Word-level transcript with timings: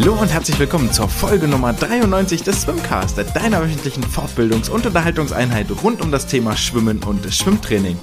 Hallo 0.00 0.14
und 0.14 0.32
herzlich 0.32 0.58
willkommen 0.58 0.90
zur 0.90 1.10
Folge 1.10 1.46
Nummer 1.46 1.74
93 1.74 2.42
des 2.42 2.62
Swimcast, 2.62 3.18
deiner 3.34 3.60
wöchentlichen 3.62 4.02
Fortbildungs- 4.02 4.70
und 4.70 4.86
Unterhaltungseinheit 4.86 5.66
rund 5.82 6.00
um 6.00 6.10
das 6.10 6.26
Thema 6.26 6.56
Schwimmen 6.56 7.02
und 7.02 7.30
Schwimmtraining. 7.30 7.98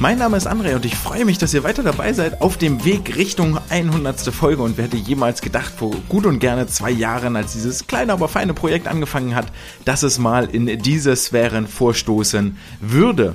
Mein 0.00 0.18
Name 0.18 0.36
ist 0.36 0.46
André 0.46 0.74
und 0.74 0.84
ich 0.84 0.94
freue 0.94 1.24
mich, 1.24 1.38
dass 1.38 1.54
ihr 1.54 1.64
weiter 1.64 1.82
dabei 1.82 2.12
seid 2.12 2.42
auf 2.42 2.58
dem 2.58 2.84
Weg 2.84 3.16
Richtung 3.16 3.58
100. 3.70 4.20
Folge 4.20 4.62
und 4.62 4.76
wer 4.76 4.84
hätte 4.84 4.98
jemals 4.98 5.40
gedacht, 5.40 5.72
vor 5.74 5.92
gut 6.10 6.26
und 6.26 6.40
gerne 6.40 6.66
zwei 6.66 6.90
Jahren, 6.90 7.36
als 7.36 7.54
dieses 7.54 7.86
kleine, 7.86 8.12
aber 8.12 8.28
feine 8.28 8.52
Projekt 8.52 8.86
angefangen 8.86 9.34
hat, 9.34 9.46
dass 9.86 10.02
es 10.02 10.18
mal 10.18 10.44
in 10.44 10.66
diese 10.82 11.16
Sphären 11.16 11.66
vorstoßen 11.66 12.58
würde. 12.80 13.34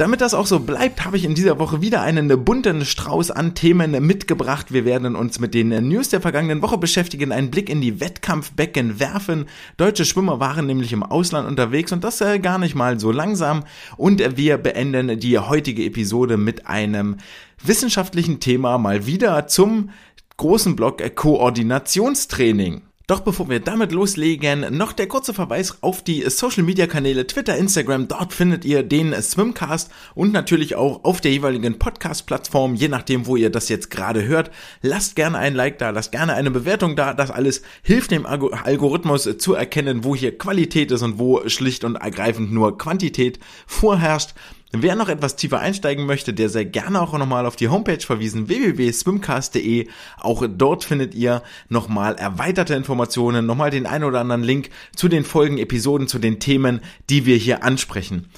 Damit 0.00 0.22
das 0.22 0.32
auch 0.32 0.46
so 0.46 0.60
bleibt, 0.60 1.04
habe 1.04 1.18
ich 1.18 1.26
in 1.26 1.34
dieser 1.34 1.58
Woche 1.58 1.82
wieder 1.82 2.00
einen 2.00 2.42
bunten 2.42 2.86
Strauß 2.86 3.30
an 3.30 3.54
Themen 3.54 3.90
mitgebracht. 4.06 4.72
Wir 4.72 4.86
werden 4.86 5.14
uns 5.14 5.40
mit 5.40 5.52
den 5.52 5.68
News 5.88 6.08
der 6.08 6.22
vergangenen 6.22 6.62
Woche 6.62 6.78
beschäftigen, 6.78 7.32
einen 7.32 7.50
Blick 7.50 7.68
in 7.68 7.82
die 7.82 8.00
Wettkampfbecken 8.00 8.98
werfen. 8.98 9.44
Deutsche 9.76 10.06
Schwimmer 10.06 10.40
waren 10.40 10.64
nämlich 10.64 10.94
im 10.94 11.02
Ausland 11.02 11.46
unterwegs 11.46 11.92
und 11.92 12.02
das 12.02 12.22
äh, 12.22 12.38
gar 12.38 12.56
nicht 12.56 12.74
mal 12.74 12.98
so 12.98 13.12
langsam. 13.12 13.64
Und 13.98 14.38
wir 14.38 14.56
beenden 14.56 15.20
die 15.20 15.38
heutige 15.38 15.84
Episode 15.84 16.38
mit 16.38 16.66
einem 16.66 17.18
wissenschaftlichen 17.62 18.40
Thema 18.40 18.78
mal 18.78 19.04
wieder 19.04 19.48
zum 19.48 19.90
großen 20.38 20.76
Block 20.76 21.02
Koordinationstraining. 21.14 22.80
Doch 23.10 23.22
bevor 23.22 23.48
wir 23.48 23.58
damit 23.58 23.90
loslegen, 23.90 24.76
noch 24.76 24.92
der 24.92 25.08
kurze 25.08 25.34
Verweis 25.34 25.82
auf 25.82 26.04
die 26.04 26.22
Social 26.30 26.62
Media 26.62 26.86
Kanäle 26.86 27.26
Twitter, 27.26 27.56
Instagram. 27.56 28.06
Dort 28.06 28.32
findet 28.32 28.64
ihr 28.64 28.84
den 28.84 29.12
Swimcast 29.20 29.90
und 30.14 30.32
natürlich 30.32 30.76
auch 30.76 31.02
auf 31.02 31.20
der 31.20 31.32
jeweiligen 31.32 31.76
Podcast 31.76 32.26
Plattform, 32.26 32.76
je 32.76 32.86
nachdem, 32.86 33.26
wo 33.26 33.34
ihr 33.34 33.50
das 33.50 33.68
jetzt 33.68 33.90
gerade 33.90 34.24
hört. 34.28 34.52
Lasst 34.80 35.16
gerne 35.16 35.38
ein 35.38 35.56
Like 35.56 35.78
da, 35.78 35.90
lasst 35.90 36.12
gerne 36.12 36.34
eine 36.34 36.52
Bewertung 36.52 36.94
da. 36.94 37.12
Das 37.12 37.32
alles 37.32 37.62
hilft 37.82 38.12
dem 38.12 38.26
Algorithmus 38.26 39.28
zu 39.38 39.54
erkennen, 39.54 40.04
wo 40.04 40.14
hier 40.14 40.38
Qualität 40.38 40.92
ist 40.92 41.02
und 41.02 41.18
wo 41.18 41.48
schlicht 41.48 41.82
und 41.82 41.96
ergreifend 41.96 42.52
nur 42.52 42.78
Quantität 42.78 43.40
vorherrscht. 43.66 44.34
Wer 44.72 44.94
noch 44.94 45.08
etwas 45.08 45.34
tiefer 45.34 45.58
einsteigen 45.58 46.06
möchte, 46.06 46.32
der 46.32 46.48
sehr 46.48 46.64
gerne 46.64 47.02
auch 47.02 47.12
nochmal 47.18 47.44
auf 47.44 47.56
die 47.56 47.68
Homepage 47.68 47.98
verwiesen, 47.98 48.48
www.swimcast.de. 48.48 49.88
Auch 50.20 50.44
dort 50.48 50.84
findet 50.84 51.12
ihr 51.12 51.42
nochmal 51.68 52.14
erweiterte 52.14 52.74
Informationen, 52.74 53.46
nochmal 53.46 53.70
den 53.70 53.86
ein 53.86 54.04
oder 54.04 54.20
anderen 54.20 54.44
Link 54.44 54.70
zu 54.94 55.08
den 55.08 55.24
Folgen, 55.24 55.58
Episoden, 55.58 56.06
zu 56.06 56.20
den 56.20 56.38
Themen, 56.38 56.82
die 57.08 57.26
wir 57.26 57.36
hier 57.36 57.64
ansprechen. 57.64 58.28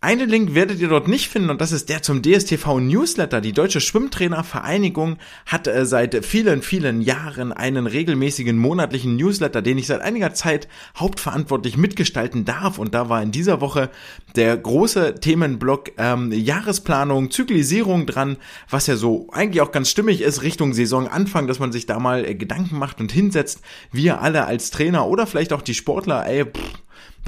Einen 0.00 0.28
Link 0.28 0.54
werdet 0.54 0.78
ihr 0.78 0.86
dort 0.86 1.08
nicht 1.08 1.28
finden 1.28 1.50
und 1.50 1.60
das 1.60 1.72
ist 1.72 1.88
der 1.88 2.02
zum 2.02 2.22
DSTV 2.22 2.78
Newsletter. 2.78 3.40
Die 3.40 3.52
Deutsche 3.52 3.80
Schwimmtrainervereinigung 3.80 5.16
hat 5.44 5.66
äh, 5.66 5.84
seit 5.86 6.24
vielen, 6.24 6.62
vielen 6.62 7.02
Jahren 7.02 7.52
einen 7.52 7.88
regelmäßigen 7.88 8.56
monatlichen 8.56 9.16
Newsletter, 9.16 9.60
den 9.60 9.76
ich 9.76 9.88
seit 9.88 10.00
einiger 10.00 10.34
Zeit 10.34 10.68
hauptverantwortlich 10.96 11.76
mitgestalten 11.76 12.44
darf. 12.44 12.78
Und 12.78 12.94
da 12.94 13.08
war 13.08 13.20
in 13.24 13.32
dieser 13.32 13.60
Woche 13.60 13.90
der 14.36 14.56
große 14.56 15.16
Themenblock 15.16 15.90
ähm, 15.98 16.30
Jahresplanung, 16.30 17.32
Zyklisierung 17.32 18.06
dran, 18.06 18.36
was 18.70 18.86
ja 18.86 18.94
so 18.94 19.26
eigentlich 19.32 19.62
auch 19.62 19.72
ganz 19.72 19.90
stimmig 19.90 20.20
ist 20.20 20.42
Richtung 20.42 20.74
Saisonanfang, 20.74 21.48
dass 21.48 21.58
man 21.58 21.72
sich 21.72 21.86
da 21.86 21.98
mal 21.98 22.24
äh, 22.24 22.36
Gedanken 22.36 22.78
macht 22.78 23.00
und 23.00 23.10
hinsetzt. 23.10 23.62
Wir 23.90 24.22
alle 24.22 24.46
als 24.46 24.70
Trainer 24.70 25.08
oder 25.08 25.26
vielleicht 25.26 25.52
auch 25.52 25.62
die 25.62 25.74
Sportler, 25.74 26.24
ey, 26.24 26.44
pff, 26.44 26.78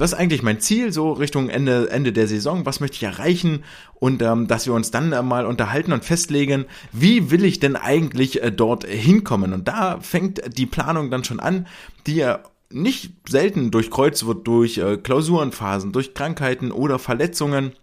was 0.01 0.13
ist 0.13 0.17
eigentlich 0.17 0.41
mein 0.41 0.59
Ziel 0.59 0.91
so 0.91 1.11
Richtung 1.11 1.49
Ende, 1.49 1.91
Ende 1.91 2.11
der 2.11 2.27
Saison? 2.27 2.65
Was 2.65 2.79
möchte 2.79 2.95
ich 2.95 3.03
erreichen? 3.03 3.63
Und 3.93 4.23
ähm, 4.23 4.47
dass 4.47 4.65
wir 4.65 4.73
uns 4.73 4.89
dann 4.89 5.11
äh, 5.11 5.21
mal 5.21 5.45
unterhalten 5.45 5.93
und 5.93 6.03
festlegen, 6.03 6.65
wie 6.91 7.29
will 7.29 7.45
ich 7.45 7.59
denn 7.59 7.75
eigentlich 7.75 8.41
äh, 8.41 8.51
dort 8.51 8.83
hinkommen? 8.83 9.53
Und 9.53 9.67
da 9.67 9.99
fängt 10.01 10.57
die 10.57 10.65
Planung 10.65 11.11
dann 11.11 11.23
schon 11.23 11.39
an, 11.39 11.67
die 12.07 12.15
ja 12.15 12.39
nicht 12.71 13.13
selten 13.29 13.69
durchkreuzt 13.69 14.25
wird 14.25 14.47
durch 14.47 14.79
äh, 14.79 14.97
Klausurenphasen, 14.97 15.91
durch 15.91 16.15
Krankheiten 16.15 16.71
oder 16.71 16.97
Verletzungen 16.97 17.73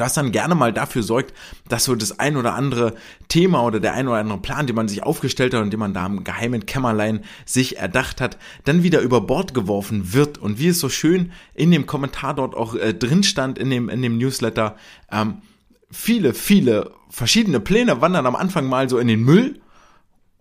das 0.00 0.14
dann 0.14 0.32
gerne 0.32 0.54
mal 0.54 0.72
dafür 0.72 1.02
sorgt, 1.02 1.34
dass 1.68 1.84
so 1.84 1.94
das 1.94 2.18
ein 2.18 2.36
oder 2.36 2.54
andere 2.54 2.94
Thema 3.28 3.62
oder 3.64 3.80
der 3.80 3.94
ein 3.94 4.08
oder 4.08 4.18
andere 4.18 4.38
Plan, 4.38 4.66
den 4.66 4.76
man 4.76 4.88
sich 4.88 5.02
aufgestellt 5.02 5.54
hat 5.54 5.62
und 5.62 5.70
den 5.70 5.80
man 5.80 5.94
da 5.94 6.06
im 6.06 6.24
geheimen 6.24 6.66
Kämmerlein 6.66 7.20
sich 7.44 7.78
erdacht 7.78 8.20
hat, 8.20 8.38
dann 8.64 8.82
wieder 8.82 9.00
über 9.00 9.20
Bord 9.20 9.54
geworfen 9.54 10.12
wird. 10.12 10.38
Und 10.38 10.58
wie 10.58 10.68
es 10.68 10.80
so 10.80 10.88
schön 10.88 11.32
in 11.54 11.70
dem 11.70 11.86
Kommentar 11.86 12.34
dort 12.34 12.54
auch 12.54 12.74
äh, 12.74 12.94
drin 12.94 13.22
stand, 13.22 13.58
in 13.58 13.70
dem, 13.70 13.88
in 13.88 14.02
dem 14.02 14.18
Newsletter, 14.18 14.76
ähm, 15.10 15.38
viele, 15.90 16.34
viele 16.34 16.92
verschiedene 17.08 17.60
Pläne 17.60 18.00
wandern 18.00 18.26
am 18.26 18.36
Anfang 18.36 18.68
mal 18.68 18.88
so 18.88 18.98
in 18.98 19.08
den 19.08 19.22
Müll 19.22 19.60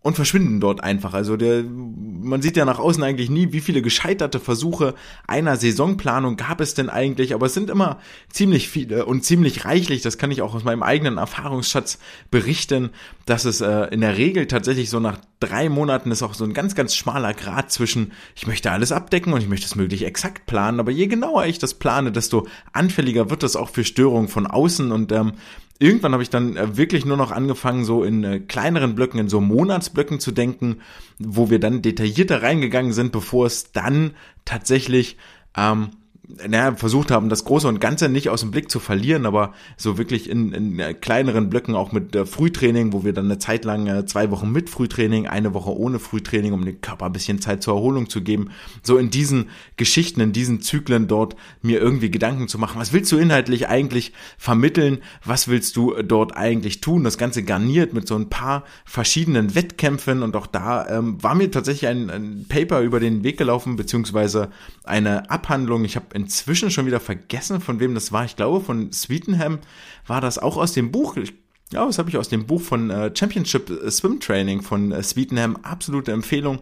und 0.04 0.16
verschwinden 0.16 0.60
dort 0.60 0.84
einfach. 0.84 1.14
Also 1.14 1.38
der, 1.38 1.64
man 1.64 2.42
sieht 2.42 2.58
ja 2.58 2.66
nach 2.66 2.78
außen 2.78 3.02
eigentlich 3.02 3.30
nie, 3.30 3.54
wie 3.54 3.62
viele 3.62 3.82
gescheiterte 3.82 4.42
Versuche 4.42 4.96
einer 5.28 5.56
Saisonplanung 5.56 6.36
gab 6.36 6.60
es 6.60 6.74
denn 6.74 6.90
eigentlich, 6.90 7.34
aber 7.34 7.46
es 7.46 7.54
sind 7.54 7.70
immer 7.70 8.00
ziemlich 8.30 8.68
viele 8.68 9.06
und 9.06 9.24
ziemlich 9.24 9.64
reichlich. 9.64 10.02
Das 10.02 10.18
kann 10.18 10.30
ich 10.30 10.42
auch 10.42 10.54
aus 10.54 10.66
meinem 10.66 10.84
eigenen 10.84 11.18
Erfahrungsschatz 11.18 12.00
berichten, 12.30 12.90
dass 13.26 13.46
es 13.46 13.62
äh, 13.62 13.86
in 13.94 14.02
der 14.02 14.18
Regel 14.18 14.46
tatsächlich 14.48 14.90
so 14.90 15.00
nach 15.00 15.20
drei 15.40 15.70
Monaten 15.70 16.12
ist 16.12 16.22
auch 16.22 16.34
so 16.34 16.44
ein 16.44 16.54
ganz, 16.54 16.76
ganz 16.76 16.96
schmaler 16.96 17.34
Grad 17.34 17.72
zwischen, 17.72 18.12
ich 18.36 18.46
möchte 18.46 18.72
alles 18.72 18.92
abdecken 18.92 19.32
und 19.32 19.42
ich 19.42 19.48
möchte 19.48 19.68
es 19.68 19.76
möglich 19.76 20.04
exakt 20.04 20.46
planen, 20.46 20.82
aber 20.82 20.92
je 20.92 21.08
genauer 21.08 21.46
ich 21.46 21.60
das 21.60 21.76
plane, 21.76 22.12
desto 22.12 22.46
anfälliger 22.74 23.30
wird 23.30 23.44
es 23.44 23.56
auch 23.56 23.70
für 23.70 23.86
Störungen 23.86 24.28
von 24.28 24.48
außen 24.48 24.92
und 24.92 25.14
ähm, 25.14 25.34
irgendwann 25.84 26.14
habe 26.14 26.24
ich 26.24 26.30
dann 26.30 26.56
äh, 26.56 26.78
wirklich 26.78 27.06
nur 27.06 27.18
noch 27.18 27.32
angefangen, 27.32 27.84
so 27.84 28.04
in 28.04 28.24
äh, 28.24 28.40
kleineren 28.40 28.96
Blöcken, 28.96 29.20
in 29.20 29.30
so 29.30 29.42
Monatsblöcken 29.42 30.20
zu 30.20 30.32
denken, 30.32 30.78
wo 31.20 31.50
wir 31.50 31.60
dann 31.60 31.82
detaillierter 31.82 32.42
reingegangen 32.42 32.94
sind, 32.94 33.12
bevor 33.12 33.46
es 33.46 33.72
dann 33.72 34.12
tatsächlich 34.46 35.18
ähm, 35.58 35.90
naja, 36.26 36.74
versucht 36.76 37.12
haben, 37.12 37.28
das 37.28 37.44
Große 37.44 37.68
und 37.68 37.82
Ganze 37.82 38.08
nicht 38.08 38.30
aus 38.30 38.40
dem 38.40 38.52
Blick 38.52 38.72
zu 38.72 38.80
verlieren, 38.80 39.26
aber 39.26 39.54
so 39.76 39.98
wirklich 39.98 40.30
in, 40.30 40.54
in 40.54 40.80
äh, 40.80 40.94
kleineren 40.94 41.50
Blöcken 41.50 41.76
auch 41.76 41.92
mit 41.92 42.16
äh, 42.16 42.26
Frühtraining, 42.26 42.94
wo 42.94 43.04
wir 43.04 43.12
dann 43.12 43.26
eine 43.26 43.40
Zeit 43.40 43.66
lang 43.66 43.88
äh, 43.88 44.06
zwei 44.06 44.32
Wochen 44.32 44.50
mit 44.50 44.70
Frühtraining, 44.70 45.28
eine 45.28 45.54
Woche 45.54 45.76
ohne 45.78 46.00
Frühtraining, 46.00 46.54
um 46.54 46.64
dem 46.64 46.80
Körper 46.80 47.08
ein 47.08 47.14
bisschen 47.14 47.42
Zeit 47.42 47.62
zur 47.62 47.76
Erholung 47.76 48.10
zu 48.10 48.22
geben, 48.22 48.52
so 48.84 48.98
in 48.98 49.10
diesen 49.10 49.50
Geschichten, 49.76 50.22
in 50.22 50.32
diesen 50.32 50.62
Zyklen 50.62 51.10
dort 51.10 51.36
mir 51.62 51.82
irgendwie 51.82 52.10
Gedanken 52.10 52.48
zu 52.48 52.58
machen. 52.58 52.80
Was 52.80 52.94
willst 52.94 53.12
du 53.12 53.18
inhaltlich 53.18 53.68
eigentlich 53.68 54.14
vermitteln? 54.38 55.00
Was 55.26 55.50
willst 55.50 55.76
du 55.76 55.94
dort 56.04 56.38
eigentlich 56.38 56.80
tun? 56.80 57.04
Das 57.04 57.18
Ganze 57.18 57.44
garniert 57.44 57.94
mit 57.94 58.08
so 58.08 58.16
ein 58.16 58.30
paar 58.30 58.64
verschiedenen 58.86 59.56
Wettkämpfen 59.56 60.24
und 60.24 60.38
auch 60.38 60.48
da 60.48 60.88
ähm, 60.88 61.22
war 61.22 61.36
mir 61.36 61.52
tatsächlich 61.52 61.90
ein, 61.90 62.10
ein 62.10 62.46
Paper 62.48 62.80
über 62.80 63.02
den 63.02 63.26
Weg 63.26 63.38
gelaufen, 63.38 63.76
beziehungsweise 63.76 64.52
eine 64.86 65.30
Abhandlung. 65.30 65.84
Ich 65.84 65.98
habe 65.98 66.13
inzwischen 66.14 66.72
schon 66.72 66.86
wieder 66.86 67.00
vergessen, 67.00 67.62
von 67.62 67.80
wem 67.80 67.94
das 67.94 68.12
war. 68.12 68.26
Ich 68.26 68.36
glaube, 68.36 68.62
von 68.62 68.92
Sweetenham 68.92 69.60
war 70.08 70.22
das 70.22 70.38
auch 70.38 70.58
aus 70.58 70.74
dem 70.74 70.92
Buch. 70.92 71.18
Ja, 71.72 71.86
das 71.86 71.98
habe 71.98 72.10
ich 72.10 72.18
aus 72.18 72.30
dem 72.30 72.46
Buch 72.46 72.62
von 72.62 72.90
äh, 72.90 73.12
Championship 73.16 73.72
Swim 73.90 74.20
Training 74.20 74.62
von 74.62 74.92
äh, 74.92 75.02
Sweetenham. 75.02 75.58
Absolute 75.64 76.12
Empfehlung, 76.12 76.60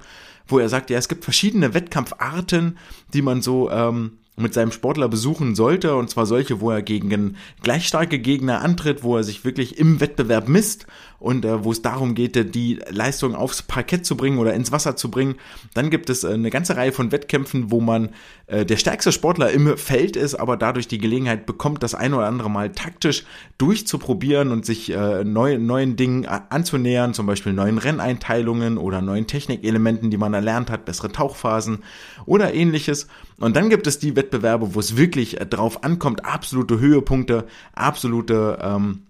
wo 0.47 0.59
er 0.59 0.69
sagt, 0.69 0.89
ja, 0.89 0.97
es 0.97 1.09
gibt 1.09 1.23
verschiedene 1.23 1.73
Wettkampfarten, 1.73 2.78
die 3.13 3.22
man 3.22 3.41
so 3.41 3.69
ähm, 3.69 4.19
mit 4.38 4.53
seinem 4.53 4.72
Sportler 4.72 5.09
besuchen 5.09 5.56
sollte, 5.56 5.95
und 5.95 6.09
zwar 6.09 6.25
solche, 6.25 6.62
wo 6.62 6.72
er 6.72 6.81
gegen 6.81 7.35
gleich 7.62 7.88
starke 7.88 8.19
Gegner 8.19 8.62
antritt, 8.62 9.03
wo 9.03 9.18
er 9.18 9.23
sich 9.23 9.44
wirklich 9.44 9.78
im 9.78 10.00
Wettbewerb 10.00 10.47
misst 10.47 10.88
und 11.21 11.45
äh, 11.45 11.63
wo 11.63 11.71
es 11.71 11.83
darum 11.83 12.15
geht, 12.15 12.55
die 12.55 12.79
Leistung 12.89 13.35
aufs 13.35 13.61
Parkett 13.61 14.07
zu 14.07 14.17
bringen 14.17 14.39
oder 14.39 14.55
ins 14.55 14.71
Wasser 14.71 14.95
zu 14.95 15.11
bringen. 15.11 15.35
Dann 15.75 15.91
gibt 15.91 16.09
es 16.09 16.23
äh, 16.23 16.33
eine 16.33 16.49
ganze 16.49 16.75
Reihe 16.75 16.91
von 16.91 17.11
Wettkämpfen, 17.11 17.69
wo 17.69 17.79
man 17.79 18.09
äh, 18.47 18.65
der 18.65 18.77
stärkste 18.77 19.11
Sportler 19.11 19.51
im 19.51 19.77
Feld 19.77 20.15
ist, 20.15 20.33
aber 20.33 20.57
dadurch 20.57 20.87
die 20.87 20.97
Gelegenheit 20.97 21.45
bekommt, 21.45 21.83
das 21.83 21.94
ein 21.94 22.15
oder 22.15 22.25
andere 22.25 22.50
Mal 22.50 22.71
taktisch 22.71 23.23
durchzuprobieren 23.59 24.51
und 24.51 24.65
sich 24.65 24.91
äh, 24.91 25.23
neu, 25.23 25.59
neuen 25.59 25.95
Dingen 25.95 26.25
anzunähern, 26.25 27.13
zum 27.13 27.27
Beispiel 27.27 27.53
neuen 27.53 27.77
Renneinteilungen 27.77 28.79
oder 28.79 29.01
neuen 29.01 29.27
Technikelementen, 29.27 30.09
die 30.09 30.17
man 30.17 30.33
erlernt 30.33 30.71
hat, 30.71 30.85
bessere 30.85 31.12
Tauchphasen 31.12 31.83
oder 32.25 32.51
ähnliches. 32.56 33.07
Und 33.39 33.56
dann 33.56 33.69
gibt 33.69 33.85
es 33.85 34.00
die 34.00 34.15
Wettbewerbe, 34.15 34.74
wo 34.74 34.79
es 34.79 34.97
wirklich 34.97 35.39
äh, 35.39 35.45
drauf 35.45 35.83
ankommt, 35.83 36.25
absolute 36.25 36.79
Höhepunkte, 36.79 37.45
absolute 37.75 38.57
ähm, 38.59 39.03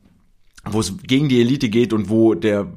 wo 0.64 0.80
es 0.80 0.98
gegen 1.04 1.28
die 1.28 1.42
Elite 1.42 1.70
geht 1.70 1.94
und 1.94 2.10
wo 2.10 2.34
der, 2.36 2.68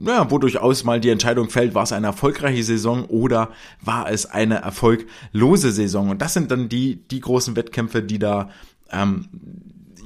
ja, 0.00 0.30
wo 0.30 0.38
durchaus 0.38 0.84
mal 0.84 1.00
die 1.00 1.10
Entscheidung 1.10 1.50
fällt, 1.50 1.74
war 1.74 1.82
es 1.82 1.92
eine 1.92 2.06
erfolgreiche 2.06 2.62
Saison 2.62 3.04
oder 3.04 3.50
war 3.82 4.10
es 4.10 4.26
eine 4.26 4.56
erfolglose 4.56 5.72
Saison. 5.72 6.10
Und 6.10 6.22
das 6.22 6.34
sind 6.34 6.50
dann 6.50 6.68
die, 6.68 6.96
die 7.10 7.20
großen 7.20 7.54
Wettkämpfe, 7.56 8.02
die 8.02 8.18
da, 8.18 8.50
ähm, 8.90 9.28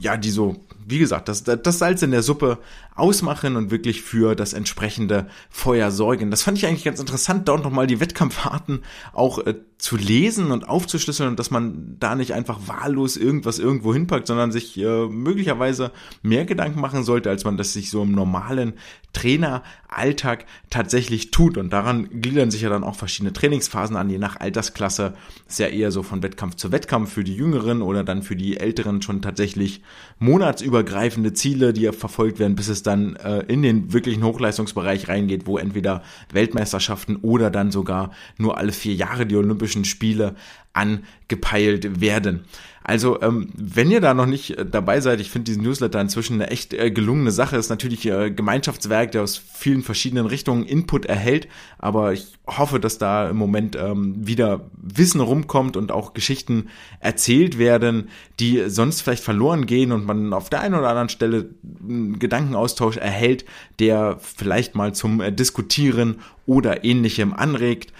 ja, 0.01 0.17
die 0.17 0.31
so 0.31 0.57
wie 0.89 0.99
gesagt, 0.99 1.29
das, 1.29 1.45
das 1.45 1.79
Salz 1.79 2.03
in 2.03 2.13
der 2.13 2.23
Suppe 2.23 2.59
ausmachen 2.99 3.57
und 3.57 3.71
wirklich 3.71 4.03
für 4.03 4.35
das 4.35 4.53
entsprechende 4.53 5.29
Feuer 5.51 5.91
sorgen. 5.91 6.31
Das 6.31 6.43
fand 6.43 6.59
ich 6.59 6.67
eigentlich 6.67 6.85
ganz 6.85 7.01
interessant, 7.01 7.49
dort 7.49 7.65
nochmal 7.65 7.87
die 7.87 8.01
Wettkampfarten 8.01 8.83
auch 9.13 9.39
äh, 9.39 9.55
zu 9.79 9.97
lesen 9.97 10.51
und 10.51 10.69
aufzuschlüsseln 10.69 11.31
und 11.31 11.39
dass 11.39 11.53
man 11.53 11.97
da 12.01 12.17
nicht 12.17 12.35
einfach 12.35 12.59
wahllos 12.67 13.17
irgendwas 13.17 13.61
irgendwo 13.61 13.95
hinpackt, 13.95 14.27
sondern 14.27 14.51
sich 14.51 14.77
äh, 14.77 15.07
möglicherweise 15.07 15.93
mehr 16.23 16.45
Gedanken 16.45 16.81
machen 16.81 17.05
sollte, 17.05 17.31
als 17.31 17.45
man 17.45 17.57
das 17.57 17.73
sich 17.73 17.91
so 17.91 18.03
im 18.03 18.11
normalen 18.11 18.73
Traineralltag 19.13 20.47
tatsächlich 20.69 21.31
tut. 21.31 21.57
Und 21.57 21.73
daran 21.73 22.21
gliedern 22.21 22.51
sich 22.51 22.63
ja 22.63 22.71
dann 22.71 22.83
auch 22.83 22.97
verschiedene 22.97 23.33
Trainingsphasen 23.33 23.97
an, 23.97 24.11
je 24.11 24.19
nach 24.19 24.41
Altersklasse. 24.41 25.15
ist 25.49 25.61
ja 25.61 25.69
eher 25.69 25.93
so 25.93 26.03
von 26.03 26.25
Wettkampf 26.25 26.57
zu 26.57 26.73
Wettkampf 26.73 27.13
für 27.13 27.23
die 27.23 27.37
Jüngeren 27.37 27.81
oder 27.81 28.03
dann 28.03 28.23
für 28.23 28.37
die 28.37 28.57
Älteren 28.57 29.01
schon 29.01 29.23
tatsächlich 29.23 29.83
monatsübergreifende 30.19 31.35
Ziele, 31.35 31.73
die 31.73 31.89
verfolgt 31.93 32.41
werden, 32.41 32.57
bis 32.57 32.69
es 32.69 32.83
dann 32.89 33.15
äh, 33.17 33.41
in 33.43 33.63
den 33.63 33.93
wirklichen 33.93 34.25
Hochleistungsbereich 34.25 35.09
reingeht, 35.09 35.47
wo 35.47 35.59
entweder 35.59 36.03
Weltmeisterschaften 36.33 37.17
oder 37.17 37.51
dann 37.51 37.71
sogar 37.71 38.11
nur 38.39 38.59
alle 38.59 38.73
vier 38.73 38.95
Jahre 38.95 39.27
die 39.27 39.37
Olympischen 39.37 39.85
Spiele 39.85 40.35
angepeilt 40.73 42.01
werden. 42.01 42.45
Also, 42.89 43.21
ähm, 43.21 43.51
wenn 43.55 43.91
ihr 43.91 44.01
da 44.01 44.15
noch 44.15 44.25
nicht 44.25 44.57
äh, 44.57 44.65
dabei 44.65 45.03
seid, 45.03 45.21
ich 45.21 45.31
finde 45.31 45.45
diesen 45.45 45.63
Newsletter 45.63 46.01
inzwischen 46.01 46.41
eine 46.41 46.51
echt 46.51 46.73
äh, 46.73 46.91
gelungene 46.91 47.33
Sache. 47.33 47.59
Ist 47.59 47.69
natürlich 47.69 48.07
äh, 48.07 48.31
Gemeinschaftswerk, 48.31 49.13
der 49.13 49.25
aus 49.25 49.37
vielen 49.37 49.83
verschiedenen 49.83 50.25
Richtungen 50.25 50.65
Input 50.65 51.05
erhält, 51.05 51.49
aber 51.77 52.15
ich 52.15 52.39
hoffe, 52.47 52.81
dass 52.81 52.97
da 52.97 53.29
im 53.29 53.37
Moment 53.37 53.77
ähm, 53.77 54.15
wieder 54.27 54.71
Wissen 54.73 55.21
rumkommt 55.21 55.77
und 55.77 55.93
auch 55.93 56.15
Geschichten 56.15 56.69
erzählt 57.01 57.59
werden, 57.59 58.09
die 58.41 58.71
sonst 58.71 59.03
vielleicht 59.03 59.23
verloren 59.23 59.67
gehen 59.67 59.93
und 59.93 60.07
man 60.07 60.33
auf 60.33 60.49
der 60.49 60.63
einen 60.63 60.75
oder 60.75 60.89
anderen 60.89 61.11
Stelle 61.11 61.51
einen 61.87 62.19
Gedankenaustausch 62.19 62.97
erhält, 62.97 63.45
der 63.81 64.17
vielleicht 64.19 64.75
mal 64.75 64.95
zum 64.95 65.21
äh, 65.21 65.31
Diskutieren 65.31 66.21
oder 66.47 66.85
ähnlichem 66.85 67.35
anregt. 67.35 67.93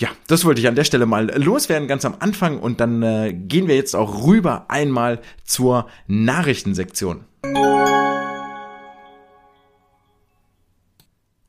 Ja, 0.00 0.08
das 0.28 0.46
wollte 0.46 0.62
ich 0.62 0.66
an 0.66 0.76
der 0.76 0.84
Stelle 0.84 1.04
mal 1.04 1.30
loswerden, 1.36 1.86
ganz 1.86 2.06
am 2.06 2.16
Anfang. 2.20 2.58
Und 2.58 2.80
dann 2.80 3.02
äh, 3.02 3.34
gehen 3.34 3.68
wir 3.68 3.76
jetzt 3.76 3.94
auch 3.94 4.26
rüber 4.26 4.64
einmal 4.68 5.20
zur 5.44 5.88
Nachrichtensektion. 6.06 7.26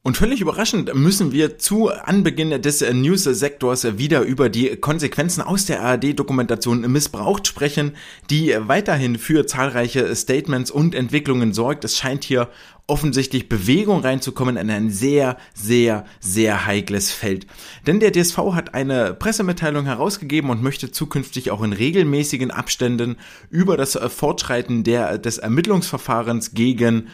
Und 0.04 0.18
völlig 0.18 0.42
überraschend 0.42 0.94
müssen 0.96 1.32
wir 1.32 1.60
zu 1.60 1.90
Anbeginn 1.90 2.62
des 2.62 2.82
News-Sektors 2.82 3.98
wieder 3.98 4.22
über 4.22 4.50
die 4.50 4.76
Konsequenzen 4.76 5.42
aus 5.42 5.66
der 5.66 5.82
ARD-Dokumentation 5.82 6.82
Missbraucht 6.92 7.48
sprechen, 7.48 7.96
die 8.30 8.54
weiterhin 8.58 9.18
für 9.18 9.46
zahlreiche 9.46 10.14
Statements 10.14 10.72
und 10.72 10.94
Entwicklungen 10.94 11.54
sorgt. 11.54 11.86
Es 11.86 11.98
scheint 11.98 12.26
hier 12.26 12.50
offensichtlich 12.88 13.48
Bewegung 13.48 14.02
reinzukommen 14.02 14.58
in 14.58 14.70
ein 14.70 14.90
sehr, 14.90 15.38
sehr, 15.54 16.06
sehr 16.20 16.66
heikles 16.66 17.12
Feld. 17.12 17.48
Denn 17.88 18.00
der 18.00 18.12
DSV 18.12 18.38
hat 18.54 18.74
eine 18.74 19.14
Pressemitteilung 19.14 19.86
herausgegeben 19.86 20.50
und 20.50 20.62
möchte 20.62 20.92
zukünftig 20.92 21.52
auch 21.52 21.64
in 21.64 21.74
regelmäßigen 21.74 22.52
Abständen 22.52 23.18
über 23.50 23.78
das 23.78 23.94
Fortschreiten 23.94 24.84
der, 24.84 25.18
des 25.18 25.38
Ermittlungsverfahrens 25.38 26.54
gegen 26.54 27.08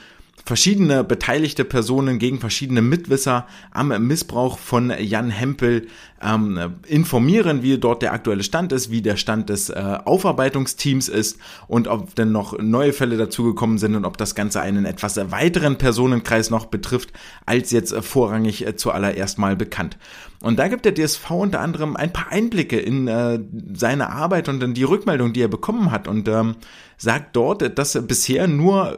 verschiedene 0.48 1.04
beteiligte 1.04 1.66
Personen 1.66 2.20
gegen 2.20 2.40
verschiedene 2.40 2.82
Mitwisser 2.82 3.46
am 3.72 3.90
Missbrauch 4.08 4.58
von 4.58 4.94
Jan 4.98 5.30
Hempel 5.30 5.88
ähm, 6.24 6.76
informieren, 6.88 7.64
wie 7.64 7.78
dort 7.78 8.02
der 8.02 8.14
aktuelle 8.14 8.44
Stand 8.44 8.72
ist, 8.72 8.90
wie 8.90 9.02
der 9.02 9.18
Stand 9.18 9.50
des 9.50 9.70
äh, 9.70 9.74
Aufarbeitungsteams 10.06 11.10
ist 11.10 11.38
und 11.68 11.90
ob 11.90 12.16
denn 12.16 12.32
noch 12.32 12.58
neue 12.58 12.94
Fälle 12.94 13.18
dazugekommen 13.18 13.78
sind 13.78 13.96
und 13.96 14.06
ob 14.06 14.18
das 14.18 14.36
Ganze 14.36 14.62
einen 14.62 14.86
etwas 14.86 15.18
weiteren 15.32 15.78
Personenkreis 15.78 16.50
noch 16.50 16.68
betrifft, 16.68 17.12
als 17.46 17.72
jetzt 17.72 17.92
äh, 17.92 18.02
vorrangig 18.02 18.66
äh, 18.66 18.78
zuallererst 18.78 19.38
mal 19.40 19.58
bekannt. 19.58 19.98
Und 20.42 20.60
da 20.60 20.70
gibt 20.70 20.86
der 20.86 20.94
DSV 20.94 21.30
unter 21.32 21.60
anderem 21.60 21.98
ein 21.98 22.14
paar 22.14 22.32
Einblicke 22.32 22.80
in 22.80 23.10
äh, 23.10 23.40
seine 23.74 24.12
Arbeit 24.12 24.48
und 24.48 24.64
in 24.64 24.74
die 24.74 24.84
Rückmeldung, 24.84 25.34
die 25.34 25.42
er 25.42 25.50
bekommen 25.50 25.92
hat 25.92 26.08
und 26.08 26.30
ähm, 26.30 26.56
sagt 26.98 27.36
dort, 27.36 27.78
dass 27.78 28.00
bisher 28.08 28.48
nur 28.48 28.98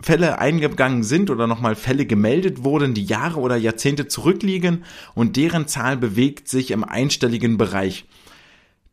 Fälle 0.00 0.38
eingegangen 0.38 1.02
sind 1.02 1.30
oder 1.30 1.46
nochmal 1.46 1.74
Fälle 1.74 2.06
gemeldet 2.06 2.64
wurden, 2.64 2.94
die 2.94 3.04
Jahre 3.04 3.40
oder 3.40 3.56
Jahrzehnte 3.56 4.06
zurückliegen 4.08 4.84
und 5.14 5.36
deren 5.36 5.66
Zahl 5.66 5.96
bewegt 5.96 6.48
sich 6.48 6.70
im 6.70 6.84
einstelligen 6.84 7.58
Bereich. 7.58 8.06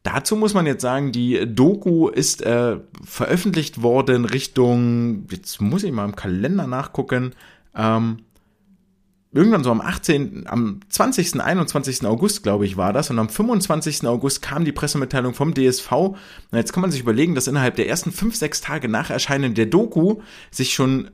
Dazu 0.04 0.36
muss 0.36 0.54
man 0.54 0.68
jetzt 0.68 0.81
sagen, 0.81 1.12
die 1.12 1.46
Doku 1.48 2.10
ist 2.10 2.44
äh, 2.44 2.78
veröffentlicht 3.04 3.81
worden 3.81 4.25
Richtung, 4.25 5.25
jetzt 5.31 5.62
muss 5.62 5.84
ich 5.84 5.92
mal 5.92 6.06
im 6.06 6.16
Kalender 6.16 6.68
nachgucken, 6.68 7.34
ähm, 7.75 8.19
irgendwann 9.36 9.64
so 9.66 9.72
am 9.72 9.82
18., 9.82 10.48
am 10.48 10.80
20., 10.88 11.42
21. 11.42 12.06
August, 12.06 12.42
glaube 12.42 12.66
ich, 12.66 12.78
war 12.78 12.94
das. 12.94 13.10
Und 13.10 13.20
am 13.20 13.28
25. 13.28 14.08
August 14.08 14.42
kam 14.42 14.64
die 14.64 14.72
Pressemitteilung 14.72 15.34
vom 15.34 15.54
DSV. 15.54 15.92
Und 15.92 16.18
jetzt 16.54 16.72
kann 16.72 16.82
man 16.82 16.92
sich 16.92 17.02
überlegen, 17.02 17.36
dass 17.36 17.48
innerhalb 17.48 17.76
der 17.76 17.90
ersten 17.90 18.14
fünf, 18.14 18.36
sechs 18.36 18.62
Tage 18.62 18.88
nach 18.88 19.10
Erscheinen 19.10 19.54
der 19.54 19.66
Doku 19.66 20.22
sich 20.52 20.74
schon 20.74 21.12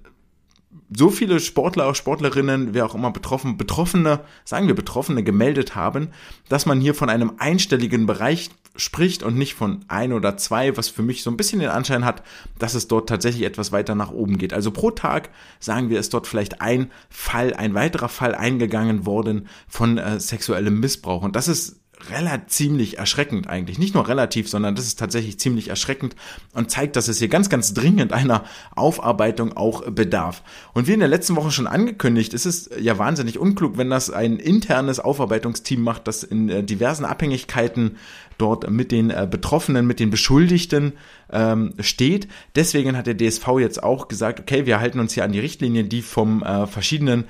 so 0.95 1.09
viele 1.09 1.39
Sportler, 1.39 1.95
Sportlerinnen, 1.95 2.73
wer 2.73 2.85
auch 2.85 2.95
immer 2.95 3.11
betroffen, 3.11 3.57
Betroffene, 3.57 4.19
sagen 4.45 4.67
wir 4.67 4.75
Betroffene, 4.75 5.23
gemeldet 5.23 5.75
haben, 5.75 6.09
dass 6.47 6.65
man 6.65 6.79
hier 6.79 6.93
von 6.93 7.09
einem 7.09 7.33
einstelligen 7.39 8.05
Bereich 8.05 8.51
spricht 8.75 9.23
und 9.23 9.37
nicht 9.37 9.53
von 9.53 9.83
ein 9.87 10.13
oder 10.13 10.37
zwei, 10.37 10.77
was 10.77 10.89
für 10.89 11.03
mich 11.03 11.23
so 11.23 11.29
ein 11.29 11.37
bisschen 11.37 11.59
den 11.59 11.69
Anschein 11.69 12.05
hat, 12.05 12.23
dass 12.57 12.73
es 12.73 12.87
dort 12.87 13.09
tatsächlich 13.09 13.43
etwas 13.43 13.71
weiter 13.71 13.95
nach 13.95 14.11
oben 14.11 14.37
geht. 14.37 14.53
Also 14.53 14.71
pro 14.71 14.91
Tag 14.91 15.29
sagen 15.59 15.89
wir, 15.89 15.99
ist 15.99 16.13
dort 16.13 16.27
vielleicht 16.27 16.61
ein 16.61 16.91
Fall, 17.09 17.53
ein 17.53 17.73
weiterer 17.73 18.09
Fall 18.09 18.33
eingegangen 18.33 19.05
worden 19.05 19.47
von 19.67 19.97
äh, 19.97 20.19
sexuellem 20.19 20.79
Missbrauch. 20.79 21.23
Und 21.23 21.35
das 21.35 21.47
ist 21.47 21.80
relativ 22.09 22.47
ziemlich 22.47 22.97
erschreckend 22.97 23.47
eigentlich. 23.47 23.79
Nicht 23.79 23.93
nur 23.93 24.07
relativ, 24.07 24.49
sondern 24.49 24.75
das 24.75 24.85
ist 24.85 24.99
tatsächlich 24.99 25.39
ziemlich 25.39 25.69
erschreckend 25.69 26.15
und 26.53 26.71
zeigt, 26.71 26.95
dass 26.95 27.07
es 27.07 27.19
hier 27.19 27.27
ganz, 27.27 27.49
ganz 27.49 27.73
dringend 27.73 28.13
einer 28.13 28.43
Aufarbeitung 28.75 29.55
auch 29.55 29.89
bedarf. 29.89 30.43
Und 30.73 30.87
wie 30.87 30.93
in 30.93 30.99
der 30.99 31.09
letzten 31.09 31.35
Woche 31.35 31.51
schon 31.51 31.67
angekündigt, 31.67 32.33
ist 32.33 32.45
es 32.45 32.69
ja 32.79 32.97
wahnsinnig 32.97 33.39
unklug, 33.39 33.77
wenn 33.77 33.89
das 33.89 34.09
ein 34.09 34.37
internes 34.37 34.99
Aufarbeitungsteam 34.99 35.81
macht, 35.81 36.07
das 36.07 36.23
in 36.23 36.49
äh, 36.49 36.63
diversen 36.63 37.05
Abhängigkeiten 37.05 37.97
dort 38.37 38.69
mit 38.69 38.91
den 38.91 39.09
äh, 39.09 39.27
Betroffenen, 39.29 39.85
mit 39.85 39.99
den 39.99 40.09
Beschuldigten 40.09 40.93
ähm, 41.31 41.73
steht. 41.79 42.27
Deswegen 42.55 42.97
hat 42.97 43.07
der 43.07 43.17
DSV 43.17 43.47
jetzt 43.59 43.83
auch 43.83 44.07
gesagt, 44.07 44.39
okay, 44.39 44.65
wir 44.65 44.79
halten 44.79 44.99
uns 44.99 45.13
hier 45.13 45.23
an 45.23 45.31
die 45.31 45.39
Richtlinien, 45.39 45.89
die 45.89 46.01
vom 46.01 46.43
äh, 46.43 46.67
verschiedenen 46.67 47.25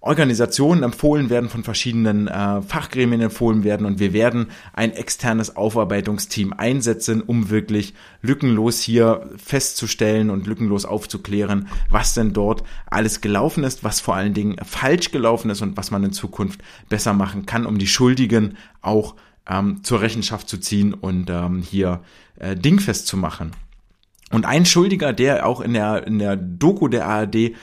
Organisationen 0.00 0.82
empfohlen 0.82 1.30
werden, 1.30 1.48
von 1.48 1.64
verschiedenen 1.64 2.28
äh, 2.28 2.62
Fachgremien 2.62 3.20
empfohlen 3.20 3.64
werden 3.64 3.86
und 3.86 3.98
wir 3.98 4.12
werden 4.12 4.48
ein 4.72 4.92
externes 4.92 5.56
Aufarbeitungsteam 5.56 6.52
einsetzen, 6.52 7.22
um 7.22 7.50
wirklich 7.50 7.94
lückenlos 8.22 8.80
hier 8.80 9.28
festzustellen 9.36 10.30
und 10.30 10.46
lückenlos 10.46 10.84
aufzuklären, 10.84 11.68
was 11.90 12.14
denn 12.14 12.32
dort 12.32 12.62
alles 12.86 13.20
gelaufen 13.20 13.64
ist, 13.64 13.84
was 13.84 14.00
vor 14.00 14.14
allen 14.14 14.34
Dingen 14.34 14.56
falsch 14.64 15.10
gelaufen 15.10 15.50
ist 15.50 15.62
und 15.62 15.76
was 15.76 15.90
man 15.90 16.04
in 16.04 16.12
Zukunft 16.12 16.60
besser 16.88 17.12
machen 17.12 17.46
kann, 17.46 17.66
um 17.66 17.78
die 17.78 17.88
Schuldigen 17.88 18.56
auch 18.82 19.16
ähm, 19.48 19.82
zur 19.82 20.02
Rechenschaft 20.02 20.48
zu 20.48 20.58
ziehen 20.58 20.94
und 20.94 21.30
ähm, 21.30 21.62
hier 21.62 22.02
äh, 22.38 22.54
dingfest 22.54 23.06
zu 23.06 23.16
machen. 23.16 23.52
Und 24.30 24.44
ein 24.44 24.66
Schuldiger, 24.66 25.12
der 25.12 25.46
auch 25.46 25.60
in 25.60 25.72
der, 25.72 26.06
in 26.06 26.18
der 26.18 26.36
Doku 26.36 26.88
der 26.88 27.06
ARD 27.06 27.54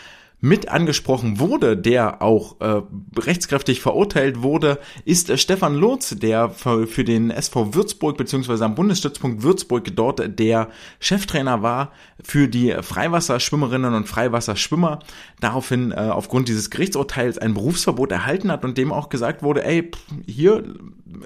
mit 0.45 0.67
angesprochen 0.67 1.39
wurde, 1.39 1.77
der 1.77 2.21
auch 2.21 2.59
äh, 2.59 2.81
rechtskräftig 3.17 3.79
verurteilt 3.79 4.41
wurde, 4.41 4.77
ist 5.05 5.29
äh, 5.29 5.38
Stefan 5.38 5.73
Lurz, 5.73 6.17
der 6.19 6.50
für, 6.50 6.85
für 6.85 7.05
den 7.05 7.31
SV 7.31 7.73
Würzburg 7.75 8.17
beziehungsweise 8.17 8.65
am 8.65 8.75
Bundesstützpunkt 8.75 9.41
Würzburg 9.41 9.95
dort 9.95 10.38
der 10.38 10.67
Cheftrainer 11.00 11.62
war 11.62 11.93
für 12.23 12.47
die 12.47 12.73
Freiwasserschwimmerinnen 12.81 13.93
und 13.93 14.07
Freiwasserschwimmer, 14.07 14.99
daraufhin 15.39 15.91
äh, 15.91 15.95
aufgrund 15.95 16.47
dieses 16.47 16.69
Gerichtsurteils 16.69 17.37
ein 17.37 17.53
Berufsverbot 17.53 18.11
erhalten 18.11 18.51
hat 18.51 18.63
und 18.63 18.77
dem 18.77 18.91
auch 18.91 19.09
gesagt 19.09 19.43
wurde, 19.43 19.65
ey, 19.65 19.91
hier 20.25 20.63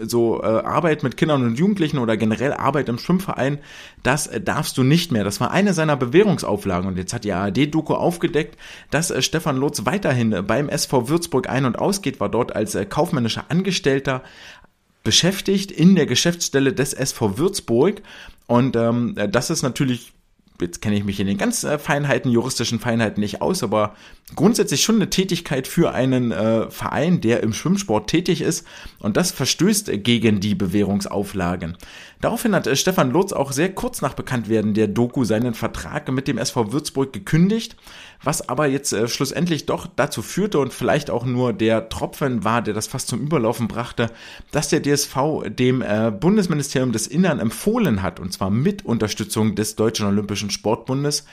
so 0.01 0.41
äh, 0.41 0.45
Arbeit 0.45 1.03
mit 1.03 1.17
Kindern 1.17 1.43
und 1.43 1.57
Jugendlichen 1.57 1.99
oder 1.99 2.17
generell 2.17 2.53
Arbeit 2.53 2.89
im 2.89 2.97
Schwimmverein, 2.97 3.59
das 4.03 4.27
äh, 4.27 4.41
darfst 4.41 4.77
du 4.77 4.83
nicht 4.83 5.11
mehr. 5.11 5.23
Das 5.23 5.39
war 5.39 5.51
eine 5.51 5.73
seiner 5.73 5.95
Bewährungsauflagen 5.95 6.89
und 6.89 6.97
jetzt 6.97 7.13
hat 7.13 7.23
die 7.23 7.33
ARD-Doku 7.33 7.93
aufgedeckt, 7.93 8.57
dass 8.89 9.11
äh, 9.11 9.21
Stefan 9.21 9.57
Lutz 9.57 9.85
weiterhin 9.85 10.33
äh, 10.33 10.41
beim 10.41 10.69
SV 10.69 11.09
Würzburg 11.09 11.49
ein- 11.49 11.65
und 11.65 11.79
ausgeht, 11.79 12.19
war 12.19 12.29
dort 12.29 12.55
als 12.55 12.75
äh, 12.75 12.85
kaufmännischer 12.85 13.45
Angestellter 13.49 14.23
beschäftigt 15.03 15.71
in 15.71 15.95
der 15.95 16.05
Geschäftsstelle 16.05 16.73
des 16.73 16.93
SV 16.93 17.37
Würzburg 17.37 18.01
und 18.47 18.75
ähm, 18.75 19.15
das 19.29 19.49
ist 19.49 19.61
natürlich 19.61 20.13
jetzt 20.61 20.81
kenne 20.81 20.95
ich 20.95 21.03
mich 21.03 21.19
in 21.19 21.27
den 21.27 21.37
ganz 21.37 21.63
äh, 21.63 21.77
Feinheiten, 21.77 22.31
juristischen 22.31 22.79
Feinheiten 22.79 23.21
nicht 23.21 23.41
aus, 23.41 23.63
aber 23.63 23.95
grundsätzlich 24.35 24.81
schon 24.81 24.95
eine 24.95 25.09
Tätigkeit 25.09 25.67
für 25.67 25.93
einen 25.93 26.31
äh, 26.31 26.69
Verein, 26.69 27.21
der 27.21 27.43
im 27.43 27.53
Schwimmsport 27.53 28.09
tätig 28.09 28.41
ist 28.41 28.65
und 28.99 29.17
das 29.17 29.31
verstößt 29.31 29.91
gegen 30.03 30.39
die 30.39 30.55
Bewährungsauflagen. 30.55 31.77
Daraufhin 32.19 32.55
hat 32.55 32.67
äh, 32.67 32.75
Stefan 32.75 33.11
Lutz 33.11 33.31
auch 33.31 33.51
sehr 33.51 33.73
kurz 33.73 34.01
nach 34.01 34.13
Bekanntwerden 34.13 34.73
der 34.73 34.87
Doku 34.87 35.23
seinen 35.23 35.53
Vertrag 35.53 36.11
mit 36.11 36.27
dem 36.27 36.37
SV 36.37 36.71
Würzburg 36.71 37.13
gekündigt, 37.13 37.75
was 38.23 38.49
aber 38.49 38.67
jetzt 38.67 38.91
äh, 38.91 39.07
schlussendlich 39.07 39.67
doch 39.67 39.87
dazu 39.95 40.21
führte 40.21 40.59
und 40.59 40.73
vielleicht 40.73 41.09
auch 41.09 41.25
nur 41.25 41.53
der 41.53 41.89
Tropfen 41.89 42.43
war, 42.43 42.61
der 42.61 42.73
das 42.73 42.87
fast 42.87 43.07
zum 43.07 43.21
Überlaufen 43.21 43.67
brachte, 43.67 44.07
dass 44.51 44.69
der 44.69 44.81
DSV 44.81 45.17
dem 45.47 45.81
äh, 45.81 46.11
Bundesministerium 46.11 46.91
des 46.91 47.05
Innern 47.07 47.39
empfohlen 47.39 48.01
hat, 48.01 48.19
und 48.19 48.33
zwar 48.33 48.49
mit 48.49 48.83
Unterstützung 48.83 49.55
des 49.55 49.75
Deutschen 49.75 50.07
Olympischen 50.07 50.46
Sportbundes, 50.49 51.25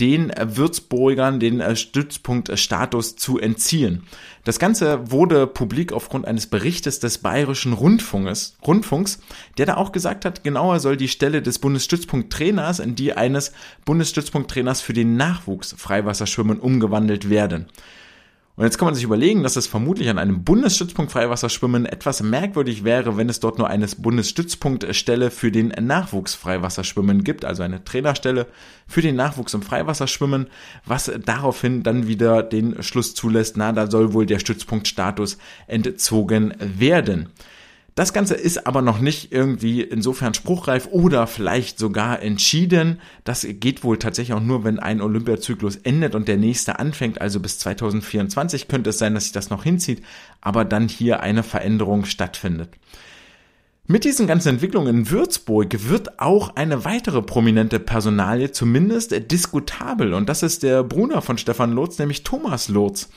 den 0.00 0.32
Würzburgern 0.36 1.38
den 1.38 1.60
äh, 1.60 1.76
Stützpunktstatus 1.76 3.16
zu 3.16 3.38
entziehen. 3.38 4.02
Das 4.44 4.58
Ganze 4.58 5.10
wurde 5.10 5.46
publik 5.46 5.92
aufgrund 5.92 6.26
eines 6.26 6.48
Berichtes 6.48 6.98
des 6.98 7.18
Bayerischen 7.18 7.72
Rundfunks, 7.72 8.56
Rundfunks, 8.66 9.20
der 9.56 9.66
da 9.66 9.76
auch 9.76 9.92
gesagt 9.92 10.24
hat, 10.24 10.42
genauer 10.42 10.80
soll 10.80 10.96
die 10.96 11.08
Stelle 11.08 11.42
des 11.42 11.58
Bundesstützpunkttrainers 11.60 12.80
in 12.80 12.96
die 12.96 13.12
eines 13.12 13.52
Bundesstützpunkttrainers 13.84 14.80
für 14.80 14.92
den 14.92 15.16
Nachwuchs 15.16 15.74
Freiwasserschwimmen 15.78 16.58
umgewandelt 16.58 17.30
werden. 17.30 17.66
Und 18.56 18.62
jetzt 18.62 18.78
kann 18.78 18.86
man 18.86 18.94
sich 18.94 19.02
überlegen, 19.02 19.42
dass 19.42 19.56
es 19.56 19.66
vermutlich 19.66 20.08
an 20.08 20.18
einem 20.18 20.44
Bundesstützpunkt 20.44 21.10
Freiwasserschwimmen 21.10 21.86
etwas 21.86 22.22
merkwürdig 22.22 22.84
wäre, 22.84 23.16
wenn 23.16 23.28
es 23.28 23.40
dort 23.40 23.58
nur 23.58 23.68
eine 23.68 23.88
Bundesstützpunktstelle 23.98 25.32
für 25.32 25.50
den 25.50 25.68
Nachwuchs 25.68 26.36
Freiwasserschwimmen 26.36 27.24
gibt, 27.24 27.44
also 27.44 27.64
eine 27.64 27.82
Trainerstelle 27.82 28.46
für 28.86 29.02
den 29.02 29.16
Nachwuchs 29.16 29.54
im 29.54 29.62
Freiwasserschwimmen, 29.62 30.46
was 30.86 31.10
daraufhin 31.24 31.82
dann 31.82 32.06
wieder 32.06 32.44
den 32.44 32.80
Schluss 32.84 33.16
zulässt, 33.16 33.56
na, 33.56 33.72
da 33.72 33.90
soll 33.90 34.12
wohl 34.12 34.26
der 34.26 34.38
Stützpunktstatus 34.38 35.36
entzogen 35.66 36.54
werden. 36.60 37.30
Das 37.94 38.12
Ganze 38.12 38.34
ist 38.34 38.66
aber 38.66 38.82
noch 38.82 38.98
nicht 38.98 39.30
irgendwie 39.30 39.80
insofern 39.80 40.34
spruchreif 40.34 40.88
oder 40.90 41.28
vielleicht 41.28 41.78
sogar 41.78 42.20
entschieden. 42.20 43.00
Das 43.22 43.46
geht 43.48 43.84
wohl 43.84 43.98
tatsächlich 43.98 44.34
auch 44.34 44.42
nur, 44.42 44.64
wenn 44.64 44.80
ein 44.80 45.00
Olympiazyklus 45.00 45.76
endet 45.76 46.16
und 46.16 46.26
der 46.26 46.36
nächste 46.36 46.80
anfängt. 46.80 47.20
Also 47.20 47.38
bis 47.38 47.60
2024 47.60 48.66
könnte 48.66 48.90
es 48.90 48.98
sein, 48.98 49.14
dass 49.14 49.24
sich 49.24 49.32
das 49.32 49.48
noch 49.48 49.62
hinzieht, 49.62 50.02
aber 50.40 50.64
dann 50.64 50.88
hier 50.88 51.20
eine 51.20 51.44
Veränderung 51.44 52.04
stattfindet. 52.04 52.70
Mit 53.86 54.04
diesen 54.04 54.26
ganzen 54.26 54.48
Entwicklungen 54.48 54.88
in 54.88 55.10
Würzburg 55.10 55.88
wird 55.88 56.18
auch 56.18 56.56
eine 56.56 56.84
weitere 56.84 57.22
prominente 57.22 57.78
Personalie 57.78 58.50
zumindest 58.50 59.30
diskutabel 59.30 60.14
und 60.14 60.28
das 60.28 60.42
ist 60.42 60.62
der 60.62 60.82
Bruder 60.82 61.20
von 61.20 61.36
Stefan 61.36 61.72
Lotz, 61.72 61.98
nämlich 61.98 62.24
Thomas 62.24 62.68
Lotz 62.68 63.10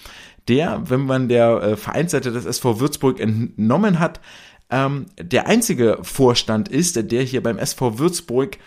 der, 0.47 0.89
wenn 0.89 1.01
man 1.01 1.27
der 1.27 1.61
äh, 1.61 1.75
Vereinsseite 1.75 2.31
des 2.31 2.45
SV 2.45 2.79
Würzburg 2.79 3.19
entnommen 3.19 3.99
hat, 3.99 4.19
ähm, 4.69 5.05
der 5.19 5.47
einzige 5.47 5.99
Vorstand 6.01 6.69
ist, 6.69 7.11
der 7.11 7.23
hier 7.23 7.41
beim 7.41 7.57
SV 7.57 7.99
Würzburg 7.99 8.57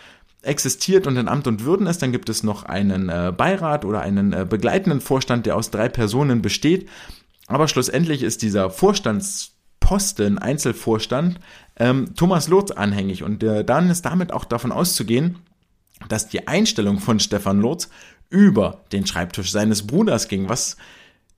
existiert 0.41 1.05
und 1.05 1.17
in 1.17 1.27
Amt 1.27 1.47
und 1.47 1.63
Würden 1.65 1.87
ist. 1.87 2.01
Dann 2.01 2.11
gibt 2.11 2.29
es 2.29 2.43
noch 2.43 2.63
einen 2.63 3.09
äh, 3.09 3.31
Beirat 3.35 3.85
oder 3.85 4.01
einen 4.01 4.33
äh, 4.33 4.45
begleitenden 4.49 5.01
Vorstand, 5.01 5.45
der 5.45 5.55
aus 5.55 5.69
drei 5.69 5.89
Personen 5.89 6.41
besteht. 6.41 6.89
Aber 7.47 7.67
schlussendlich 7.67 8.23
ist 8.23 8.41
dieser 8.41 8.69
Vorstandsposten, 8.69 10.39
Einzelvorstand, 10.39 11.39
ähm, 11.77 12.15
Thomas 12.15 12.47
Lotz 12.47 12.71
anhängig. 12.71 13.23
Und 13.23 13.43
äh, 13.43 13.63
dann 13.63 13.89
ist 13.89 14.05
damit 14.05 14.33
auch 14.33 14.45
davon 14.45 14.71
auszugehen, 14.71 15.37
dass 16.09 16.27
die 16.27 16.47
Einstellung 16.47 16.99
von 16.99 17.19
Stefan 17.19 17.59
Lotz 17.61 17.89
über 18.29 18.81
den 18.91 19.05
Schreibtisch 19.05 19.51
seines 19.51 19.85
Bruders 19.85 20.27
ging, 20.27 20.49
was 20.49 20.77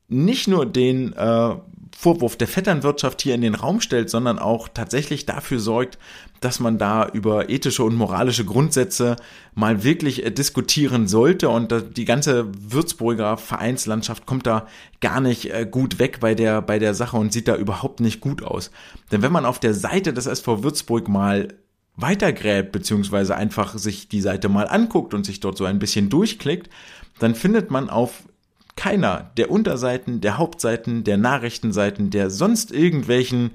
nicht 0.08 0.48
nur 0.48 0.66
den 0.66 1.14
äh, 1.14 1.56
Vorwurf 2.04 2.36
der 2.36 2.50
Vetternwirtschaft 2.50 3.22
hier 3.22 3.34
in 3.34 3.40
den 3.40 3.56
Raum 3.56 3.80
stellt, 3.80 4.10
sondern 4.10 4.38
auch 4.38 4.68
tatsächlich 4.68 5.26
dafür 5.26 5.60
sorgt, 5.60 5.98
dass 6.42 6.60
man 6.60 6.78
da 6.78 7.08
über 7.08 7.50
ethische 7.50 7.86
und 7.86 7.96
moralische 7.96 8.44
Grundsätze 8.44 9.16
mal 9.56 9.86
wirklich 9.86 10.26
äh, 10.26 10.30
diskutieren 10.30 11.08
sollte 11.08 11.48
und 11.48 11.74
die 11.96 12.04
ganze 12.04 12.48
Würzburger 12.60 13.38
Vereinslandschaft 13.38 14.26
kommt 14.26 14.46
da 14.46 14.68
gar 15.00 15.22
nicht 15.22 15.54
äh, 15.54 15.66
gut 15.66 15.98
weg 15.98 16.20
bei 16.20 16.36
der, 16.36 16.62
bei 16.62 16.78
der 16.78 16.94
Sache 16.94 17.16
und 17.16 17.32
sieht 17.32 17.48
da 17.48 17.56
überhaupt 17.56 18.02
nicht 18.02 18.20
gut 18.20 18.44
aus. 18.44 18.70
Denn 19.14 19.22
wenn 19.22 19.32
man 19.32 19.46
auf 19.46 19.60
der 19.60 19.74
Seite 19.74 20.12
des 20.12 20.26
SV 20.26 20.62
Würzburg 20.62 21.08
mal 21.08 21.54
weitergräbt, 21.96 22.74
beziehungsweise 22.74 23.38
einfach 23.38 23.78
sich 23.78 24.10
die 24.10 24.22
Seite 24.22 24.50
mal 24.50 24.68
anguckt 24.68 25.14
und 25.14 25.26
sich 25.26 25.40
dort 25.40 25.58
so 25.58 25.64
ein 25.64 25.80
bisschen 25.80 26.10
durchklickt, 26.10 26.70
dann 27.20 27.34
findet 27.34 27.72
man 27.72 27.90
auf 27.90 28.24
keiner 28.76 29.32
der 29.38 29.52
Unterseiten, 29.52 30.22
der 30.22 30.38
Hauptseiten, 30.38 31.04
der 31.04 31.18
Nachrichtenseiten, 31.18 32.10
der 32.10 32.30
sonst 32.30 32.72
irgendwelchen 32.72 33.52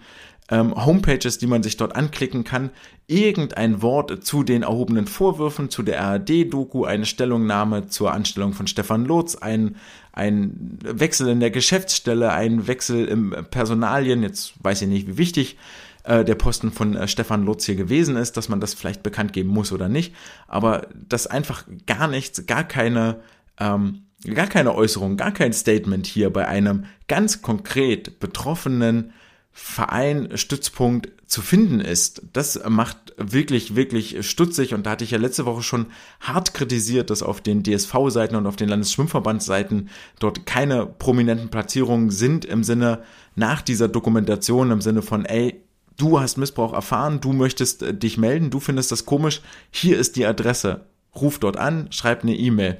ähm, 0.51 0.75
Homepages, 0.85 1.39
die 1.39 1.47
man 1.47 1.63
sich 1.63 1.77
dort 1.77 1.95
anklicken 1.95 2.45
kann, 2.45 2.71
irgendein 3.07 3.83
Wort 3.83 4.25
zu 4.25 4.43
den 4.43 4.63
erhobenen 4.63 5.07
Vorwürfen, 5.07 5.71
zu 5.71 5.83
der 5.83 6.03
ARD-Doku, 6.03 6.85
eine 6.85 7.07
Stellungnahme 7.07 7.89
zur 7.89 8.13
Anstellung 8.13 8.53
von 8.53 8.67
Stefan 8.67 9.05
Lotz, 9.05 9.35
ein, 9.37 9.77
ein 10.13 10.79
Wechsel 10.83 11.29
in 11.29 11.41
der 11.41 11.51
Geschäftsstelle, 11.51 12.33
ein 12.33 12.67
Wechsel 12.67 13.07
im 13.07 13.35
Personalien, 13.51 14.23
jetzt 14.23 14.53
weiß 14.63 14.83
ich 14.83 14.89
nicht, 14.89 15.07
wie 15.07 15.19
wichtig 15.19 15.59
äh, 16.05 16.25
der 16.25 16.35
Posten 16.35 16.73
von 16.73 16.97
äh, 16.97 17.09
Stefan 17.09 17.45
Lotz 17.45 17.67
hier 17.67 17.77
gewesen 17.77 18.17
ist, 18.17 18.37
dass 18.37 18.49
man 18.49 18.61
das 18.61 18.75
vielleicht 18.75 19.03
bekannt 19.03 19.33
geben 19.33 19.51
muss 19.51 19.73
oder 19.73 19.89
nicht, 19.89 20.15
aber 20.47 20.87
dass 20.95 21.27
einfach 21.27 21.65
gar 21.87 22.09
nichts, 22.09 22.47
gar 22.47 22.65
keine 22.65 23.21
ähm, 23.61 24.03
gar 24.25 24.47
keine 24.47 24.75
Äußerung, 24.75 25.17
gar 25.17 25.33
kein 25.33 25.53
Statement 25.53 26.07
hier 26.07 26.31
bei 26.31 26.47
einem 26.47 26.85
ganz 27.07 27.43
konkret 27.43 28.21
betroffenen 28.21 29.13
Verein, 29.53 30.37
Stützpunkt 30.37 31.11
zu 31.27 31.43
finden 31.43 31.81
ist. 31.81 32.23
Das 32.33 32.61
macht 32.69 32.97
wirklich, 33.17 33.75
wirklich 33.75 34.29
stutzig 34.29 34.73
und 34.73 34.87
da 34.87 34.91
hatte 34.91 35.05
ich 35.05 35.11
ja 35.11 35.19
letzte 35.19 35.47
Woche 35.47 35.63
schon 35.63 35.87
hart 36.21 36.55
kritisiert, 36.55 37.11
dass 37.11 37.23
auf 37.23 37.41
den 37.41 37.65
DSV-Seiten 37.65 38.37
und 38.37 38.47
auf 38.47 38.57
den 38.57 38.69
Landesschwimmverbandsseiten 38.69 39.89
dort 40.21 40.47
keine 40.47 40.87
prominenten 40.87 41.49
Platzierungen 41.49 42.11
sind 42.11 42.45
im 42.45 42.63
Sinne 42.63 43.03
nach 43.35 43.61
dieser 43.63 43.89
Dokumentation, 43.89 44.71
im 44.71 44.81
Sinne 44.81 45.03
von, 45.03 45.25
ey, 45.25 45.61
du 45.97 46.21
hast 46.21 46.39
Missbrauch 46.39 46.73
erfahren, 46.73 47.21
du 47.21 47.33
möchtest 47.33 47.83
äh, 47.83 47.93
dich 47.93 48.17
melden, 48.17 48.51
du 48.51 48.61
findest 48.61 48.93
das 48.93 49.05
komisch, 49.05 49.43
hier 49.71 49.99
ist 49.99 50.17
die 50.17 50.25
Adresse. 50.25 50.87
Ruf 51.15 51.39
dort 51.41 51.57
an, 51.57 51.89
schreib 51.91 52.23
eine 52.23 52.37
E-Mail. 52.37 52.79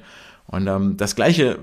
Und 0.49 0.67
ähm, 0.67 0.97
das 0.97 1.15
gleiche 1.15 1.59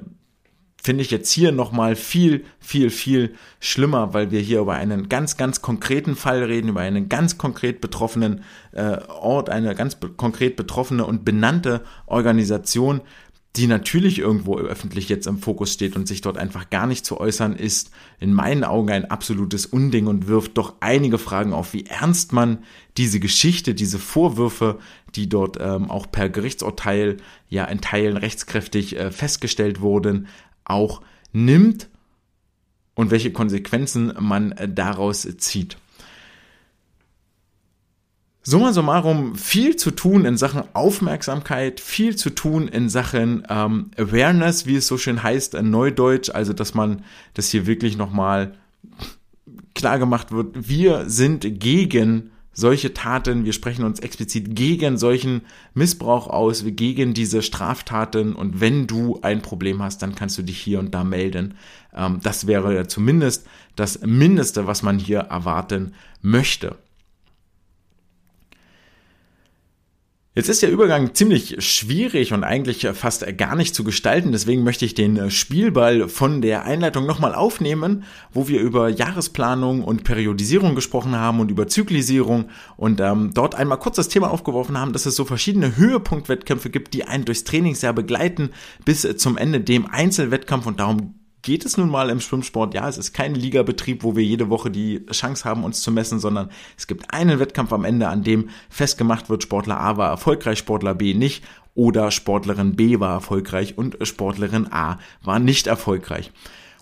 finde 0.82 1.02
ich 1.02 1.10
jetzt 1.10 1.32
hier 1.32 1.50
nochmal 1.50 1.96
viel, 1.96 2.44
viel, 2.60 2.90
viel 2.90 3.34
schlimmer, 3.58 4.14
weil 4.14 4.30
wir 4.30 4.38
hier 4.38 4.60
über 4.60 4.74
einen 4.74 5.08
ganz, 5.08 5.36
ganz 5.36 5.60
konkreten 5.60 6.14
Fall 6.14 6.44
reden, 6.44 6.68
über 6.68 6.80
einen 6.80 7.08
ganz 7.08 7.38
konkret 7.38 7.80
betroffenen 7.80 8.44
äh, 8.70 8.98
Ort, 9.08 9.50
eine 9.50 9.74
ganz 9.74 9.98
konkret 10.16 10.54
betroffene 10.54 11.04
und 11.04 11.24
benannte 11.24 11.82
Organisation, 12.06 13.00
die 13.56 13.66
natürlich 13.66 14.18
irgendwo 14.18 14.58
öffentlich 14.58 15.08
jetzt 15.08 15.26
im 15.26 15.38
Fokus 15.38 15.72
steht 15.72 15.96
und 15.96 16.06
sich 16.06 16.20
dort 16.20 16.36
einfach 16.36 16.68
gar 16.68 16.86
nicht 16.86 17.06
zu 17.06 17.18
äußern, 17.18 17.56
ist 17.56 17.90
in 18.20 18.32
meinen 18.32 18.64
Augen 18.64 18.90
ein 18.90 19.10
absolutes 19.10 19.66
Unding 19.66 20.06
und 20.06 20.28
wirft 20.28 20.58
doch 20.58 20.74
einige 20.80 21.18
Fragen 21.18 21.52
auf, 21.52 21.72
wie 21.72 21.86
ernst 21.86 22.32
man 22.32 22.58
diese 22.96 23.20
Geschichte, 23.20 23.74
diese 23.74 23.98
Vorwürfe, 23.98 24.78
die 25.14 25.28
dort 25.28 25.58
ähm, 25.60 25.90
auch 25.90 26.10
per 26.10 26.28
Gerichtsurteil 26.28 27.16
ja 27.48 27.64
in 27.64 27.80
Teilen 27.80 28.16
rechtskräftig 28.16 28.96
äh, 28.96 29.10
festgestellt 29.10 29.80
wurden, 29.80 30.28
auch 30.64 31.00
nimmt 31.32 31.88
und 32.94 33.10
welche 33.10 33.32
Konsequenzen 33.32 34.12
man 34.18 34.52
äh, 34.52 34.68
daraus 34.68 35.26
zieht. 35.38 35.78
Summa 38.48 38.72
summarum 38.72 39.34
viel 39.34 39.74
zu 39.74 39.90
tun 39.90 40.24
in 40.24 40.36
Sachen 40.36 40.62
Aufmerksamkeit, 40.72 41.80
viel 41.80 42.14
zu 42.14 42.30
tun 42.30 42.68
in 42.68 42.88
Sachen 42.88 43.42
ähm, 43.48 43.90
Awareness, 43.98 44.66
wie 44.66 44.76
es 44.76 44.86
so 44.86 44.98
schön 44.98 45.20
heißt 45.20 45.54
in 45.54 45.70
Neudeutsch, 45.70 46.30
also 46.30 46.52
dass 46.52 46.72
man 46.72 47.02
das 47.34 47.48
hier 47.48 47.66
wirklich 47.66 47.96
nochmal 47.96 48.54
klar 49.74 49.98
gemacht 49.98 50.30
wird, 50.30 50.68
wir 50.68 51.10
sind 51.10 51.58
gegen 51.58 52.30
solche 52.52 52.94
Taten, 52.94 53.44
wir 53.44 53.52
sprechen 53.52 53.84
uns 53.84 53.98
explizit 53.98 54.54
gegen 54.54 54.96
solchen 54.96 55.40
Missbrauch 55.74 56.28
aus, 56.28 56.62
gegen 56.64 57.14
diese 57.14 57.42
Straftaten 57.42 58.32
und 58.32 58.60
wenn 58.60 58.86
du 58.86 59.18
ein 59.22 59.42
Problem 59.42 59.82
hast, 59.82 60.02
dann 60.02 60.14
kannst 60.14 60.38
du 60.38 60.42
dich 60.42 60.60
hier 60.60 60.78
und 60.78 60.94
da 60.94 61.02
melden. 61.02 61.54
Ähm, 61.92 62.20
das 62.22 62.46
wäre 62.46 62.86
zumindest 62.86 63.44
das 63.74 64.02
Mindeste, 64.02 64.68
was 64.68 64.84
man 64.84 65.00
hier 65.00 65.18
erwarten 65.18 65.94
möchte. 66.22 66.76
Jetzt 70.36 70.50
ist 70.50 70.60
der 70.60 70.70
Übergang 70.70 71.14
ziemlich 71.14 71.64
schwierig 71.64 72.34
und 72.34 72.44
eigentlich 72.44 72.86
fast 72.92 73.24
gar 73.38 73.56
nicht 73.56 73.74
zu 73.74 73.84
gestalten. 73.84 74.32
Deswegen 74.32 74.64
möchte 74.64 74.84
ich 74.84 74.92
den 74.92 75.30
Spielball 75.30 76.10
von 76.10 76.42
der 76.42 76.66
Einleitung 76.66 77.06
nochmal 77.06 77.34
aufnehmen, 77.34 78.04
wo 78.34 78.46
wir 78.46 78.60
über 78.60 78.90
Jahresplanung 78.90 79.82
und 79.82 80.04
Periodisierung 80.04 80.74
gesprochen 80.74 81.16
haben 81.16 81.40
und 81.40 81.50
über 81.50 81.68
Zyklisierung 81.68 82.50
und 82.76 83.00
ähm, 83.00 83.30
dort 83.32 83.54
einmal 83.54 83.78
kurz 83.78 83.96
das 83.96 84.10
Thema 84.10 84.30
aufgeworfen 84.30 84.78
haben, 84.78 84.92
dass 84.92 85.06
es 85.06 85.16
so 85.16 85.24
verschiedene 85.24 85.78
Höhepunktwettkämpfe 85.78 86.68
gibt, 86.68 86.92
die 86.92 87.04
einen 87.04 87.24
durchs 87.24 87.44
Trainingsjahr 87.44 87.94
begleiten 87.94 88.50
bis 88.84 89.08
zum 89.16 89.38
Ende 89.38 89.62
dem 89.62 89.86
Einzelwettkampf 89.86 90.66
und 90.66 90.80
darum 90.80 91.14
geht 91.46 91.64
es 91.64 91.76
nun 91.76 91.88
mal 91.88 92.10
im 92.10 92.18
Schwimmsport. 92.18 92.74
Ja, 92.74 92.88
es 92.88 92.98
ist 92.98 93.14
kein 93.14 93.36
Ligabetrieb, 93.36 94.02
wo 94.02 94.16
wir 94.16 94.24
jede 94.24 94.50
Woche 94.50 94.68
die 94.68 95.06
Chance 95.12 95.44
haben, 95.44 95.62
uns 95.62 95.80
zu 95.80 95.92
messen, 95.92 96.18
sondern 96.18 96.50
es 96.76 96.88
gibt 96.88 97.14
einen 97.14 97.38
Wettkampf 97.38 97.72
am 97.72 97.84
Ende, 97.84 98.08
an 98.08 98.24
dem 98.24 98.50
festgemacht 98.68 99.30
wird, 99.30 99.44
Sportler 99.44 99.80
A 99.80 99.96
war 99.96 100.10
erfolgreich, 100.10 100.58
Sportler 100.58 100.96
B 100.96 101.14
nicht 101.14 101.44
oder 101.76 102.10
Sportlerin 102.10 102.74
B 102.74 102.98
war 102.98 103.12
erfolgreich 103.12 103.78
und 103.78 103.96
Sportlerin 104.02 104.72
A 104.72 104.98
war 105.22 105.38
nicht 105.38 105.68
erfolgreich. 105.68 106.32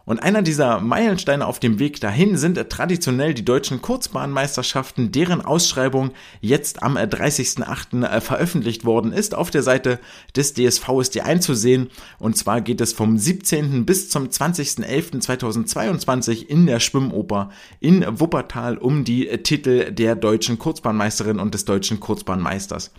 Und 0.07 0.23
einer 0.23 0.43
dieser 0.43 0.81
Meilensteine 0.81 1.47
auf 1.47 1.61
dem 1.61 1.79
Weg 1.79 1.99
dahin 2.01 2.37
sind 2.37 2.59
traditionell 2.69 3.33
die 3.33 3.45
deutschen 3.45 3.81
Kurzbahnmeisterschaften, 3.81 5.13
deren 5.13 5.41
Ausschreibung 5.41 6.11
jetzt 6.43 6.83
am 6.83 6.99
30.08. 6.99 8.07
Äh, 8.07 8.21
veröffentlicht 8.21 8.85
worden 8.85 9.13
ist. 9.13 9.35
Auf 9.35 9.51
der 9.51 9.63
Seite 9.63 9.99
des 10.37 10.53
DSV 10.53 10.87
ist 11.01 11.15
die 11.15 11.23
einzusehen. 11.23 11.89
Und 12.19 12.37
zwar 12.37 12.61
geht 12.61 12.83
es 12.83 12.93
vom 12.93 13.17
17. 13.17 13.87
bis 13.87 14.11
zum 14.11 14.29
20.11.2022 14.29 16.47
in 16.47 16.67
der 16.67 16.81
Schwimmoper 16.81 17.49
in 17.81 18.05
Wuppertal 18.21 18.77
um 18.77 19.05
die 19.05 19.29
Titel 19.39 19.91
der 19.91 20.17
deutschen 20.17 20.59
Kurzbahnmeisterin 20.59 21.39
und 21.39 21.55
des 21.55 21.65
deutschen 21.65 22.01
Kurzbahnmeisters. 22.01 22.91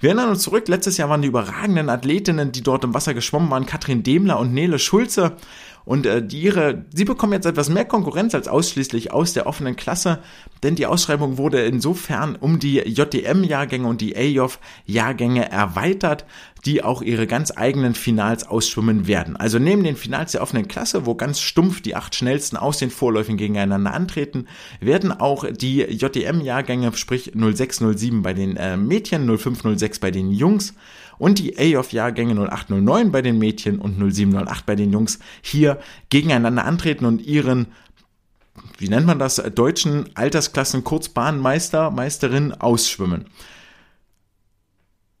Wir 0.00 0.10
erinnern 0.10 0.30
uns 0.30 0.42
zurück, 0.42 0.68
letztes 0.68 0.96
Jahr 0.96 1.08
waren 1.08 1.22
die 1.22 1.28
überragenden 1.28 1.90
Athletinnen, 1.90 2.52
die 2.52 2.62
dort 2.62 2.84
im 2.84 2.94
Wasser 2.94 3.14
geschwommen 3.14 3.50
waren, 3.50 3.66
Katrin 3.66 4.04
Demler 4.04 4.38
und 4.38 4.54
Nele 4.54 4.78
Schulze. 4.78 5.32
Und 5.88 6.04
äh, 6.04 6.22
die 6.22 6.42
ihre, 6.42 6.84
sie 6.92 7.06
bekommen 7.06 7.32
jetzt 7.32 7.46
etwas 7.46 7.70
mehr 7.70 7.86
Konkurrenz 7.86 8.34
als 8.34 8.46
ausschließlich 8.46 9.10
aus 9.10 9.32
der 9.32 9.46
offenen 9.46 9.74
Klasse, 9.74 10.18
denn 10.62 10.74
die 10.74 10.84
Ausschreibung 10.84 11.38
wurde 11.38 11.62
insofern 11.62 12.36
um 12.36 12.58
die 12.58 12.80
JDM-Jahrgänge 12.80 13.88
und 13.88 14.02
die 14.02 14.14
AJOF-Jahrgänge 14.14 15.50
erweitert, 15.50 16.26
die 16.66 16.84
auch 16.84 17.00
ihre 17.00 17.26
ganz 17.26 17.56
eigenen 17.56 17.94
Finals 17.94 18.46
ausschwimmen 18.46 19.06
werden. 19.06 19.36
Also 19.36 19.58
neben 19.58 19.82
den 19.82 19.96
Finals 19.96 20.32
der 20.32 20.42
offenen 20.42 20.68
Klasse, 20.68 21.06
wo 21.06 21.14
ganz 21.14 21.40
stumpf 21.40 21.80
die 21.80 21.96
acht 21.96 22.14
schnellsten 22.14 22.58
aus 22.58 22.76
den 22.76 22.90
Vorläufen 22.90 23.38
gegeneinander 23.38 23.94
antreten, 23.94 24.46
werden 24.80 25.10
auch 25.10 25.46
die 25.50 25.80
JDM-Jahrgänge, 25.84 26.92
sprich 26.96 27.32
0607 27.34 28.20
bei 28.20 28.34
den 28.34 28.58
äh, 28.58 28.76
Mädchen, 28.76 29.24
0506 29.24 30.00
bei 30.00 30.10
den 30.10 30.32
Jungs 30.32 30.74
und 31.18 31.38
die 31.38 31.58
A-Jahrgänge 31.58 32.34
0809 32.34 33.12
bei 33.12 33.22
den 33.22 33.38
Mädchen 33.38 33.78
und 33.78 33.98
0708 33.98 34.66
bei 34.66 34.76
den 34.76 34.92
Jungs 34.92 35.18
hier 35.42 35.78
gegeneinander 36.10 36.64
antreten 36.64 37.04
und 37.04 37.22
ihren 37.22 37.66
wie 38.78 38.88
nennt 38.88 39.06
man 39.06 39.18
das, 39.18 39.36
deutschen 39.54 40.10
Altersklassen 40.14 40.84
Kurzbahnmeister, 40.84 41.90
Meisterin 41.90 42.52
ausschwimmen. 42.52 43.26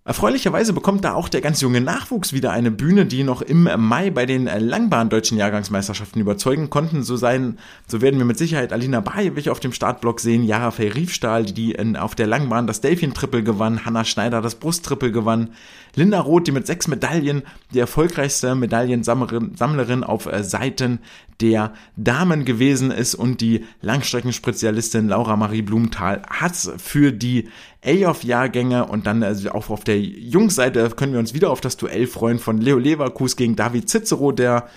Erfreulicherweise 0.08 0.72
bekommt 0.72 1.04
da 1.04 1.12
auch 1.12 1.28
der 1.28 1.42
ganz 1.42 1.60
junge 1.60 1.82
Nachwuchs 1.82 2.32
wieder 2.32 2.50
eine 2.50 2.70
Bühne, 2.70 3.04
die 3.04 3.24
noch 3.24 3.42
im 3.42 3.68
Mai 3.76 4.08
bei 4.08 4.24
den 4.24 4.46
Langbahn 4.46 5.10
deutschen 5.10 5.36
Jahrgangsmeisterschaften 5.36 6.22
überzeugen 6.22 6.70
konnten. 6.70 7.02
So 7.02 7.18
sein, 7.18 7.58
so 7.86 8.00
werden 8.00 8.18
wir 8.18 8.24
mit 8.24 8.38
Sicherheit 8.38 8.72
Alina 8.72 9.00
Bajewich 9.00 9.50
auf 9.50 9.60
dem 9.60 9.74
Startblock 9.74 10.20
sehen, 10.20 10.44
Jara 10.44 10.70
Fey 10.70 10.88
Riefstahl, 10.88 11.44
die 11.44 11.72
in, 11.72 11.94
auf 11.94 12.14
der 12.14 12.26
Langbahn 12.26 12.66
das 12.66 12.80
Delfin-Triple 12.80 13.42
gewann, 13.42 13.84
Hanna 13.84 14.06
Schneider 14.06 14.40
das 14.40 14.54
Brust-Triple 14.54 15.12
gewann, 15.12 15.50
Linda 15.98 16.20
Roth, 16.20 16.46
die 16.46 16.52
mit 16.52 16.66
sechs 16.66 16.86
Medaillen 16.86 17.42
die 17.74 17.80
erfolgreichste 17.80 18.54
Medaillensammlerin 18.54 20.04
auf 20.04 20.26
äh, 20.26 20.44
Seiten 20.44 21.00
der 21.40 21.72
Damen 21.96 22.44
gewesen 22.44 22.90
ist 22.92 23.16
und 23.16 23.40
die 23.40 23.64
Langstreckenspezialistin 23.80 25.08
Laura 25.08 25.36
Marie 25.36 25.62
Blumenthal 25.62 26.22
hat 26.30 26.54
für 26.54 27.12
die 27.12 27.48
A-Off-Jahrgänge 27.84 28.86
und 28.86 29.06
dann 29.06 29.22
also 29.22 29.50
auch 29.50 29.70
auf 29.70 29.82
der 29.82 30.00
Jungsseite 30.00 30.88
können 30.90 31.12
wir 31.12 31.20
uns 31.20 31.34
wieder 31.34 31.50
auf 31.50 31.60
das 31.60 31.76
Duell 31.76 32.06
freuen 32.06 32.38
von 32.38 32.58
Leo 32.58 32.78
Leverkus 32.78 33.34
gegen 33.34 33.56
David 33.56 33.88
Cicero, 33.88 34.30
der 34.30 34.68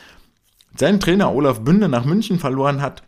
seinen 0.75 0.99
Trainer 0.99 1.33
Olaf 1.33 1.61
Bünde 1.61 1.87
nach 1.87 2.05
München 2.05 2.39
verloren 2.39 2.81
hat. 2.81 3.03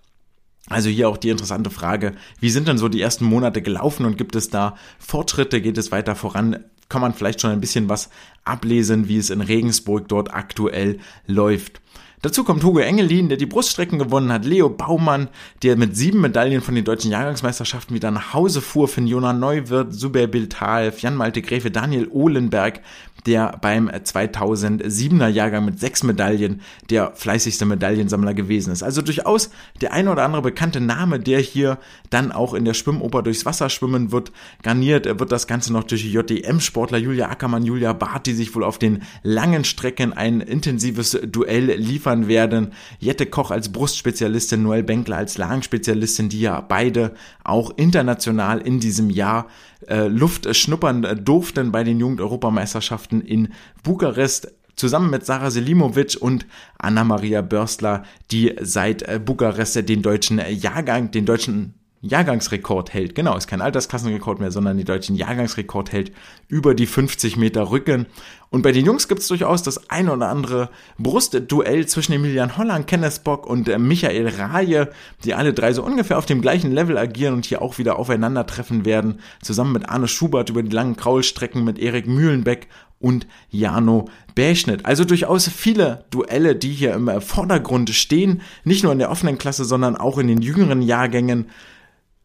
Also 0.70 0.90
hier 0.90 1.10
auch 1.10 1.18
die 1.18 1.30
interessante 1.30 1.72
Frage, 1.72 2.14
wie 2.40 2.50
sind 2.50 2.68
denn 2.68 2.78
so 2.78 2.90
die 2.90 3.02
ersten 3.02 3.26
Monate 3.26 3.62
gelaufen 3.62 4.06
und 4.06 4.18
gibt 4.18 4.36
es 4.36 4.50
da 4.50 4.76
Fortschritte, 5.00 5.62
geht 5.62 5.78
es 5.78 5.92
weiter 5.92 6.16
voran? 6.16 6.64
Kann 6.94 7.02
man 7.02 7.16
vielleicht 7.16 7.42
schon 7.42 7.50
ein 7.50 7.60
bisschen 7.60 7.90
was 7.90 8.12
ablesen, 8.46 9.08
wie 9.08 9.18
es 9.18 9.32
in 9.32 9.42
Regensburg 9.42 10.08
dort 10.10 10.32
aktuell 10.32 11.00
läuft. 11.26 11.82
Dazu 12.22 12.44
kommt 12.44 12.64
Hugo 12.64 12.82
Engelin, 12.82 13.30
der 13.30 13.40
die 13.40 13.48
Bruststrecken 13.48 13.98
gewonnen 13.98 14.32
hat, 14.32 14.46
Leo 14.46 14.70
Baumann, 14.70 15.30
der 15.64 15.76
mit 15.76 15.98
sieben 15.98 16.22
Medaillen 16.22 16.62
von 16.62 16.76
den 16.76 16.86
deutschen 16.86 17.10
Jahrgangsmeisterschaften 17.10 17.96
wieder 17.96 18.12
nach 18.12 18.36
Hause 18.36 18.62
fuhr, 18.62 18.88
Finjona 18.88 19.34
Neuwirth, 19.34 19.92
Suber 19.92 20.28
Biltal, 20.28 20.94
Jan 20.96 21.16
Malte 21.16 21.42
Gräfe, 21.42 21.72
Daniel 21.72 22.08
Ohlenberg 22.12 22.82
der 23.26 23.58
beim 23.62 23.90
2007er 23.90 25.28
Jahrgang 25.28 25.66
mit 25.66 25.80
sechs 25.80 26.04
Medaillen 26.04 26.62
der 26.90 27.12
fleißigste 27.16 27.66
Medaillensammler 27.66 28.34
gewesen 28.34 28.72
ist. 28.72 28.84
Also 28.84 29.02
durchaus 29.02 29.50
der 29.82 29.94
ein 29.94 30.08
oder 30.08 30.24
andere 30.24 30.42
bekannte 30.42 30.82
Name, 30.82 31.20
der 31.20 31.40
hier 31.40 31.78
dann 32.10 32.32
auch 32.32 32.54
in 32.54 32.66
der 32.66 32.74
Schwimmoper 32.74 33.22
durchs 33.22 33.46
Wasser 33.46 33.70
schwimmen 33.70 34.12
wird. 34.12 34.32
Garniert 34.62 35.06
wird 35.20 35.32
das 35.32 35.48
Ganze 35.48 35.74
noch 35.74 35.84
durch 35.84 36.04
JDM-Sportler 36.06 36.98
Julia 36.98 37.30
Ackermann, 37.30 37.66
Julia 37.66 37.94
Barth, 37.94 38.28
die 38.28 38.34
sich 38.34 38.56
wohl 38.56 38.64
auf 38.64 38.78
den 38.78 39.04
langen 39.24 39.64
Strecken 39.64 40.14
ein 40.14 40.42
intensives 40.42 41.18
Duell 41.26 41.72
liefern 41.74 42.28
werden. 42.28 42.72
Jette 43.00 43.26
Koch 43.26 43.52
als 43.52 43.72
Brustspezialistin, 43.72 44.64
Noel 44.64 44.84
Benkler 44.84 45.18
als 45.18 45.38
Langenspezialistin, 45.38 46.30
die 46.30 46.42
ja 46.42 46.62
beide 46.62 47.14
auch 47.44 47.72
international 47.78 48.60
in 48.62 48.80
diesem 48.80 49.10
Jahr 49.10 49.48
äh, 49.88 50.08
Luft 50.08 50.54
schnuppern 50.56 51.24
durften 51.24 51.72
bei 51.72 51.84
den 51.84 52.00
Jugendeuropameisterschaften 52.00 53.22
in 53.22 53.50
Bukarest 53.84 54.54
zusammen 54.76 55.10
mit 55.10 55.26
Sarah 55.26 55.52
Selimovic 55.52 56.18
und 56.20 56.46
Anna-Maria 56.80 57.42
Börstler, 57.42 58.04
die 58.32 58.56
seit 58.62 59.04
äh, 59.04 59.20
Bukarest 59.24 59.88
den 59.88 60.02
deutschen 60.02 60.42
Jahrgang, 60.50 61.12
den 61.12 61.26
deutschen 61.26 61.76
Jahrgangsrekord 62.04 62.94
hält. 62.94 63.16
Genau, 63.16 63.38
ist 63.38 63.48
kein 63.48 63.62
Altersklassenrekord 63.62 64.42
mehr, 64.42 64.52
sondern 64.52 64.78
die 64.78 64.84
deutschen 64.84 65.16
Jahrgangsrekord 65.16 65.94
hält 65.94 66.12
über 66.50 66.76
die 66.76 66.86
50 66.86 67.38
Meter 67.38 67.72
Rücken. 67.72 68.08
Und 68.50 68.62
bei 68.62 68.74
den 68.74 68.86
Jungs 68.86 69.08
gibt 69.08 69.22
es 69.22 69.30
durchaus 69.30 69.64
das 69.64 69.90
ein 69.90 70.10
oder 70.10 70.28
andere 70.28 70.70
Brustduell 71.00 71.88
zwischen 71.88 72.12
Emilian 72.12 72.58
Holland, 72.58 72.88
Kenneth 72.88 73.24
Bock 73.24 73.48
und 73.48 73.70
äh, 73.70 73.80
Michael 73.80 74.28
Raje, 74.28 74.92
die 75.24 75.34
alle 75.34 75.54
drei 75.54 75.72
so 75.72 75.82
ungefähr 75.82 76.18
auf 76.18 76.26
dem 76.26 76.42
gleichen 76.42 76.74
Level 76.74 76.98
agieren 76.98 77.36
und 77.36 77.46
hier 77.46 77.62
auch 77.62 77.78
wieder 77.78 77.98
aufeinandertreffen 77.98 78.84
werden, 78.84 79.22
zusammen 79.42 79.72
mit 79.72 79.88
Arne 79.88 80.10
Schubert 80.10 80.50
über 80.50 80.62
die 80.62 80.76
langen 80.76 80.98
Kraulstrecken 80.98 81.64
mit 81.64 81.80
Erik 81.80 82.06
Mühlenbeck 82.06 82.68
und 83.00 83.28
Jano 83.50 84.10
Bäschnitt. 84.36 84.86
Also 84.86 85.06
durchaus 85.06 85.48
viele 85.48 86.06
Duelle, 86.10 86.56
die 86.56 86.72
hier 86.72 86.94
im 86.94 87.22
Vordergrund 87.22 87.90
stehen, 87.92 88.42
nicht 88.66 88.84
nur 88.84 88.92
in 88.92 89.00
der 89.00 89.10
offenen 89.10 89.38
Klasse, 89.38 89.64
sondern 89.64 89.96
auch 89.96 90.18
in 90.18 90.28
den 90.28 90.42
jüngeren 90.42 90.82
Jahrgängen. 90.82 91.48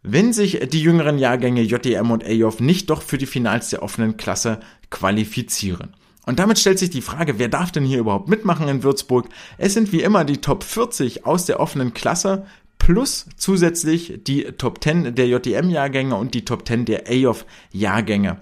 Wenn 0.02 0.32
sich 0.32 0.60
die 0.68 0.82
jüngeren 0.82 1.18
Jahrgänge 1.18 1.62
JDM 1.62 2.10
und 2.10 2.24
AOF 2.24 2.60
nicht 2.60 2.88
doch 2.90 3.02
für 3.02 3.18
die 3.18 3.26
Finals 3.26 3.70
der 3.70 3.82
offenen 3.82 4.16
Klasse 4.16 4.60
qualifizieren. 4.90 5.94
Und 6.24 6.38
damit 6.38 6.58
stellt 6.58 6.78
sich 6.78 6.90
die 6.90 7.00
Frage, 7.00 7.38
wer 7.38 7.48
darf 7.48 7.72
denn 7.72 7.84
hier 7.84 7.98
überhaupt 7.98 8.28
mitmachen 8.28 8.68
in 8.68 8.82
Würzburg? 8.82 9.28
Es 9.56 9.74
sind 9.74 9.92
wie 9.92 10.02
immer 10.02 10.24
die 10.24 10.42
Top 10.42 10.62
40 10.62 11.26
aus 11.26 11.46
der 11.46 11.58
offenen 11.58 11.94
Klasse 11.94 12.46
plus 12.78 13.26
zusätzlich 13.36 14.20
die 14.24 14.44
Top 14.44 14.82
10 14.82 15.14
der 15.14 15.26
JDM-Jahrgänge 15.26 16.14
und 16.14 16.34
die 16.34 16.44
Top 16.44 16.66
10 16.66 16.84
der 16.84 17.04
AOF-Jahrgänge. 17.08 18.40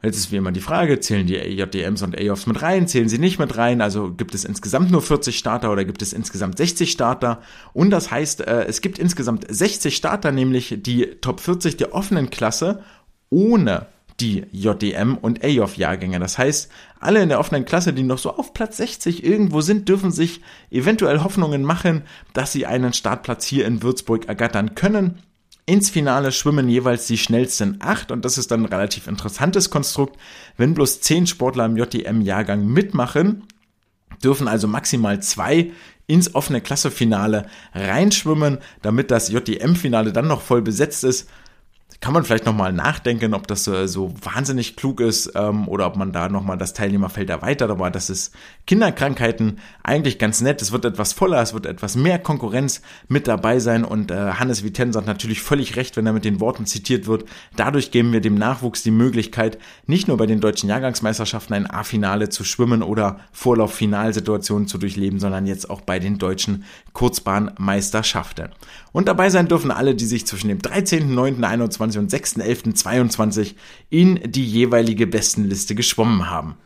Jetzt 0.00 0.16
ist 0.16 0.30
wie 0.30 0.36
immer 0.36 0.52
die 0.52 0.60
Frage, 0.60 1.00
zählen 1.00 1.26
die 1.26 1.34
JDMs 1.34 2.02
und 2.02 2.16
AOFs 2.16 2.46
mit 2.46 2.62
rein, 2.62 2.86
zählen 2.86 3.08
sie 3.08 3.18
nicht 3.18 3.40
mit 3.40 3.56
rein, 3.56 3.80
also 3.80 4.12
gibt 4.12 4.32
es 4.32 4.44
insgesamt 4.44 4.92
nur 4.92 5.02
40 5.02 5.36
Starter 5.36 5.72
oder 5.72 5.84
gibt 5.84 6.02
es 6.02 6.12
insgesamt 6.12 6.56
60 6.56 6.92
Starter? 6.92 7.42
Und 7.72 7.90
das 7.90 8.12
heißt, 8.12 8.42
äh, 8.42 8.64
es 8.66 8.80
gibt 8.80 9.00
insgesamt 9.00 9.44
60 9.48 9.96
Starter, 9.96 10.30
nämlich 10.30 10.76
die 10.78 11.16
Top 11.20 11.40
40 11.40 11.78
der 11.78 11.94
offenen 11.94 12.30
Klasse 12.30 12.84
ohne 13.28 13.86
die 14.20 14.46
JDM 14.52 15.16
und 15.16 15.44
AOF-Jahrgänge. 15.44 16.18
Das 16.18 16.38
heißt, 16.38 16.70
alle 17.00 17.22
in 17.22 17.28
der 17.28 17.40
offenen 17.40 17.64
Klasse, 17.64 17.92
die 17.92 18.02
noch 18.02 18.18
so 18.18 18.36
auf 18.36 18.52
Platz 18.52 18.76
60 18.78 19.24
irgendwo 19.24 19.60
sind, 19.60 19.88
dürfen 19.88 20.10
sich 20.10 20.42
eventuell 20.70 21.22
Hoffnungen 21.22 21.62
machen, 21.62 22.02
dass 22.32 22.52
sie 22.52 22.66
einen 22.66 22.92
Startplatz 22.92 23.46
hier 23.46 23.66
in 23.66 23.82
Würzburg 23.82 24.26
ergattern 24.26 24.74
können. 24.74 25.18
Ins 25.68 25.90
Finale 25.90 26.32
schwimmen 26.32 26.70
jeweils 26.70 27.06
die 27.08 27.18
schnellsten 27.18 27.76
acht 27.80 28.10
und 28.10 28.24
das 28.24 28.38
ist 28.38 28.50
dann 28.50 28.62
ein 28.62 28.72
relativ 28.72 29.06
interessantes 29.06 29.68
Konstrukt. 29.68 30.18
Wenn 30.56 30.72
bloß 30.72 31.02
zehn 31.02 31.26
Sportler 31.26 31.66
im 31.66 31.76
JDM-Jahrgang 31.76 32.66
mitmachen, 32.66 33.44
dürfen 34.24 34.48
also 34.48 34.66
maximal 34.66 35.20
zwei 35.20 35.72
ins 36.06 36.34
offene 36.34 36.62
Klassefinale 36.62 37.48
reinschwimmen, 37.74 38.60
damit 38.80 39.10
das 39.10 39.28
JDM-Finale 39.28 40.14
dann 40.14 40.26
noch 40.26 40.40
voll 40.40 40.62
besetzt 40.62 41.04
ist 41.04 41.28
kann 42.00 42.12
man 42.12 42.22
vielleicht 42.22 42.46
nochmal 42.46 42.72
nachdenken, 42.72 43.34
ob 43.34 43.48
das 43.48 43.66
äh, 43.66 43.88
so 43.88 44.14
wahnsinnig 44.22 44.76
klug 44.76 45.00
ist 45.00 45.32
ähm, 45.34 45.66
oder 45.66 45.86
ob 45.86 45.96
man 45.96 46.12
da 46.12 46.28
nochmal 46.28 46.56
das 46.56 46.72
Teilnehmerfeld 46.72 47.28
erweitert. 47.28 47.70
Aber 47.70 47.90
das 47.90 48.08
ist 48.08 48.32
Kinderkrankheiten 48.68 49.58
eigentlich 49.82 50.20
ganz 50.20 50.40
nett. 50.40 50.62
Es 50.62 50.70
wird 50.70 50.84
etwas 50.84 51.12
voller, 51.12 51.42
es 51.42 51.54
wird 51.54 51.66
etwas 51.66 51.96
mehr 51.96 52.20
Konkurrenz 52.20 52.82
mit 53.08 53.26
dabei 53.26 53.58
sein. 53.58 53.84
Und 53.84 54.12
äh, 54.12 54.32
Hannes 54.34 54.62
Vitense 54.62 54.96
hat 54.96 55.06
natürlich 55.06 55.42
völlig 55.42 55.74
recht, 55.74 55.96
wenn 55.96 56.06
er 56.06 56.12
mit 56.12 56.24
den 56.24 56.38
Worten 56.38 56.66
zitiert 56.66 57.08
wird. 57.08 57.24
Dadurch 57.56 57.90
geben 57.90 58.12
wir 58.12 58.20
dem 58.20 58.36
Nachwuchs 58.36 58.84
die 58.84 58.92
Möglichkeit, 58.92 59.58
nicht 59.86 60.06
nur 60.06 60.18
bei 60.18 60.26
den 60.26 60.40
deutschen 60.40 60.68
Jahrgangsmeisterschaften 60.68 61.56
ein 61.56 61.68
A-Finale 61.68 62.28
zu 62.28 62.44
schwimmen 62.44 62.84
oder 62.84 63.18
Vorlauf-Finalsituationen 63.32 64.68
zu 64.68 64.78
durchleben, 64.78 65.18
sondern 65.18 65.46
jetzt 65.46 65.68
auch 65.68 65.80
bei 65.80 65.98
den 65.98 66.18
deutschen 66.18 66.64
Kurzbahnmeisterschaften. 66.92 68.50
Und 68.98 69.06
dabei 69.06 69.30
sein 69.30 69.46
dürfen 69.46 69.70
alle, 69.70 69.94
die 69.94 70.06
sich 70.06 70.26
zwischen 70.26 70.48
dem 70.48 70.58
13.09.21 70.58 71.70
2021 71.70 72.00
und 72.00 72.10
6.11.22 72.12 73.54
in 73.90 74.18
die 74.26 74.44
jeweilige 74.44 75.06
Bestenliste 75.06 75.76
geschwommen 75.76 76.28
haben. 76.28 76.56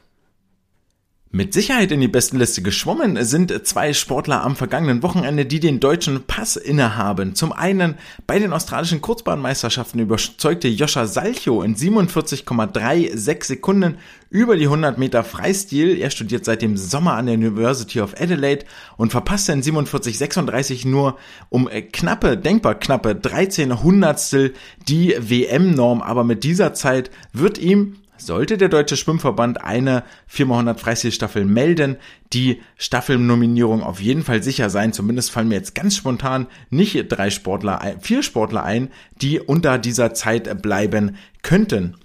Mit 1.35 1.55
Sicherheit 1.55 1.91
in 1.93 2.03
die 2.03 2.09
Bestenliste 2.09 2.61
geschwommen 2.61 3.25
sind 3.25 3.67
zwei 3.67 3.95
Sportler 3.95 4.43
am 4.43 4.55
vergangenen 4.55 5.03
Wochenende, 5.03 5.47
die 5.47 5.61
den 5.61 5.81
deutschen 5.81 6.25
Pass 6.25 6.57
innehaben. 6.57 7.35
Zum 7.35 7.53
einen 7.53 7.95
bei 8.27 8.39
den 8.39 8.53
australischen 8.53 9.01
Kurzbahnmeisterschaften 9.01 9.99
überzeugte 9.99 10.69
Joscha 10.69 11.07
Salcho 11.07 11.63
in 11.63 11.75
47,36 11.75 13.45
Sekunden 13.45 13.97
über 14.29 14.59
die 14.59 14.65
100 14.65 14.99
Meter 14.99 15.25
Freistil. 15.25 15.99
Er 15.99 16.11
studiert 16.11 16.45
seit 16.45 16.61
dem 16.61 16.77
Sommer 16.77 17.15
an 17.15 17.25
der 17.25 17.37
University 17.37 18.03
of 18.03 18.13
Adelaide 18.21 18.67
und 18.99 19.11
verpasste 19.11 19.53
in 19.53 19.63
47,36 19.63 20.87
nur 20.87 21.17
um 21.49 21.67
knappe, 21.93 22.37
denkbar 22.37 22.75
knappe 22.75 23.15
13 23.15 23.83
Hundertstel 23.83 24.53
die 24.87 25.17
WM-Norm. 25.19 26.03
Aber 26.03 26.25
mit 26.25 26.45
dieser 26.45 26.75
Zeit 26.75 27.11
wird 27.33 27.57
ihm 27.57 27.97
sollte 28.27 28.59
der 28.59 28.69
Deutsche 28.69 28.97
Schwimmverband 28.97 29.63
eine 29.63 30.05
400 30.27 30.81
Freistilstaffel 30.81 31.45
melden, 31.45 31.97
die 32.33 32.63
Staffelnominierung 32.77 33.83
auf 33.83 34.01
jeden 34.01 34.23
Fall 34.23 34.43
sicher 34.43 34.71
sein. 34.71 34.93
Zumindest 34.93 35.31
fallen 35.31 35.49
mir 35.49 35.57
jetzt 35.57 35.75
ganz 35.75 35.97
spontan 35.97 36.47
nicht 36.71 37.09
drei 37.09 37.31
Sportler, 37.31 37.97
vier 38.01 38.23
Sportler 38.23 38.63
ein, 38.63 38.91
die 39.21 39.41
unter 39.41 39.79
dieser 39.79 40.15
Zeit 40.15 40.63
bleiben 40.63 41.17
könnten. 41.43 41.97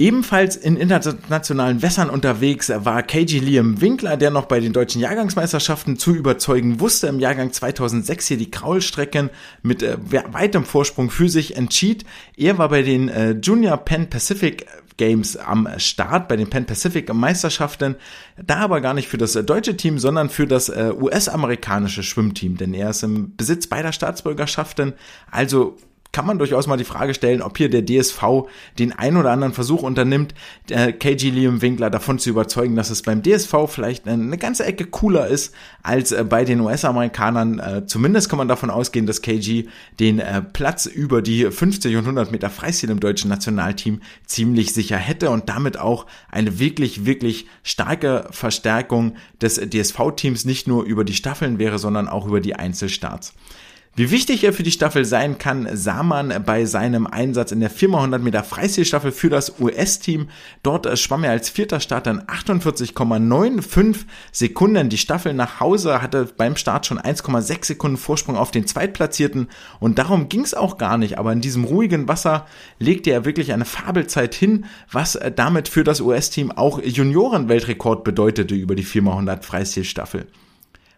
Ebenfalls 0.00 0.56
in 0.56 0.78
internationalen 0.78 1.82
Wässern 1.82 2.08
unterwegs 2.08 2.72
war 2.74 3.02
KG 3.02 3.38
Liam 3.38 3.82
Winkler, 3.82 4.16
der 4.16 4.30
noch 4.30 4.46
bei 4.46 4.58
den 4.58 4.72
deutschen 4.72 5.02
Jahrgangsmeisterschaften 5.02 5.98
zu 5.98 6.14
überzeugen 6.14 6.80
wusste. 6.80 7.08
Im 7.08 7.20
Jahrgang 7.20 7.52
2006 7.52 8.28
hier 8.28 8.38
die 8.38 8.50
Kraulstrecken 8.50 9.28
mit 9.62 9.82
äh, 9.82 9.98
weitem 10.32 10.64
Vorsprung 10.64 11.10
für 11.10 11.28
sich 11.28 11.54
entschied. 11.54 12.06
Er 12.34 12.56
war 12.56 12.70
bei 12.70 12.80
den 12.80 13.10
äh, 13.10 13.32
Junior 13.32 13.76
Pan 13.76 14.08
Pacific 14.08 14.64
Games 14.96 15.36
am 15.36 15.68
Start, 15.76 16.28
bei 16.28 16.36
den 16.36 16.48
Pan 16.48 16.64
Pacific 16.64 17.12
Meisterschaften. 17.12 17.96
Da 18.42 18.56
aber 18.56 18.80
gar 18.80 18.94
nicht 18.94 19.08
für 19.08 19.18
das 19.18 19.36
äh, 19.36 19.44
deutsche 19.44 19.76
Team, 19.76 19.98
sondern 19.98 20.30
für 20.30 20.46
das 20.46 20.70
äh, 20.70 20.94
US-amerikanische 20.98 22.02
Schwimmteam, 22.02 22.56
denn 22.56 22.72
er 22.72 22.88
ist 22.88 23.02
im 23.02 23.36
Besitz 23.36 23.66
beider 23.66 23.92
Staatsbürgerschaften. 23.92 24.94
Also 25.30 25.76
kann 26.12 26.26
man 26.26 26.38
durchaus 26.38 26.66
mal 26.66 26.76
die 26.76 26.84
Frage 26.84 27.14
stellen, 27.14 27.40
ob 27.40 27.56
hier 27.56 27.70
der 27.70 27.84
DSV 27.84 28.48
den 28.78 28.92
ein 28.92 29.16
oder 29.16 29.30
anderen 29.30 29.52
Versuch 29.52 29.82
unternimmt, 29.82 30.34
äh, 30.68 30.92
KG 30.92 31.30
Liam 31.30 31.62
Winkler 31.62 31.90
davon 31.90 32.18
zu 32.18 32.30
überzeugen, 32.30 32.74
dass 32.74 32.90
es 32.90 33.02
beim 33.02 33.22
DSV 33.22 33.54
vielleicht 33.68 34.08
eine 34.08 34.38
ganze 34.38 34.64
Ecke 34.64 34.86
cooler 34.86 35.28
ist 35.28 35.54
als 35.82 36.10
äh, 36.12 36.24
bei 36.24 36.44
den 36.44 36.60
US-Amerikanern. 36.60 37.58
Äh, 37.60 37.86
zumindest 37.86 38.28
kann 38.28 38.38
man 38.38 38.48
davon 38.48 38.70
ausgehen, 38.70 39.06
dass 39.06 39.22
KG 39.22 39.66
den 39.98 40.22
Platz 40.52 40.86
über 40.86 41.22
die 41.22 41.50
50 41.50 41.94
und 41.96 42.02
100 42.02 42.32
Meter 42.32 42.50
Freistil 42.50 42.90
im 42.90 43.00
deutschen 43.00 43.28
Nationalteam 43.28 44.00
ziemlich 44.26 44.72
sicher 44.72 44.96
hätte 44.96 45.30
und 45.30 45.48
damit 45.48 45.78
auch 45.78 46.06
eine 46.30 46.58
wirklich, 46.58 47.06
wirklich 47.06 47.46
starke 47.62 48.26
Verstärkung 48.30 49.16
des 49.40 49.56
DSV-Teams 49.56 50.44
nicht 50.44 50.66
nur 50.66 50.84
über 50.84 51.04
die 51.04 51.14
Staffeln 51.14 51.58
wäre, 51.58 51.78
sondern 51.78 52.08
auch 52.08 52.26
über 52.26 52.40
die 52.40 52.54
Einzelstarts. 52.54 53.34
Wie 53.96 54.12
wichtig 54.12 54.44
er 54.44 54.52
für 54.52 54.62
die 54.62 54.70
Staffel 54.70 55.04
sein 55.04 55.38
kann, 55.38 55.68
sah 55.72 56.04
man 56.04 56.44
bei 56.46 56.64
seinem 56.64 57.08
Einsatz 57.08 57.50
in 57.50 57.58
der 57.58 57.70
400 57.70 58.22
Meter 58.22 58.44
Freistilstaffel 58.44 59.10
für 59.10 59.30
das 59.30 59.58
US-Team. 59.58 60.28
Dort 60.62 60.96
schwamm 60.96 61.24
er 61.24 61.32
als 61.32 61.50
vierter 61.50 61.80
Starter 61.80 62.12
in 62.12 62.20
48,95 62.20 64.04
Sekunden 64.30 64.90
die 64.90 64.96
Staffel 64.96 65.34
nach 65.34 65.58
Hause, 65.58 66.00
hatte 66.00 66.28
beim 66.36 66.54
Start 66.54 66.86
schon 66.86 67.00
1,6 67.00 67.66
Sekunden 67.66 67.96
Vorsprung 67.96 68.36
auf 68.36 68.52
den 68.52 68.64
Zweitplatzierten 68.64 69.48
und 69.80 69.98
darum 69.98 70.28
ging 70.28 70.42
es 70.42 70.54
auch 70.54 70.78
gar 70.78 70.96
nicht. 70.96 71.18
Aber 71.18 71.32
in 71.32 71.40
diesem 71.40 71.64
ruhigen 71.64 72.06
Wasser 72.06 72.46
legte 72.78 73.10
er 73.10 73.24
wirklich 73.24 73.52
eine 73.52 73.64
Fabelzeit 73.64 74.36
hin, 74.36 74.66
was 74.90 75.18
damit 75.34 75.68
für 75.68 75.82
das 75.82 76.00
US-Team 76.00 76.52
auch 76.52 76.80
Junioren-Weltrekord 76.80 78.04
bedeutete 78.04 78.54
über 78.54 78.76
die 78.76 78.84
400 78.84 79.44
Freistilstaffel. 79.44 80.28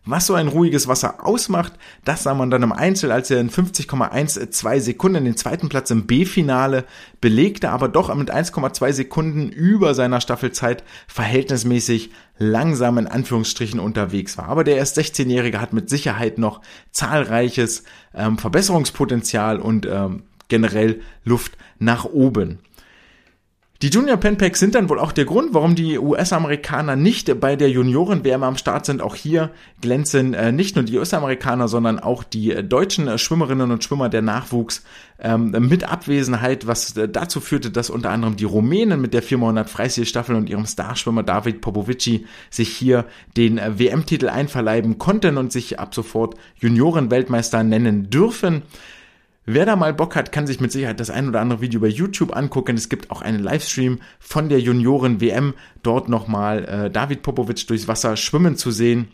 Was 0.04 0.26
so 0.26 0.34
ein 0.34 0.48
ruhiges 0.48 0.88
Wasser 0.88 1.24
ausmacht, 1.24 1.74
das 2.04 2.24
sah 2.24 2.34
man 2.34 2.50
dann 2.50 2.64
im 2.64 2.72
Einzel, 2.72 3.12
als 3.12 3.30
er 3.30 3.40
in 3.40 3.50
50,12 3.50 4.80
Sekunden 4.80 5.24
den 5.24 5.36
zweiten 5.36 5.68
Platz 5.68 5.92
im 5.92 6.08
B-Finale 6.08 6.84
belegte, 7.20 7.70
aber 7.70 7.86
doch 7.86 8.12
mit 8.12 8.34
1,2 8.34 8.92
Sekunden 8.92 9.48
über 9.48 9.94
seiner 9.94 10.20
Staffelzeit 10.20 10.82
verhältnismäßig 11.06 12.10
langsam 12.36 12.98
in 12.98 13.06
Anführungsstrichen 13.06 13.78
unterwegs 13.78 14.36
war. 14.36 14.48
Aber 14.48 14.64
der 14.64 14.76
erst 14.76 14.98
16-Jährige 14.98 15.60
hat 15.60 15.72
mit 15.72 15.88
Sicherheit 15.88 16.36
noch 16.36 16.62
zahlreiches 16.90 17.84
ähm, 18.12 18.38
Verbesserungspotenzial 18.38 19.60
und 19.60 19.86
ähm, 19.86 20.24
generell 20.48 21.00
Luft 21.24 21.56
nach 21.78 22.04
oben. 22.06 22.58
Die 23.82 23.88
Junior 23.88 24.16
Penpacks 24.16 24.60
sind 24.60 24.76
dann 24.76 24.88
wohl 24.88 25.00
auch 25.00 25.10
der 25.10 25.24
Grund, 25.24 25.54
warum 25.54 25.74
die 25.74 25.98
US-Amerikaner 25.98 26.94
nicht 26.94 27.40
bei 27.40 27.56
der 27.56 27.68
Junioren-WM 27.68 28.44
am 28.44 28.56
Start 28.56 28.86
sind. 28.86 29.02
Auch 29.02 29.16
hier 29.16 29.50
glänzen 29.80 30.34
äh, 30.34 30.52
nicht 30.52 30.76
nur 30.76 30.84
die 30.84 30.96
US-Amerikaner, 30.96 31.66
sondern 31.66 31.98
auch 31.98 32.22
die 32.22 32.52
äh, 32.52 32.62
deutschen 32.62 33.08
äh, 33.08 33.18
Schwimmerinnen 33.18 33.72
und 33.72 33.82
Schwimmer 33.82 34.08
der 34.08 34.22
Nachwuchs 34.22 34.84
ähm, 35.18 35.50
mit 35.68 35.82
Abwesenheit, 35.82 36.68
was 36.68 36.96
äh, 36.96 37.08
dazu 37.08 37.40
führte, 37.40 37.72
dass 37.72 37.90
unter 37.90 38.10
anderem 38.10 38.36
die 38.36 38.44
Rumänen 38.44 39.00
mit 39.00 39.14
der 39.14 39.22
400 39.22 39.68
Freistilstaffel 39.68 40.36
und 40.36 40.48
ihrem 40.48 40.66
Starschwimmer 40.66 41.24
David 41.24 41.60
Popovici 41.60 42.24
sich 42.50 42.68
hier 42.68 43.04
den 43.36 43.58
äh, 43.58 43.80
WM-Titel 43.80 44.28
einverleiben 44.28 44.98
konnten 44.98 45.38
und 45.38 45.50
sich 45.50 45.80
ab 45.80 45.92
sofort 45.92 46.36
Junioren-Weltmeister 46.60 47.64
nennen 47.64 48.10
dürfen. 48.10 48.62
Wer 49.44 49.66
da 49.66 49.74
mal 49.74 49.92
Bock 49.92 50.14
hat, 50.14 50.30
kann 50.30 50.46
sich 50.46 50.60
mit 50.60 50.70
Sicherheit 50.70 51.00
das 51.00 51.10
ein 51.10 51.28
oder 51.28 51.40
andere 51.40 51.60
Video 51.60 51.80
bei 51.80 51.88
YouTube 51.88 52.36
angucken. 52.36 52.76
Es 52.76 52.88
gibt 52.88 53.10
auch 53.10 53.22
einen 53.22 53.40
Livestream 53.40 53.98
von 54.20 54.48
der 54.48 54.60
Junioren-WM. 54.60 55.54
Dort 55.82 56.08
nochmal 56.08 56.64
äh, 56.64 56.90
David 56.90 57.22
Popovic 57.22 57.66
durchs 57.66 57.88
Wasser 57.88 58.16
schwimmen 58.16 58.56
zu 58.56 58.70
sehen 58.70 59.08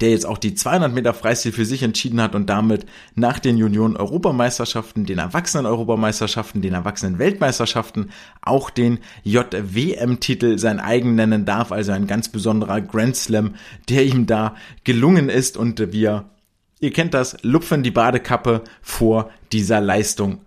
der 0.00 0.10
jetzt 0.10 0.26
auch 0.26 0.38
die 0.38 0.54
200 0.54 0.92
Meter 0.92 1.12
Freistil 1.12 1.52
für 1.52 1.64
sich 1.64 1.82
entschieden 1.82 2.20
hat 2.20 2.34
und 2.34 2.46
damit 2.46 2.86
nach 3.14 3.38
den 3.38 3.58
Junioren-Europameisterschaften, 3.58 5.04
den 5.04 5.18
Erwachsenen-Europameisterschaften, 5.18 6.62
den 6.62 6.72
Erwachsenen-Weltmeisterschaften 6.74 8.10
auch 8.40 8.70
den 8.70 9.00
JWM-Titel 9.24 10.58
sein 10.58 10.80
eigen 10.80 11.14
nennen 11.14 11.44
darf. 11.44 11.72
Also 11.72 11.92
ein 11.92 12.06
ganz 12.06 12.30
besonderer 12.30 12.80
Grand 12.80 13.16
Slam, 13.16 13.54
der 13.88 14.04
ihm 14.04 14.26
da 14.26 14.54
gelungen 14.84 15.28
ist 15.28 15.56
und 15.56 15.92
wir 15.92 16.24
Ihr 16.82 16.92
kennt 16.92 17.14
das, 17.14 17.36
lupfen 17.42 17.84
die 17.84 17.92
Badekappe 17.92 18.64
vor 18.82 19.30
dieser 19.52 19.80
Leistung. 19.80 20.40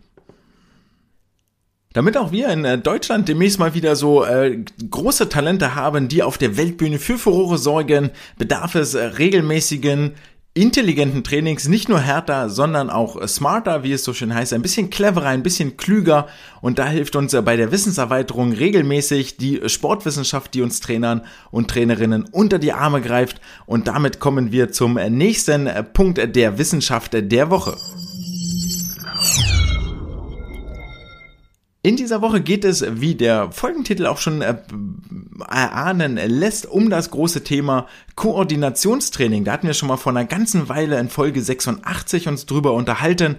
Damit 1.94 2.18
auch 2.18 2.34
wir 2.34 2.50
in 2.50 2.66
äh, 2.66 2.78
Deutschland 2.78 3.30
demnächst 3.30 3.58
mal 3.58 3.74
wieder 3.74 3.96
so 3.96 4.26
äh, 4.26 4.62
große 4.90 5.30
Talente 5.30 5.76
haben, 5.76 6.10
die 6.10 6.24
auf 6.24 6.38
der 6.38 6.58
Weltbühne 6.58 7.00
für 7.00 7.18
Furore 7.18 7.58
sorgen, 7.58 8.12
bedarf 8.38 8.76
es 8.76 8.96
äh, 8.96 9.02
regelmäßigen 9.02 10.16
intelligenten 10.58 11.26
Trainings, 11.26 11.68
nicht 11.68 11.90
nur 11.90 12.00
härter, 12.00 12.50
sondern 12.50 12.90
auch 12.90 13.28
smarter, 13.28 13.84
wie 13.84 13.92
es 13.92 14.06
so 14.06 14.14
schön 14.14 14.34
heißt, 14.34 14.54
ein 14.54 14.62
bisschen 14.62 14.90
cleverer, 14.90 15.28
ein 15.28 15.44
bisschen 15.44 15.76
klüger. 15.76 16.28
Und 16.62 16.80
da 16.80 16.88
hilft 16.88 17.18
uns 17.18 17.36
bei 17.44 17.58
der 17.58 17.74
Wissenserweiterung 17.74 18.54
regelmäßig 18.54 19.36
die 19.36 19.62
Sportwissenschaft, 19.68 20.54
die 20.54 20.62
uns 20.62 20.80
Trainern 20.80 21.24
und 21.52 21.70
Trainerinnen 21.70 22.30
unter 22.32 22.58
die 22.58 22.72
Arme 22.72 23.02
greift. 23.02 23.42
Und 23.66 23.90
damit 23.90 24.22
kommen 24.22 24.54
wir 24.54 24.72
zum 24.72 24.94
nächsten 24.94 25.70
Punkt 25.94 26.36
der 26.36 26.58
Wissenschaft 26.58 27.12
der 27.14 27.50
Woche. 27.50 27.76
In 31.86 31.98
dieser 31.98 32.24
Woche 32.24 32.42
geht 32.42 32.66
es, 32.66 32.84
wie 33.00 33.14
der 33.14 33.52
Folgentitel 33.52 34.08
auch 34.08 34.18
schon 34.18 34.42
äh, 34.42 34.56
erahnen 35.48 36.16
lässt, 36.16 36.66
um 36.66 36.90
das 36.90 37.12
große 37.12 37.44
Thema 37.44 37.86
Koordinationstraining, 38.16 39.44
da 39.44 39.52
hatten 39.52 39.68
wir 39.68 39.76
schon 39.76 39.90
mal 39.90 39.98
vor 39.98 40.12
einer 40.12 40.26
ganzen 40.26 40.68
Weile 40.68 41.00
in 41.00 41.10
Folge 41.10 41.44
86 41.44 42.28
uns 42.28 42.48
drüber 42.48 42.74
unterhalten. 42.74 43.36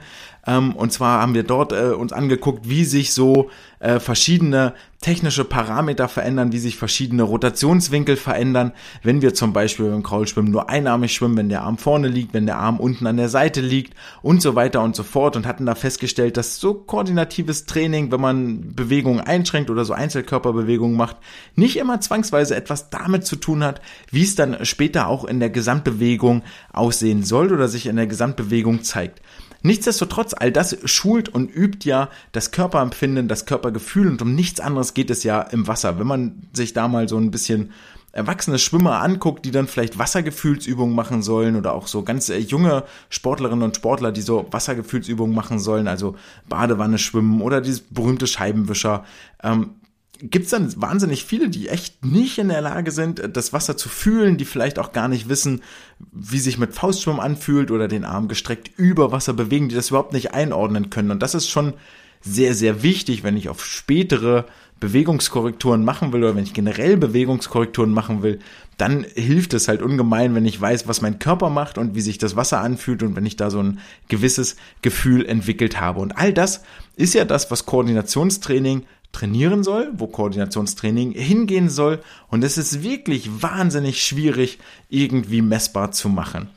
Ähm, 0.47 0.75
und 0.75 0.93
zwar 0.93 1.21
haben 1.21 1.35
wir 1.35 1.43
dort 1.43 1.73
äh, 1.73 1.93
uns 1.93 2.13
angeguckt, 2.13 2.69
wie 2.69 2.85
sich 2.85 3.13
so 3.13 3.51
äh, 3.81 4.01
verschiedene 4.01 4.75
technische 5.01 5.45
Parameter 5.45 6.09
verändern, 6.09 6.53
wie 6.53 6.59
sich 6.59 6.77
verschiedene 6.77 7.23
Rotationswinkel 7.23 8.17
verändern, 8.17 8.73
wenn 9.03 9.21
wir 9.23 9.35
zum 9.35 9.53
Beispiel 9.53 9.91
beim 9.91 10.03
Kraulschwimmen 10.03 10.51
nur 10.51 10.71
einarmig 10.71 11.13
schwimmen, 11.13 11.37
wenn 11.37 11.49
der 11.49 11.63
Arm 11.63 11.77
vorne 11.77 12.09
liegt, 12.09 12.33
wenn 12.33 12.47
der 12.47 12.59
Arm 12.59 12.81
unten 12.81 13.07
an 13.07 13.19
der 13.19 13.29
Seite 13.29 13.61
liegt 13.61 13.95
und 14.23 14.41
so 14.41 14.55
weiter 14.55 14.83
und 14.83 14.97
so 14.97 15.03
fort 15.03 15.37
und 15.37 15.47
hatten 15.47 15.67
da 15.67 15.75
festgestellt, 15.75 16.37
dass 16.37 16.59
so 16.59 16.75
koordinatives 16.75 17.67
Training, 17.67 18.11
wenn 18.11 18.21
man 18.21 18.75
Bewegungen 18.75 19.21
einschränkt 19.21 19.71
oder 19.71 19.85
so 19.85 19.93
Einzelkörperbewegungen 19.93 20.97
macht, 20.97 21.17
nicht 21.55 21.77
immer 21.77 22.01
zwangsweise 22.01 22.57
etwas 22.57 22.89
damit 22.89 23.27
zu 23.27 23.37
tun 23.37 23.63
hat, 23.63 23.83
wie 24.11 24.23
es 24.23 24.35
dann 24.35 24.65
später 24.65 25.09
auch 25.09 25.25
in 25.25 25.41
der 25.41 25.51
Gesamtbewegung 25.51 26.43
aussehen 26.73 27.23
soll 27.23 27.53
oder 27.53 27.69
sich 27.69 27.87
in 27.87 27.97
der 27.97 28.07
Gesamtbewegung 28.07 28.83
zeigt. 28.83 29.21
Nichtsdestotrotz, 29.67 30.33
all 30.33 30.53
das 30.53 30.77
schult 30.85 31.29
und 31.29 31.53
übt 31.53 31.89
ja 31.89 32.09
das 32.31 32.53
Körperempfinden, 32.53 33.27
das 33.27 33.47
Körpergefühl 33.47 34.07
und 34.07 34.23
um 34.23 34.33
nichts 34.33 34.61
anderes 34.61 34.95
geht 34.95 35.11
es 35.11 35.25
ja 35.25 35.41
im 35.43 35.67
Wasser. 35.67 35.99
Wenn 35.99 36.07
man 36.07 36.49
sich 36.53 36.73
da 36.73 36.87
mal 36.87 37.09
so 37.09 37.17
ein 37.17 37.33
bisschen 37.33 37.73
erwachsene 38.13 38.61
Schwimmer 38.61 39.03
anguckt, 39.03 39.45
die 39.45 39.51
dann 39.51 39.67
vielleicht 39.67 39.99
Wassergefühlsübungen 39.99 40.95
machen 40.95 41.21
sollen 41.21 41.57
oder 41.57 41.75
auch 41.75 41.89
so 41.89 42.05
ganz 42.05 42.29
äh, 42.29 42.39
junge 42.39 42.85
Sportlerinnen 43.11 43.65
und 43.65 43.75
Sportler, 43.75 44.13
die 44.13 44.23
so 44.23 44.47
Wassergefühlsübungen 44.53 45.35
machen 45.35 45.59
sollen, 45.59 45.89
also 45.89 46.15
Badewanne 46.49 46.99
schwimmen 46.99 47.43
oder 47.43 47.61
dieses 47.61 47.81
berühmte 47.81 48.29
Scheibenwischer, 48.29 49.05
ähm, 49.43 49.71
gibt 50.19 50.47
es 50.47 50.51
dann 50.51 50.81
wahnsinnig 50.81 51.25
viele, 51.25 51.49
die 51.49 51.69
echt 51.69 52.05
nicht 52.05 52.39
in 52.39 52.49
der 52.49 52.61
Lage 52.61 52.91
sind, 52.91 53.23
das 53.33 53.53
Wasser 53.53 53.77
zu 53.77 53.89
fühlen, 53.89 54.37
die 54.37 54.45
vielleicht 54.45 54.79
auch 54.79 54.93
gar 54.93 55.09
nicht 55.09 55.29
wissen, 55.29 55.63
wie 56.13 56.39
sich 56.39 56.59
mit 56.59 56.75
Faustschwimmen 56.75 57.21
anfühlt 57.21 57.71
oder 57.71 57.89
den 57.89 58.05
Arm 58.05 58.29
gestreckt 58.29 58.71
über 58.77 59.13
Wasser 59.13 59.33
bewegen, 59.33 59.69
die 59.69 59.75
das 59.75 59.91
überhaupt 59.91 60.13
nicht 60.13 60.35
einordnen 60.35 60.91
können. 60.91 61.11
Und 61.11 61.23
das 61.23 61.35
ist 61.35 61.49
schon 61.49 61.75
sehr, 62.21 62.55
sehr 62.55 62.83
wichtig, 62.83 63.23
wenn 63.23 63.37
ich 63.37 63.49
auf 63.49 63.65
spätere 63.65 64.47
Bewegungskorrekturen 64.81 65.85
machen 65.85 66.13
will 66.13 66.23
oder 66.23 66.37
wenn 66.37 66.45
ich 66.45 66.53
generell 66.53 66.99
Bewegungskorrekturen 66.99 67.93
machen 67.93 68.23
will, 68.23 68.41
dann 68.77 69.07
hilft 69.15 69.55
es 69.55 69.69
halt 69.69 69.81
ungemein, 69.81 70.35
wenn 70.35 70.45
ich 70.45 70.61
weiß, 70.61 70.87
was 70.87 71.01
mein 71.01 71.19
Körper 71.19 71.49
macht 71.49 71.79
und 71.79 71.95
wie 71.95 72.03
sich 72.03 72.19
das 72.19 72.37
Wasser 72.37 72.61
anfühlt 72.61 73.03
und 73.03 73.17
wenn 73.17 73.25
ich 73.25 73.37
da 73.37 73.49
so 73.49 73.63
ein 73.63 73.79
gewisses 74.09 74.57
Gefühl 74.83 75.25
entwickelt 75.25 75.81
habe. 75.81 76.01
Und 76.01 76.19
all 76.19 76.33
das 76.33 76.63
ist 76.95 77.15
ja 77.15 77.25
das, 77.25 77.51
was 77.51 77.65
Koordinationstraining 77.65 78.85
trainieren 79.17 79.65
soll, 79.65 79.91
wo 79.97 80.07
Koordinationstraining 80.07 81.13
hingehen 81.13 81.71
soll. 81.71 82.01
Und 82.29 82.45
es 82.45 82.59
ist 82.59 82.83
wirklich 82.83 83.43
wahnsinnig 83.43 84.05
schwierig, 84.05 84.59
irgendwie 84.91 85.41
messbar 85.41 85.93
zu 85.93 86.11
machen. 86.11 86.51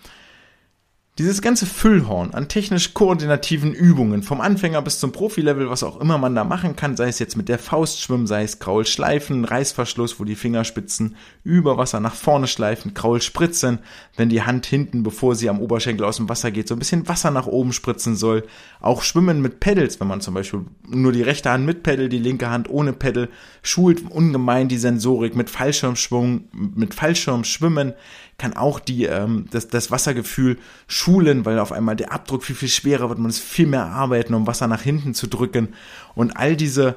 Dieses 1.19 1.41
ganze 1.41 1.65
Füllhorn 1.65 2.33
an 2.33 2.47
technisch 2.47 2.93
koordinativen 2.93 3.73
Übungen, 3.73 4.23
vom 4.23 4.39
Anfänger 4.39 4.81
bis 4.81 4.99
zum 4.99 5.11
Profilevel, 5.11 5.69
was 5.69 5.83
auch 5.83 5.99
immer 5.99 6.17
man 6.17 6.33
da 6.33 6.45
machen 6.45 6.77
kann, 6.77 6.95
sei 6.95 7.09
es 7.09 7.19
jetzt 7.19 7.35
mit 7.35 7.49
der 7.49 7.59
Faust 7.59 7.99
schwimmen, 7.99 8.25
sei 8.25 8.43
es 8.43 8.59
Kraulschleifen, 8.59 9.43
Reißverschluss, 9.43 10.21
wo 10.21 10.23
die 10.23 10.37
Fingerspitzen 10.37 11.17
über 11.43 11.77
Wasser 11.77 11.99
nach 11.99 12.15
vorne 12.15 12.47
schleifen, 12.47 12.93
Kraulspritzen, 12.93 13.79
wenn 14.15 14.29
die 14.29 14.43
Hand 14.43 14.65
hinten, 14.65 15.03
bevor 15.03 15.35
sie 15.35 15.49
am 15.49 15.59
Oberschenkel 15.59 16.05
aus 16.05 16.15
dem 16.15 16.29
Wasser 16.29 16.51
geht, 16.51 16.69
so 16.69 16.75
ein 16.75 16.79
bisschen 16.79 17.09
Wasser 17.09 17.31
nach 17.31 17.47
oben 17.47 17.73
spritzen 17.73 18.15
soll. 18.15 18.45
Auch 18.79 19.01
Schwimmen 19.01 19.41
mit 19.41 19.59
Pedals, 19.59 19.99
wenn 19.99 20.07
man 20.07 20.21
zum 20.21 20.35
Beispiel 20.35 20.61
nur 20.87 21.11
die 21.11 21.21
rechte 21.21 21.49
Hand 21.49 21.65
mit 21.65 21.83
Pedal, 21.83 22.07
die 22.07 22.19
linke 22.19 22.49
Hand 22.49 22.69
ohne 22.69 22.93
Pedal, 22.93 23.27
schult 23.61 24.09
ungemein 24.09 24.69
die 24.69 24.77
Sensorik 24.77 25.35
mit 25.35 25.49
Fallschirmschwung, 25.49 26.45
mit 26.53 26.93
Fallschirmschwimmen 26.93 27.93
kann 28.39 28.53
auch 28.53 28.79
die, 28.79 29.03
ähm, 29.03 29.45
das, 29.51 29.67
das 29.67 29.91
Wassergefühl 29.91 30.57
schulen, 30.87 31.45
weil 31.45 31.59
auf 31.59 31.71
einmal 31.71 31.95
der 31.95 32.11
Abdruck 32.11 32.43
viel, 32.43 32.55
viel 32.55 32.69
schwerer 32.69 33.09
wird, 33.09 33.19
man 33.19 33.27
muss 33.27 33.39
viel 33.39 33.67
mehr 33.67 33.85
arbeiten, 33.85 34.33
um 34.33 34.47
Wasser 34.47 34.67
nach 34.67 34.81
hinten 34.81 35.13
zu 35.13 35.27
drücken. 35.27 35.75
Und 36.15 36.35
all 36.37 36.55
diese 36.55 36.95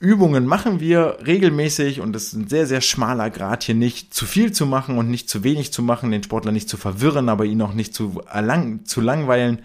Übungen 0.00 0.46
machen 0.46 0.80
wir 0.80 1.18
regelmäßig 1.24 2.00
und 2.00 2.12
das 2.12 2.24
ist 2.24 2.32
ein 2.34 2.48
sehr, 2.48 2.66
sehr 2.66 2.80
schmaler 2.80 3.30
Grad 3.30 3.62
hier 3.62 3.74
nicht 3.74 4.12
zu 4.12 4.26
viel 4.26 4.52
zu 4.52 4.66
machen 4.66 4.98
und 4.98 5.08
nicht 5.08 5.30
zu 5.30 5.44
wenig 5.44 5.72
zu 5.72 5.82
machen, 5.82 6.10
den 6.10 6.22
Sportler 6.22 6.52
nicht 6.52 6.68
zu 6.68 6.76
verwirren, 6.76 7.28
aber 7.28 7.44
ihn 7.44 7.62
auch 7.62 7.72
nicht 7.72 7.94
zu, 7.94 8.20
erlang, 8.30 8.84
zu 8.84 9.00
langweilen. 9.00 9.60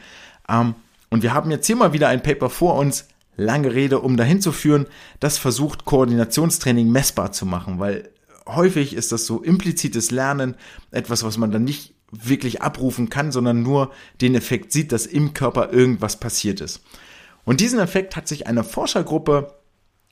Ähm, 0.47 0.75
und 1.09 1.23
wir 1.23 1.33
haben 1.33 1.49
jetzt 1.49 1.65
hier 1.65 1.75
mal 1.75 1.93
wieder 1.93 2.07
ein 2.07 2.21
Paper 2.21 2.49
vor 2.49 2.75
uns, 2.75 3.07
lange 3.35 3.73
Rede, 3.73 3.99
um 3.99 4.17
dahin 4.17 4.41
zu 4.41 4.51
führen, 4.51 4.85
das 5.19 5.37
versucht 5.37 5.85
Koordinationstraining 5.85 6.89
messbar 6.91 7.31
zu 7.31 7.45
machen, 7.45 7.79
weil 7.79 8.09
häufig 8.55 8.93
ist 8.93 9.11
das 9.11 9.25
so 9.25 9.41
implizites 9.41 10.11
Lernen 10.11 10.55
etwas, 10.91 11.23
was 11.23 11.37
man 11.37 11.51
dann 11.51 11.63
nicht 11.63 11.93
wirklich 12.11 12.61
abrufen 12.61 13.09
kann, 13.09 13.31
sondern 13.31 13.61
nur 13.61 13.91
den 14.21 14.35
Effekt 14.35 14.71
sieht, 14.71 14.91
dass 14.91 15.05
im 15.05 15.33
Körper 15.33 15.71
irgendwas 15.71 16.19
passiert 16.19 16.61
ist. 16.61 16.81
Und 17.45 17.61
diesen 17.61 17.79
Effekt 17.79 18.15
hat 18.15 18.27
sich 18.27 18.47
eine 18.47 18.63
Forschergruppe 18.63 19.55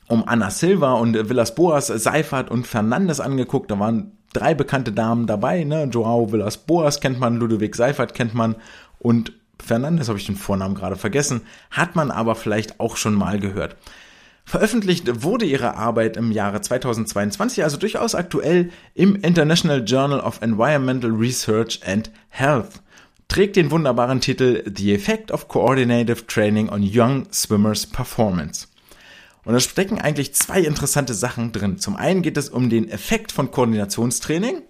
um 0.08 0.23
Anna 0.28 0.50
Silva 0.50 0.93
und 0.93 1.30
Villas 1.30 1.54
Boas, 1.54 1.88
Seifert 1.88 2.50
und 2.50 2.65
Fernandes 2.65 3.19
angeguckt. 3.19 3.69
Da 3.69 3.80
waren 3.80 4.13
drei 4.34 4.54
bekannte 4.54 4.91
Damen 4.91 5.28
dabei, 5.28 5.63
ne? 5.63 5.89
Joao 5.91 6.32
Villas 6.32 6.58
Boas 6.58 7.02
kennt 7.02 7.19
man, 7.19 7.38
Ludovic 7.38 7.76
Seifert 7.76 8.13
kennt 8.13 8.34
man 8.34 8.56
und 9.00 9.34
Fernandes 9.60 10.08
habe 10.08 10.19
ich 10.19 10.26
den 10.26 10.36
Vornamen 10.36 10.76
gerade 10.76 10.95
vergessen, 10.95 11.41
hat 11.71 11.95
man 11.95 12.12
aber 12.12 12.36
vielleicht 12.36 12.80
auch 12.80 12.95
schon 12.95 13.15
mal 13.15 13.39
gehört. 13.39 13.76
Veröffentlicht 14.47 15.23
wurde 15.25 15.43
ihre 15.43 15.75
Arbeit 15.75 16.15
im 16.15 16.31
Jahre 16.31 16.62
2022, 16.62 17.65
also 17.65 17.75
durchaus 17.75 18.15
aktuell, 18.15 18.69
im 18.93 19.17
International 19.17 19.83
Journal 19.86 20.21
of 20.21 20.41
Environmental 20.41 21.12
Research 21.12 21.81
and 21.86 22.10
Health. 22.29 22.81
Trägt 23.27 23.57
den 23.57 23.71
wunderbaren 23.71 24.21
Titel 24.21 24.63
The 24.73 24.95
Effect 24.95 25.33
of 25.33 25.49
Coordinative 25.49 26.27
Training 26.27 26.69
on 26.69 26.81
Young 26.81 27.27
Swimmers 27.29 27.86
Performance. 27.86 28.69
Und 29.43 29.51
da 29.51 29.60
stecken 29.60 29.99
eigentlich 29.99 30.33
zwei 30.33 30.62
interessante 30.62 31.13
Sachen 31.13 31.51
drin. 31.51 31.77
Zum 31.77 31.97
einen 31.97 32.21
geht 32.21 32.38
es 32.38 32.47
um 32.47 32.69
den 32.69 32.88
Effekt 32.88 33.33
von 33.33 33.51
Koordinationstraining. 33.51 34.62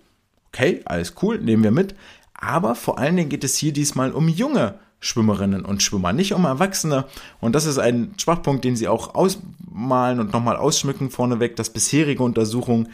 Okay, 0.48 0.82
alles 0.86 1.14
cool, 1.22 1.38
nehmen 1.38 1.62
wir 1.62 1.70
mit. 1.70 1.94
Aber 2.34 2.74
vor 2.74 2.98
allen 2.98 3.16
Dingen 3.16 3.30
geht 3.30 3.44
es 3.44 3.58
hier 3.58 3.74
diesmal 3.74 4.12
um 4.12 4.28
junge 4.28 4.80
Schwimmerinnen 5.00 5.64
und 5.64 5.84
Schwimmer, 5.84 6.12
nicht 6.12 6.34
um 6.34 6.46
Erwachsene. 6.46 7.06
Und 7.40 7.54
das 7.54 7.66
ist 7.66 7.78
ein 7.78 8.14
Schwachpunkt, 8.18 8.64
den 8.64 8.76
sie 8.76 8.88
auch 8.88 9.14
ausmalen 9.14 10.20
und 10.20 10.34
nochmal 10.34 10.56
ausschmücken 10.56 11.12
vorneweg, 11.12 11.56
dass 11.56 11.70
bisherige 11.70 12.24
Untersuchungen 12.24 12.90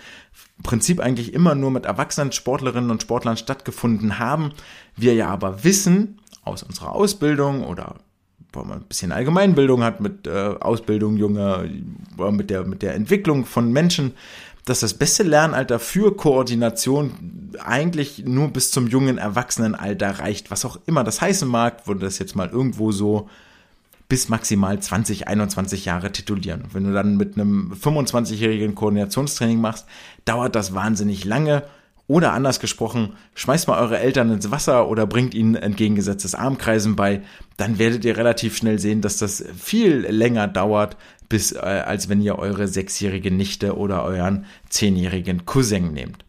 im 0.57 0.63
Prinzip 0.63 0.99
eigentlich 0.99 1.33
immer 1.33 1.55
nur 1.55 1.71
mit 1.71 1.85
erwachsenen 1.85 2.31
Sportlerinnen 2.31 2.91
und 2.91 3.01
Sportlern 3.01 3.37
stattgefunden 3.37 4.19
haben. 4.19 4.51
Wir 4.97 5.13
ja 5.13 5.29
aber 5.29 5.63
wissen 5.63 6.19
aus 6.43 6.63
unserer 6.63 6.93
Ausbildung 6.93 7.63
oder 7.63 7.95
wo 8.51 8.63
man 8.63 8.79
ein 8.79 8.87
bisschen 8.87 9.11
Allgemeinbildung 9.11 9.83
hat 9.83 9.99
mit 9.99 10.27
äh, 10.27 10.55
Ausbildung 10.59 11.17
junger, 11.17 11.65
mit 12.31 12.49
der, 12.49 12.65
mit 12.65 12.83
der 12.83 12.93
Entwicklung 12.93 13.45
von 13.45 13.71
Menschen, 13.71 14.13
dass 14.65 14.79
das 14.79 14.93
beste 14.93 15.23
Lernalter 15.23 15.79
für 15.79 16.15
Koordination 16.15 17.53
eigentlich 17.63 18.23
nur 18.25 18.49
bis 18.49 18.71
zum 18.71 18.87
jungen 18.87 19.17
Erwachsenenalter 19.17 20.19
reicht, 20.19 20.51
was 20.51 20.63
auch 20.65 20.77
immer 20.85 21.03
das 21.03 21.21
heißen 21.21 21.47
mag, 21.47 21.85
würde 21.87 22.05
das 22.05 22.19
jetzt 22.19 22.35
mal 22.35 22.49
irgendwo 22.49 22.91
so 22.91 23.29
bis 24.07 24.29
maximal 24.29 24.79
20, 24.79 25.27
21 25.27 25.85
Jahre 25.85 26.11
titulieren. 26.11 26.65
Wenn 26.71 26.83
du 26.83 26.93
dann 26.93 27.17
mit 27.17 27.35
einem 27.35 27.73
25-jährigen 27.73 28.75
Koordinationstraining 28.75 29.59
machst, 29.59 29.85
dauert 30.23 30.55
das 30.55 30.73
wahnsinnig 30.73 31.25
lange. 31.25 31.63
Oder 32.05 32.33
anders 32.33 32.59
gesprochen, 32.59 33.13
schmeißt 33.33 33.67
mal 33.67 33.79
eure 33.79 33.97
Eltern 33.97 34.31
ins 34.31 34.51
Wasser 34.51 34.89
oder 34.89 35.07
bringt 35.07 35.33
ihnen 35.33 35.55
entgegengesetztes 35.55 36.35
Armkreisen 36.35 36.97
bei, 36.97 37.21
dann 37.55 37.79
werdet 37.79 38.03
ihr 38.03 38.17
relativ 38.17 38.57
schnell 38.57 38.77
sehen, 38.77 39.01
dass 39.01 39.17
das 39.17 39.43
viel 39.57 40.05
länger 40.09 40.49
dauert, 40.49 40.97
bis, 41.33 41.51
äh, 41.51 41.57
als 41.57 42.09
wenn 42.09 42.21
ihr 42.21 42.37
eure 42.37 42.67
sechsjährige 42.67 43.31
Nichte 43.31 43.75
oder 43.75 44.03
euren 44.03 44.45
zehnjährigen 44.69 45.47
Cousin 45.47 45.91
nehmt. 45.91 46.23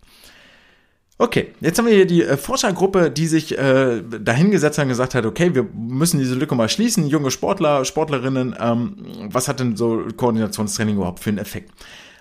Okay, 1.18 1.48
jetzt 1.60 1.78
haben 1.78 1.84
wir 1.84 1.94
hier 1.94 2.06
die 2.06 2.22
äh, 2.22 2.38
Forschergruppe, 2.38 3.10
die 3.10 3.26
sich 3.26 3.58
äh, 3.58 4.00
dahingesetzt 4.02 4.78
hat 4.78 4.84
und 4.84 4.88
gesagt 4.88 5.14
hat, 5.14 5.26
okay, 5.26 5.54
wir 5.54 5.64
müssen 5.74 6.20
diese 6.20 6.34
Lücke 6.36 6.54
mal 6.54 6.70
schließen, 6.70 7.06
junge 7.06 7.30
Sportler, 7.30 7.84
Sportlerinnen, 7.84 8.56
ähm, 8.58 8.96
was 9.28 9.46
hat 9.46 9.60
denn 9.60 9.76
so 9.76 10.04
Koordinationstraining 10.16 10.96
überhaupt 10.96 11.20
für 11.20 11.28
einen 11.28 11.38
Effekt? 11.38 11.70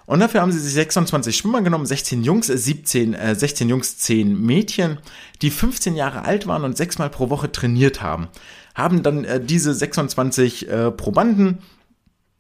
Und 0.06 0.20
dafür 0.20 0.42
haben 0.42 0.52
sie 0.52 0.60
sich 0.60 0.74
26 0.74 1.38
Schwimmer 1.38 1.62
genommen, 1.62 1.86
16 1.86 2.22
Jungs, 2.26 2.48
17, 2.48 3.14
äh, 3.14 3.34
16 3.34 3.70
Jungs, 3.70 3.98
10 3.98 4.46
Mädchen, 4.46 4.98
die 5.42 5.52
15 5.52 5.96
Jahre 5.96 6.26
alt 6.26 6.48
waren 6.48 6.66
und 6.66 6.76
sechsmal 6.76 7.10
pro 7.10 7.30
Woche 7.30 7.50
trainiert 7.50 8.02
haben. 8.02 8.28
Haben 8.76 9.04
dann 9.04 9.24
äh, 9.24 9.40
diese 9.40 9.74
26 9.74 10.68
äh, 10.68 10.92
Probanden 10.92 11.60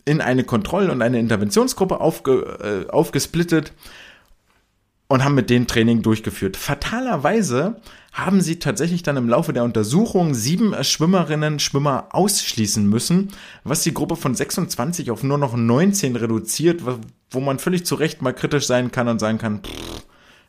in 0.05 0.21
eine 0.21 0.43
Kontroll- 0.43 0.89
und 0.89 1.01
eine 1.01 1.19
Interventionsgruppe 1.19 1.99
aufge, 2.01 2.85
äh, 2.87 2.91
aufgesplittet 2.91 3.73
und 5.07 5.23
haben 5.23 5.35
mit 5.35 5.49
denen 5.49 5.67
Training 5.67 6.01
durchgeführt. 6.01 6.57
Fatalerweise 6.57 7.81
haben 8.11 8.41
sie 8.41 8.59
tatsächlich 8.59 9.03
dann 9.03 9.17
im 9.17 9.29
Laufe 9.29 9.53
der 9.53 9.63
Untersuchung 9.63 10.33
sieben 10.33 10.75
Schwimmerinnen, 10.83 11.59
Schwimmer 11.59 12.07
ausschließen 12.11 12.87
müssen, 12.87 13.29
was 13.63 13.83
die 13.83 13.93
Gruppe 13.93 14.15
von 14.15 14.35
26 14.35 15.11
auf 15.11 15.23
nur 15.23 15.37
noch 15.37 15.55
19 15.55 16.15
reduziert, 16.15 16.81
wo 17.31 17.39
man 17.39 17.59
völlig 17.59 17.85
zu 17.85 17.95
Recht 17.95 18.21
mal 18.21 18.33
kritisch 18.33 18.67
sein 18.67 18.91
kann 18.91 19.07
und 19.07 19.19
sagen 19.19 19.37
kann, 19.37 19.61
pff, 19.63 20.03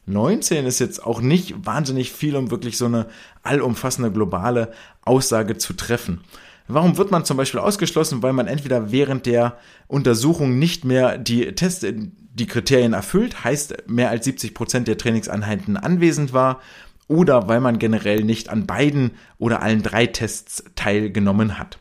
19 0.07 0.67
ist 0.67 0.79
jetzt 0.81 1.05
auch 1.05 1.21
nicht 1.21 1.67
wahnsinnig 1.67 2.13
viel, 2.13 2.37
um 2.37 2.51
wirklich 2.51 2.77
so 2.77 2.85
eine 2.85 3.07
allumfassende 3.43 4.11
globale 4.11 4.73
Aussage 5.03 5.57
zu 5.57 5.73
treffen. 5.73 6.21
Warum 6.67 6.97
wird 6.97 7.11
man 7.11 7.25
zum 7.25 7.37
Beispiel 7.37 7.61
ausgeschlossen? 7.61 8.23
Weil 8.23 8.33
man 8.33 8.47
entweder 8.47 8.91
während 8.91 9.27
der 9.27 9.59
Untersuchung 9.87 10.59
nicht 10.59 10.85
mehr 10.85 11.19
die 11.19 11.55
Tests, 11.55 11.85
die 11.85 12.47
Kriterien 12.47 12.95
erfüllt, 12.95 13.45
heißt 13.45 13.89
mehr 13.89 14.11
als 14.11 14.25
70 14.25 14.55
Prozent 14.55 14.89
der 14.89 14.97
Trainingseinheiten 14.97 15.77
anwesend 15.77 16.33
war, 16.33 16.61
oder 17.07 17.49
weil 17.49 17.61
man 17.61 17.79
generell 17.79 18.25
nicht 18.25 18.49
an 18.49 18.67
beiden 18.67 19.13
oder 19.39 19.63
allen 19.63 19.83
drei 19.83 20.07
Tests 20.07 20.65
teilgenommen 20.75 21.59
hat. 21.59 21.79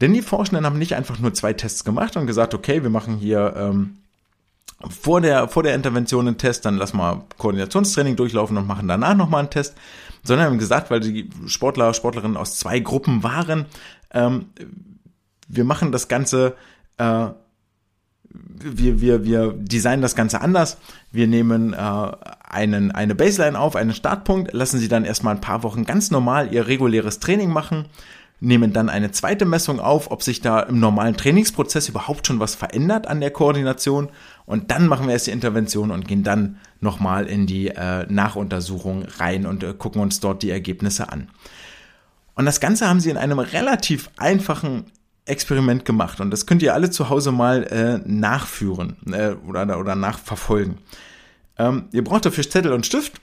Denn 0.00 0.12
die 0.12 0.22
Forschenden 0.22 0.64
haben 0.64 0.78
nicht 0.78 0.94
einfach 0.94 1.18
nur 1.18 1.34
zwei 1.34 1.52
Tests 1.52 1.84
gemacht 1.84 2.16
und 2.16 2.26
gesagt, 2.26 2.54
okay, 2.54 2.82
wir 2.82 2.90
machen 2.90 3.16
hier 3.16 3.54
ähm, 3.56 3.98
vor 4.88 5.20
der, 5.20 5.48
vor 5.48 5.62
der 5.62 5.74
Intervention 5.74 6.28
einen 6.28 6.38
Test, 6.38 6.66
dann 6.66 6.76
lass 6.76 6.92
mal 6.92 7.24
Koordinationstraining 7.38 8.16
durchlaufen 8.16 8.56
und 8.56 8.66
machen 8.66 8.88
danach 8.88 9.14
nochmal 9.14 9.40
einen 9.40 9.50
Test, 9.50 9.74
sondern 10.22 10.46
haben 10.46 10.58
gesagt, 10.58 10.90
weil 10.90 11.00
die 11.00 11.30
Sportler, 11.46 11.94
Sportlerinnen 11.94 12.36
aus 12.36 12.58
zwei 12.58 12.78
Gruppen 12.80 13.22
waren, 13.22 13.66
ähm, 14.16 14.46
wir 15.46 15.64
machen 15.64 15.92
das 15.92 16.08
Ganze, 16.08 16.56
äh, 16.98 17.28
wir, 18.28 19.00
wir, 19.00 19.24
wir 19.24 19.52
designen 19.52 20.02
das 20.02 20.16
Ganze 20.16 20.40
anders. 20.40 20.78
Wir 21.12 21.26
nehmen 21.26 21.72
äh, 21.72 21.76
einen, 21.76 22.90
eine 22.90 23.14
Baseline 23.14 23.58
auf, 23.58 23.76
einen 23.76 23.94
Startpunkt, 23.94 24.52
lassen 24.52 24.80
sie 24.80 24.88
dann 24.88 25.04
erstmal 25.04 25.34
ein 25.34 25.40
paar 25.40 25.62
Wochen 25.62 25.84
ganz 25.84 26.10
normal 26.10 26.52
ihr 26.52 26.66
reguläres 26.66 27.20
Training 27.20 27.50
machen, 27.50 27.86
nehmen 28.40 28.72
dann 28.72 28.88
eine 28.88 29.10
zweite 29.12 29.44
Messung 29.44 29.80
auf, 29.80 30.10
ob 30.10 30.22
sich 30.22 30.40
da 30.40 30.60
im 30.60 30.80
normalen 30.80 31.16
Trainingsprozess 31.16 31.88
überhaupt 31.88 32.26
schon 32.26 32.40
was 32.40 32.54
verändert 32.54 33.06
an 33.06 33.20
der 33.20 33.30
Koordination 33.30 34.10
und 34.44 34.70
dann 34.70 34.88
machen 34.88 35.06
wir 35.06 35.14
erst 35.14 35.26
die 35.26 35.32
Intervention 35.32 35.90
und 35.90 36.06
gehen 36.06 36.22
dann 36.22 36.58
nochmal 36.80 37.26
in 37.26 37.46
die 37.46 37.68
äh, 37.68 38.06
Nachuntersuchung 38.08 39.04
rein 39.18 39.46
und 39.46 39.62
äh, 39.62 39.72
gucken 39.72 40.02
uns 40.02 40.20
dort 40.20 40.42
die 40.42 40.50
Ergebnisse 40.50 41.10
an. 41.10 41.28
Und 42.36 42.44
das 42.44 42.60
Ganze 42.60 42.88
haben 42.88 43.00
sie 43.00 43.10
in 43.10 43.16
einem 43.16 43.38
relativ 43.38 44.10
einfachen 44.18 44.84
Experiment 45.24 45.84
gemacht 45.84 46.20
und 46.20 46.30
das 46.30 46.46
könnt 46.46 46.62
ihr 46.62 46.72
alle 46.72 46.90
zu 46.90 47.08
Hause 47.08 47.32
mal 47.32 47.64
äh, 47.64 47.98
nachführen 48.08 48.96
äh, 49.12 49.32
oder, 49.48 49.80
oder 49.80 49.96
nachverfolgen. 49.96 50.78
Ähm, 51.58 51.86
ihr 51.90 52.04
braucht 52.04 52.26
dafür 52.26 52.48
Zettel 52.48 52.72
und 52.72 52.86
Stift, 52.86 53.20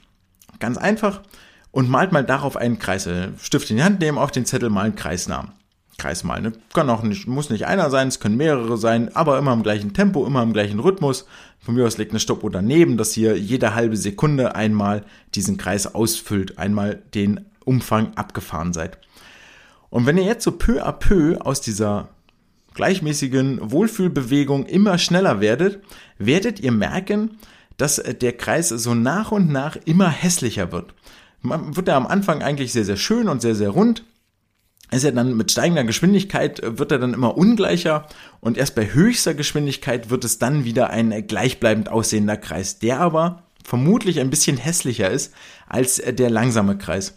ganz 0.58 0.76
einfach, 0.76 1.22
und 1.70 1.88
malt 1.88 2.12
mal 2.12 2.24
darauf 2.24 2.56
einen 2.56 2.78
Kreis. 2.78 3.06
Äh, 3.06 3.28
Stift 3.40 3.70
in 3.70 3.78
die 3.78 3.82
Hand 3.82 4.00
nehmen, 4.00 4.18
auf 4.18 4.32
den 4.32 4.44
Zettel 4.44 4.68
mal 4.68 4.82
einen 4.82 4.96
Kreisnamen. 4.96 5.52
Kreis 5.96 6.24
malen. 6.24 6.42
Ne? 6.42 6.52
Kann 6.72 6.90
auch 6.90 7.02
nicht, 7.02 7.26
muss 7.28 7.50
nicht 7.50 7.66
einer 7.66 7.88
sein, 7.88 8.08
es 8.08 8.18
können 8.18 8.36
mehrere 8.36 8.76
sein, 8.76 9.14
aber 9.14 9.38
immer 9.38 9.52
im 9.52 9.62
gleichen 9.62 9.94
Tempo, 9.94 10.26
immer 10.26 10.42
im 10.42 10.52
gleichen 10.52 10.80
Rhythmus. 10.80 11.24
Von 11.60 11.76
mir 11.76 11.86
aus 11.86 11.98
legt 11.98 12.10
eine 12.10 12.20
Stoppuhr 12.20 12.50
daneben, 12.50 12.96
dass 12.96 13.16
ihr 13.16 13.38
jede 13.38 13.74
halbe 13.74 13.96
Sekunde 13.96 14.56
einmal 14.56 15.04
diesen 15.34 15.56
Kreis 15.56 15.94
ausfüllt, 15.94 16.58
einmal 16.58 16.96
den 17.14 17.46
Umfang 17.64 18.14
abgefahren 18.14 18.72
seid. 18.72 18.98
Und 19.90 20.06
wenn 20.06 20.18
ihr 20.18 20.24
jetzt 20.24 20.44
so 20.44 20.52
peu 20.52 20.84
à 20.84 20.92
peu 20.92 21.38
aus 21.40 21.60
dieser 21.60 22.08
gleichmäßigen 22.74 23.70
Wohlfühlbewegung 23.70 24.66
immer 24.66 24.98
schneller 24.98 25.40
werdet, 25.40 25.80
werdet 26.18 26.60
ihr 26.60 26.72
merken, 26.72 27.38
dass 27.76 27.96
der 27.96 28.32
Kreis 28.32 28.68
so 28.68 28.94
nach 28.94 29.32
und 29.32 29.50
nach 29.50 29.76
immer 29.84 30.08
hässlicher 30.08 30.72
wird. 30.72 30.94
Man 31.42 31.76
wird 31.76 31.88
er 31.88 31.96
am 31.96 32.06
Anfang 32.06 32.42
eigentlich 32.42 32.72
sehr, 32.72 32.84
sehr 32.84 32.96
schön 32.96 33.28
und 33.28 33.42
sehr, 33.42 33.54
sehr 33.54 33.70
rund. 33.70 34.04
Ist 34.90 35.04
er 35.04 35.12
dann 35.12 35.36
mit 35.36 35.50
steigender 35.50 35.84
Geschwindigkeit 35.84 36.60
wird 36.62 36.92
er 36.92 36.98
dann 36.98 37.14
immer 37.14 37.36
ungleicher 37.36 38.06
und 38.40 38.56
erst 38.56 38.74
bei 38.74 38.92
höchster 38.92 39.34
Geschwindigkeit 39.34 40.10
wird 40.10 40.24
es 40.24 40.38
dann 40.38 40.64
wieder 40.64 40.90
ein 40.90 41.26
gleichbleibend 41.26 41.88
aussehender 41.88 42.36
Kreis, 42.36 42.78
der 42.78 43.00
aber 43.00 43.44
vermutlich 43.64 44.20
ein 44.20 44.30
bisschen 44.30 44.56
hässlicher 44.56 45.10
ist 45.10 45.34
als 45.66 45.96
der 45.96 46.30
langsame 46.30 46.78
Kreis. 46.78 47.14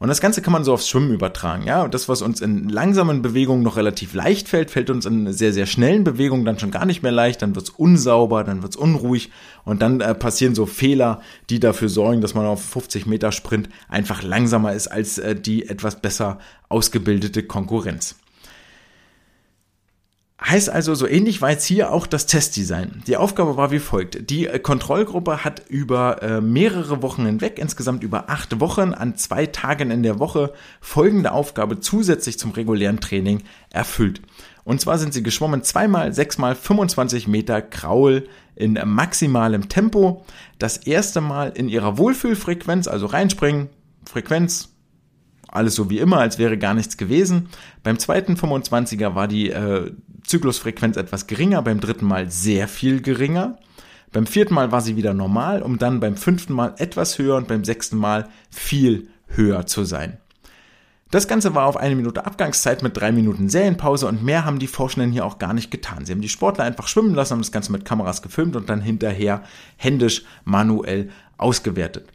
Und 0.00 0.08
das 0.08 0.20
Ganze 0.20 0.42
kann 0.42 0.52
man 0.52 0.62
so 0.62 0.72
aufs 0.72 0.88
Schwimmen 0.88 1.12
übertragen. 1.12 1.64
Ja, 1.66 1.82
und 1.82 1.92
das, 1.92 2.08
was 2.08 2.22
uns 2.22 2.40
in 2.40 2.68
langsamen 2.68 3.20
Bewegungen 3.20 3.64
noch 3.64 3.76
relativ 3.76 4.14
leicht 4.14 4.48
fällt, 4.48 4.70
fällt 4.70 4.90
uns 4.90 5.06
in 5.06 5.32
sehr, 5.32 5.52
sehr 5.52 5.66
schnellen 5.66 6.04
Bewegungen 6.04 6.44
dann 6.44 6.58
schon 6.58 6.70
gar 6.70 6.86
nicht 6.86 7.02
mehr 7.02 7.10
leicht. 7.10 7.42
Dann 7.42 7.56
wird's 7.56 7.70
unsauber, 7.70 8.44
dann 8.44 8.62
wird's 8.62 8.76
unruhig 8.76 9.32
und 9.64 9.82
dann 9.82 10.00
äh, 10.00 10.14
passieren 10.14 10.54
so 10.54 10.66
Fehler, 10.66 11.20
die 11.50 11.58
dafür 11.58 11.88
sorgen, 11.88 12.20
dass 12.20 12.34
man 12.34 12.46
auf 12.46 12.64
50 12.64 13.06
Meter 13.06 13.32
Sprint 13.32 13.68
einfach 13.88 14.22
langsamer 14.22 14.72
ist 14.72 14.86
als 14.86 15.18
äh, 15.18 15.34
die 15.34 15.68
etwas 15.68 16.00
besser 16.00 16.38
ausgebildete 16.68 17.42
Konkurrenz. 17.42 18.14
Heißt 20.40 20.70
also, 20.70 20.94
so 20.94 21.08
ähnlich 21.08 21.42
war 21.42 21.50
jetzt 21.50 21.64
hier 21.64 21.90
auch 21.92 22.06
das 22.06 22.26
Testdesign. 22.26 23.02
Die 23.08 23.16
Aufgabe 23.16 23.56
war 23.56 23.72
wie 23.72 23.80
folgt. 23.80 24.30
Die 24.30 24.46
äh, 24.46 24.60
Kontrollgruppe 24.60 25.44
hat 25.44 25.62
über 25.68 26.22
äh, 26.22 26.40
mehrere 26.40 27.02
Wochen 27.02 27.26
hinweg, 27.26 27.58
insgesamt 27.58 28.04
über 28.04 28.30
acht 28.30 28.60
Wochen, 28.60 28.94
an 28.94 29.16
zwei 29.16 29.46
Tagen 29.46 29.90
in 29.90 30.04
der 30.04 30.20
Woche 30.20 30.52
folgende 30.80 31.32
Aufgabe 31.32 31.80
zusätzlich 31.80 32.38
zum 32.38 32.52
regulären 32.52 33.00
Training 33.00 33.42
erfüllt. 33.70 34.20
Und 34.62 34.80
zwar 34.80 34.98
sind 34.98 35.12
sie 35.12 35.24
geschwommen 35.24 35.64
zweimal, 35.64 36.12
sechsmal 36.12 36.54
25 36.54 37.26
Meter 37.26 37.60
Kraul 37.60 38.28
in 38.54 38.78
maximalem 38.84 39.68
Tempo. 39.68 40.24
Das 40.60 40.76
erste 40.76 41.20
Mal 41.20 41.52
in 41.56 41.68
ihrer 41.68 41.98
Wohlfühlfrequenz, 41.98 42.86
also 42.86 43.06
reinspringen, 43.06 43.70
Frequenz, 44.04 44.68
alles 45.48 45.74
so 45.74 45.90
wie 45.90 45.98
immer, 45.98 46.18
als 46.18 46.38
wäre 46.38 46.58
gar 46.58 46.74
nichts 46.74 46.96
gewesen. 46.96 47.48
Beim 47.82 47.98
zweiten 47.98 48.34
25er 48.34 49.14
war 49.14 49.26
die 49.26 49.50
äh, 49.50 49.90
Zyklusfrequenz 50.28 50.96
etwas 50.96 51.26
geringer, 51.26 51.62
beim 51.62 51.80
dritten 51.80 52.06
Mal 52.06 52.30
sehr 52.30 52.68
viel 52.68 53.00
geringer. 53.00 53.58
Beim 54.12 54.26
vierten 54.26 54.54
Mal 54.54 54.72
war 54.72 54.80
sie 54.80 54.96
wieder 54.96 55.14
normal, 55.14 55.62
um 55.62 55.78
dann 55.78 56.00
beim 56.00 56.16
fünften 56.16 56.52
Mal 56.52 56.74
etwas 56.78 57.18
höher 57.18 57.36
und 57.36 57.48
beim 57.48 57.64
sechsten 57.64 57.96
Mal 57.96 58.28
viel 58.50 59.08
höher 59.28 59.66
zu 59.66 59.84
sein. 59.84 60.18
Das 61.10 61.26
Ganze 61.26 61.54
war 61.54 61.66
auf 61.66 61.78
eine 61.78 61.96
Minute 61.96 62.26
Abgangszeit 62.26 62.82
mit 62.82 62.94
drei 62.96 63.12
Minuten 63.12 63.48
Serienpause 63.48 64.06
und 64.06 64.22
mehr 64.22 64.44
haben 64.44 64.58
die 64.58 64.66
Forschenden 64.66 65.10
hier 65.10 65.24
auch 65.24 65.38
gar 65.38 65.54
nicht 65.54 65.70
getan. 65.70 66.04
Sie 66.04 66.12
haben 66.12 66.20
die 66.20 66.28
Sportler 66.28 66.64
einfach 66.64 66.86
schwimmen 66.86 67.14
lassen, 67.14 67.32
haben 67.32 67.40
das 67.40 67.52
Ganze 67.52 67.72
mit 67.72 67.86
Kameras 67.86 68.20
gefilmt 68.20 68.56
und 68.56 68.68
dann 68.68 68.82
hinterher 68.82 69.42
händisch 69.76 70.24
manuell 70.44 71.08
ausgewertet 71.38 72.08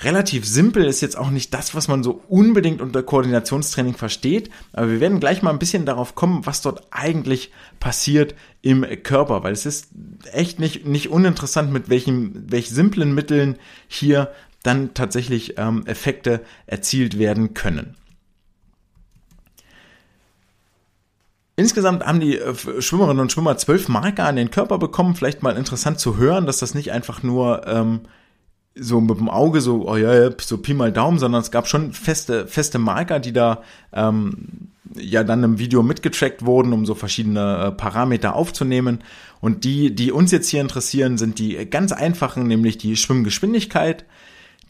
relativ 0.00 0.46
simpel, 0.46 0.84
ist 0.84 1.00
jetzt 1.00 1.18
auch 1.18 1.30
nicht 1.30 1.52
das, 1.54 1.74
was 1.74 1.88
man 1.88 2.02
so 2.02 2.22
unbedingt 2.28 2.80
unter 2.80 3.02
Koordinationstraining 3.02 3.94
versteht, 3.94 4.50
aber 4.72 4.90
wir 4.90 5.00
werden 5.00 5.20
gleich 5.20 5.42
mal 5.42 5.50
ein 5.50 5.58
bisschen 5.58 5.86
darauf 5.86 6.14
kommen, 6.14 6.46
was 6.46 6.62
dort 6.62 6.86
eigentlich 6.90 7.50
passiert 7.80 8.34
im 8.62 8.86
Körper, 9.02 9.42
weil 9.42 9.52
es 9.52 9.66
ist 9.66 9.88
echt 10.32 10.60
nicht, 10.60 10.86
nicht 10.86 11.10
uninteressant, 11.10 11.72
mit 11.72 11.88
welchen, 11.88 12.50
welch 12.50 12.70
simplen 12.70 13.14
Mitteln 13.14 13.56
hier 13.88 14.32
dann 14.62 14.94
tatsächlich 14.94 15.58
ähm, 15.58 15.86
Effekte 15.86 16.42
erzielt 16.66 17.18
werden 17.18 17.54
können. 17.54 17.96
Insgesamt 21.56 22.06
haben 22.06 22.20
die 22.20 22.38
äh, 22.38 22.80
Schwimmerinnen 22.80 23.20
und 23.20 23.32
Schwimmer 23.32 23.56
zwölf 23.56 23.88
Marker 23.88 24.26
an 24.26 24.36
den 24.36 24.52
Körper 24.52 24.78
bekommen. 24.78 25.16
Vielleicht 25.16 25.42
mal 25.42 25.56
interessant 25.56 25.98
zu 25.98 26.16
hören, 26.16 26.46
dass 26.46 26.58
das 26.58 26.74
nicht 26.74 26.92
einfach 26.92 27.24
nur 27.24 27.66
ähm, 27.66 28.02
so 28.80 29.00
mit 29.00 29.18
dem 29.18 29.28
Auge 29.28 29.60
so, 29.60 29.88
oh 29.88 29.96
ja, 29.96 30.30
so 30.40 30.58
Pi 30.58 30.74
mal 30.74 30.92
Daumen, 30.92 31.18
sondern 31.18 31.42
es 31.42 31.50
gab 31.50 31.68
schon 31.68 31.92
feste, 31.92 32.46
feste 32.46 32.78
Marker, 32.78 33.20
die 33.20 33.32
da 33.32 33.62
ähm, 33.92 34.70
ja 34.94 35.24
dann 35.24 35.44
im 35.44 35.58
Video 35.58 35.82
mitgetrackt 35.82 36.44
wurden, 36.44 36.72
um 36.72 36.86
so 36.86 36.94
verschiedene 36.94 37.66
äh, 37.66 37.72
Parameter 37.72 38.34
aufzunehmen. 38.34 39.00
Und 39.40 39.64
die, 39.64 39.94
die 39.94 40.12
uns 40.12 40.32
jetzt 40.32 40.48
hier 40.48 40.60
interessieren, 40.60 41.18
sind 41.18 41.38
die 41.38 41.66
ganz 41.66 41.92
einfachen, 41.92 42.46
nämlich 42.46 42.78
die 42.78 42.96
Schwimmgeschwindigkeit, 42.96 44.04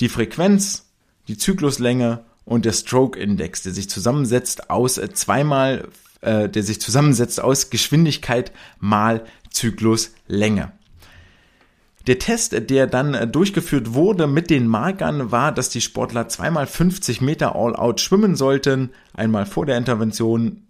die 0.00 0.08
Frequenz, 0.08 0.86
die 1.28 1.38
Zykluslänge 1.38 2.24
und 2.44 2.64
der 2.64 2.72
Stroke 2.72 3.18
Index, 3.18 3.62
der 3.62 3.72
sich 3.72 3.90
zusammensetzt 3.90 4.70
aus 4.70 4.98
äh, 4.98 5.12
zweimal, 5.12 5.88
äh, 6.20 6.48
der 6.48 6.62
sich 6.62 6.80
zusammensetzt 6.80 7.40
aus 7.40 7.70
Geschwindigkeit 7.70 8.52
mal 8.80 9.24
Zykluslänge. 9.50 10.72
Der 12.08 12.18
Test, 12.18 12.70
der 12.70 12.86
dann 12.86 13.12
äh, 13.12 13.28
durchgeführt 13.28 13.92
wurde 13.92 14.26
mit 14.26 14.48
den 14.48 14.66
Markern, 14.66 15.30
war, 15.30 15.52
dass 15.52 15.68
die 15.68 15.82
Sportler 15.82 16.26
zweimal 16.28 16.66
50 16.66 17.20
Meter 17.20 17.54
All-Out 17.54 18.00
schwimmen 18.00 18.34
sollten. 18.34 18.92
Einmal 19.12 19.44
vor 19.44 19.66
der 19.66 19.76
Intervention, 19.76 20.62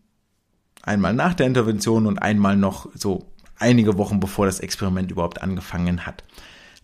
einmal 0.82 1.14
nach 1.14 1.34
der 1.34 1.46
Intervention 1.46 2.06
und 2.06 2.18
einmal 2.18 2.56
noch 2.56 2.88
so 2.92 3.30
einige 3.56 3.96
Wochen 3.98 4.18
bevor 4.18 4.46
das 4.46 4.58
Experiment 4.58 5.12
überhaupt 5.12 5.40
angefangen 5.40 6.06
hat. 6.06 6.24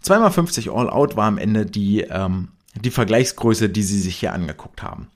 Zweimal 0.01 0.31
50 0.31 0.71
All-Out 0.71 1.17
war 1.17 1.27
am 1.27 1.39
Ende 1.39 1.67
die, 1.67 2.03
ähm, 2.03 2.53
die 2.81 2.93
Vergleichsgröße, 2.93 3.69
die 3.69 3.83
sie 3.83 3.99
sich 3.99 4.15
hier 4.15 4.35
angeguckt 4.35 4.85
haben. 4.85 5.09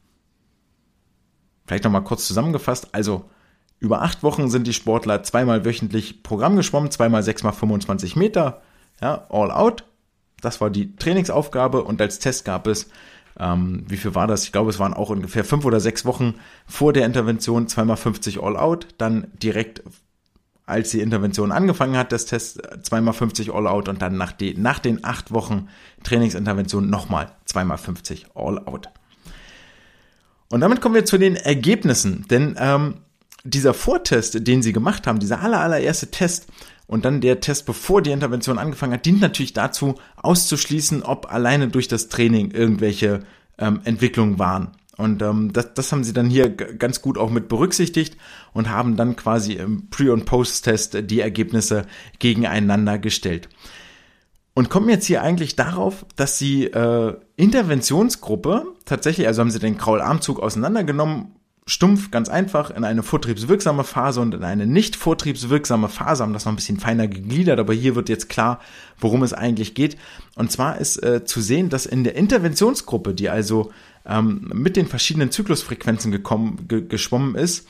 Vielleicht 1.65 1.85
nochmal 1.85 2.03
kurz 2.03 2.27
zusammengefasst. 2.27 2.89
Also 2.93 3.31
über 3.79 4.03
acht 4.03 4.25
Wochen 4.25 4.51
sind 4.51 4.67
die 4.67 4.75
Sportler 4.75 5.23
zweimal 5.23 5.65
wöchentlich 5.65 6.25
Programm 6.25 6.57
geschwommen, 6.57 6.91
zweimal 6.91 7.23
sechsmal 7.23 7.53
25 7.53 8.17
Meter 8.17 8.63
ja, 9.01 9.27
all 9.31 9.51
out. 9.51 9.85
Das 10.41 10.61
war 10.61 10.71
die 10.71 10.95
Trainingsaufgabe 10.97 11.83
und 11.83 12.01
als 12.01 12.19
Test 12.19 12.45
gab 12.45 12.67
es, 12.67 12.89
ähm, 13.39 13.85
wie 13.89 13.97
viel 13.97 14.15
war 14.15 14.27
das? 14.27 14.45
Ich 14.45 14.53
glaube, 14.53 14.71
es 14.71 14.79
waren 14.79 14.95
auch 14.95 15.11
ungefähr 15.11 15.45
fünf 15.45 15.65
oder 15.65 15.81
sechs 15.81 16.05
Wochen 16.05 16.35
vor 16.67 16.93
der 16.93 17.07
Intervention, 17.07 17.69
zweimal 17.69 17.97
50 17.97 18.43
all 18.43 18.57
out, 18.57 18.87
dann 18.99 19.29
direkt 19.43 19.83
als 20.69 20.91
die 20.91 21.01
Intervention 21.01 21.51
angefangen 21.51 21.97
hat, 21.97 22.13
das 22.13 22.27
Test 22.27 22.61
zweimal 22.83 23.15
50 23.15 23.55
All-Out 23.55 23.89
und 23.89 24.03
dann 24.03 24.19
nach, 24.19 24.33
die, 24.33 24.55
nach 24.55 24.79
den 24.79 25.03
acht 25.03 25.33
Wochen 25.33 25.69
Trainingsintervention 26.05 26.91
nochmal 26.91 27.33
zweimal 27.47 27.79
50 27.79 28.27
All-Out. 28.35 28.91
Und 30.51 30.61
damit 30.61 30.83
kommen 30.83 30.95
wir 30.95 31.07
zu 31.07 31.17
den 31.17 31.37
Ergebnissen, 31.37 32.27
denn 32.31 32.55
ähm, 32.59 32.97
dieser 33.45 33.73
Vortest, 33.73 34.47
den 34.47 34.63
sie 34.63 34.75
gemacht 34.75 35.07
haben, 35.07 35.21
dieser 35.21 35.41
aller, 35.41 35.61
allererste 35.61 36.11
Test 36.11 36.49
und 36.89 37.05
dann 37.05 37.21
der 37.21 37.39
Test, 37.41 37.67
bevor 37.67 38.03
die 38.03 38.11
Intervention 38.11 38.59
angefangen 38.59 38.95
hat, 38.95 39.07
dient 39.07 39.21
natürlich 39.21 39.53
dazu, 39.53 39.95
auszuschließen, 40.17 41.05
ob 41.05 41.31
alleine 41.33 41.69
durch 41.69 41.87
das 41.87 42.09
Training 42.09 42.51
irgendwelche 42.51 43.21
ähm, 43.59 43.81
Entwicklungen 43.85 44.39
waren. 44.39 44.73
Und 44.97 45.23
ähm, 45.23 45.53
das, 45.53 45.75
das 45.75 45.93
haben 45.93 46.03
sie 46.03 46.15
dann 46.15 46.31
hier 46.31 46.51
ganz 46.51 47.03
gut 47.03 47.19
auch 47.19 47.31
mit 47.31 47.49
berücksichtigt 47.49 48.17
und 48.53 48.71
haben 48.71 48.97
dann 48.97 49.15
quasi 49.15 49.53
im 49.53 49.91
Pre- 49.91 50.13
und 50.13 50.25
Post-Test 50.25 51.11
die 51.11 51.21
Ergebnisse 51.21 51.85
gegeneinander 52.19 52.99
gestellt. 52.99 53.49
Und 54.55 54.71
kommen 54.71 54.89
jetzt 54.89 55.05
hier 55.07 55.23
eigentlich 55.23 55.55
darauf, 55.55 56.05
dass 56.17 56.39
sie 56.39 56.65
äh, 56.65 57.15
Interventionsgruppe 57.37 58.65
tatsächlich, 58.87 59.29
also 59.29 59.43
haben 59.43 59.53
sie 59.53 59.61
den 59.61 59.79
Kraularmzug 59.79 60.41
auseinandergenommen, 60.41 61.37
stumpf, 61.69 62.11
ganz 62.11 62.29
einfach, 62.29 62.71
in 62.71 62.83
eine 62.83 63.03
vortriebswirksame 63.03 63.85
Phase 63.85 64.21
und 64.21 64.35
in 64.35 64.43
eine 64.43 64.67
nicht 64.67 64.97
vortriebswirksame 64.97 65.89
Phase, 65.89 66.23
haben 66.23 66.33
das 66.33 66.47
noch 66.47 66.53
ein 66.53 66.57
bisschen 66.57 66.81
feiner 66.81 67.07
gegliedert, 67.07 67.61
aber 67.61 67.75
hier 67.75 67.95
wird 67.95 68.09
jetzt 68.09 68.29
klar, 68.29 68.61
worum 68.99 69.23
es 69.23 69.35
eigentlich 69.35 69.75
geht. 69.75 69.99
Und 70.35 70.51
zwar 70.51 70.79
ist 70.79 70.97
äh, 71.03 71.25
zu 71.25 71.41
sehen, 71.41 71.69
dass 71.69 71.85
in 71.85 72.05
der 72.05 72.17
Interventionsgruppe, 72.17 73.13
die 73.13 73.29
also 73.29 73.71
ähm, 74.07 74.51
mit 74.55 74.77
den 74.77 74.87
verschiedenen 74.87 75.31
Zyklusfrequenzen 75.31 76.11
gekommen, 76.11 76.67
ge 76.69 76.87
geschwommen 76.89 77.35
ist, 77.35 77.69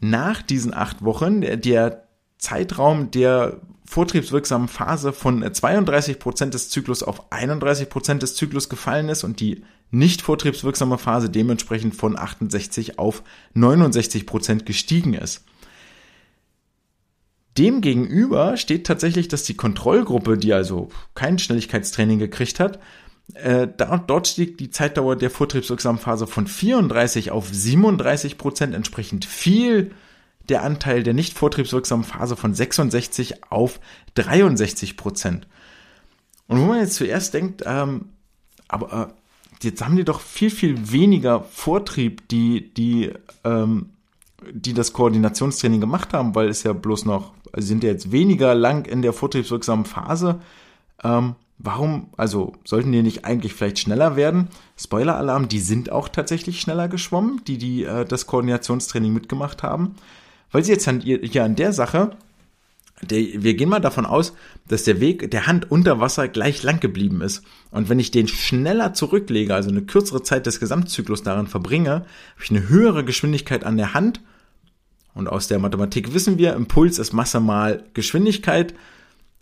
nach 0.00 0.40
diesen 0.40 0.72
acht 0.72 1.02
Wochen 1.04 1.40
der 1.40 2.04
Zeitraum 2.38 3.10
der 3.10 3.60
vortriebswirksamen 3.84 4.68
Phase 4.68 5.12
von 5.12 5.52
32 5.52 6.18
Prozent 6.18 6.54
des 6.54 6.70
Zyklus 6.70 7.02
auf 7.02 7.32
31 7.32 7.88
Prozent 7.88 8.22
des 8.22 8.36
Zyklus 8.36 8.68
gefallen 8.68 9.08
ist 9.08 9.24
und 9.24 9.40
die 9.40 9.64
nicht 9.94 10.22
vortriebswirksame 10.22 10.98
Phase 10.98 11.30
dementsprechend 11.30 11.94
von 11.94 12.18
68 12.18 12.98
auf 12.98 13.22
69 13.54 14.26
Prozent 14.26 14.66
gestiegen 14.66 15.14
ist. 15.14 15.44
Demgegenüber 17.56 18.56
steht 18.56 18.86
tatsächlich, 18.86 19.28
dass 19.28 19.44
die 19.44 19.56
Kontrollgruppe, 19.56 20.36
die 20.36 20.52
also 20.52 20.88
kein 21.14 21.38
Schnelligkeitstraining 21.38 22.18
gekriegt 22.18 22.58
hat, 22.58 22.80
äh, 23.34 23.68
da, 23.74 23.96
dort 23.96 24.26
stieg 24.26 24.58
die 24.58 24.70
Zeitdauer 24.70 25.16
der 25.16 25.30
vortriebswirksamen 25.30 26.00
Phase 26.00 26.26
von 26.26 26.46
34 26.46 27.30
auf 27.30 27.48
37 27.50 28.36
Prozent, 28.36 28.74
entsprechend 28.74 29.24
viel 29.24 29.92
der 30.48 30.62
Anteil 30.62 31.02
der 31.02 31.14
nicht 31.14 31.38
vortriebswirksamen 31.38 32.04
Phase 32.04 32.36
von 32.36 32.52
66 32.52 33.44
auf 33.50 33.80
63 34.14 34.96
Prozent. 34.96 35.46
Und 36.48 36.60
wo 36.60 36.66
man 36.66 36.80
jetzt 36.80 36.96
zuerst 36.96 37.32
denkt, 37.32 37.62
ähm, 37.64 38.10
aber 38.68 39.08
äh, 39.08 39.23
jetzt 39.64 39.84
haben 39.84 39.96
die 39.96 40.04
doch 40.04 40.20
viel, 40.20 40.50
viel 40.50 40.92
weniger 40.92 41.42
Vortrieb, 41.42 42.28
die, 42.28 42.72
die, 42.74 43.12
ähm, 43.44 43.90
die 44.52 44.74
das 44.74 44.92
Koordinationstraining 44.92 45.80
gemacht 45.80 46.12
haben, 46.12 46.34
weil 46.34 46.48
es 46.48 46.62
ja 46.62 46.72
bloß 46.72 47.04
noch, 47.06 47.32
also 47.52 47.66
sind 47.66 47.84
ja 47.84 47.90
jetzt 47.90 48.12
weniger 48.12 48.54
lang 48.54 48.86
in 48.86 49.02
der 49.02 49.12
vortriebswirksamen 49.12 49.84
Phase. 49.84 50.40
Ähm, 51.02 51.34
Warum, 51.58 52.08
also 52.16 52.52
sollten 52.64 52.90
die 52.90 53.02
nicht 53.02 53.24
eigentlich 53.24 53.54
vielleicht 53.54 53.78
schneller 53.78 54.16
werden? 54.16 54.48
Spoiler-Alarm, 54.76 55.48
die 55.48 55.60
sind 55.60 55.90
auch 55.90 56.08
tatsächlich 56.08 56.60
schneller 56.60 56.88
geschwommen, 56.88 57.42
die, 57.46 57.58
die 57.58 57.84
äh, 57.84 58.04
das 58.04 58.26
Koordinationstraining 58.26 59.12
mitgemacht 59.12 59.62
haben. 59.62 59.94
Weil 60.50 60.64
sie 60.64 60.72
jetzt 60.72 60.88
hier 60.88 61.44
an 61.44 61.54
der 61.54 61.72
Sache, 61.72 62.16
der, 63.02 63.42
wir 63.42 63.54
gehen 63.54 63.68
mal 63.68 63.80
davon 63.80 64.06
aus, 64.06 64.34
dass 64.68 64.84
der 64.84 65.00
Weg 65.00 65.30
der 65.30 65.46
Hand 65.46 65.70
unter 65.70 66.00
Wasser 66.00 66.28
gleich 66.28 66.62
lang 66.62 66.80
geblieben 66.80 67.20
ist. 67.20 67.42
Und 67.70 67.88
wenn 67.88 67.98
ich 67.98 68.10
den 68.10 68.28
schneller 68.28 68.94
zurücklege, 68.94 69.54
also 69.54 69.70
eine 69.70 69.82
kürzere 69.82 70.22
Zeit 70.22 70.46
des 70.46 70.60
Gesamtzyklus 70.60 71.22
darin 71.22 71.46
verbringe, 71.46 71.90
habe 71.90 72.42
ich 72.42 72.50
eine 72.50 72.68
höhere 72.68 73.04
Geschwindigkeit 73.04 73.64
an 73.64 73.76
der 73.76 73.94
Hand. 73.94 74.20
Und 75.14 75.28
aus 75.28 75.48
der 75.48 75.58
Mathematik 75.58 76.14
wissen 76.14 76.38
wir, 76.38 76.54
Impuls 76.54 76.98
ist 76.98 77.12
Masse 77.12 77.40
mal 77.40 77.84
Geschwindigkeit. 77.94 78.74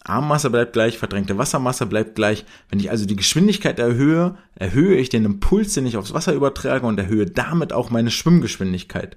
Armmasse 0.04 0.50
bleibt 0.50 0.72
gleich, 0.72 0.98
verdrängte 0.98 1.38
Wassermasse 1.38 1.86
bleibt 1.86 2.16
gleich. 2.16 2.44
Wenn 2.68 2.80
ich 2.80 2.90
also 2.90 3.06
die 3.06 3.16
Geschwindigkeit 3.16 3.78
erhöhe, 3.78 4.36
erhöhe 4.56 4.96
ich 4.96 5.10
den 5.10 5.24
Impuls, 5.24 5.74
den 5.74 5.86
ich 5.86 5.96
aufs 5.96 6.12
Wasser 6.12 6.32
übertrage 6.32 6.86
und 6.86 6.98
erhöhe 6.98 7.26
damit 7.26 7.72
auch 7.72 7.90
meine 7.90 8.10
Schwimmgeschwindigkeit. 8.10 9.16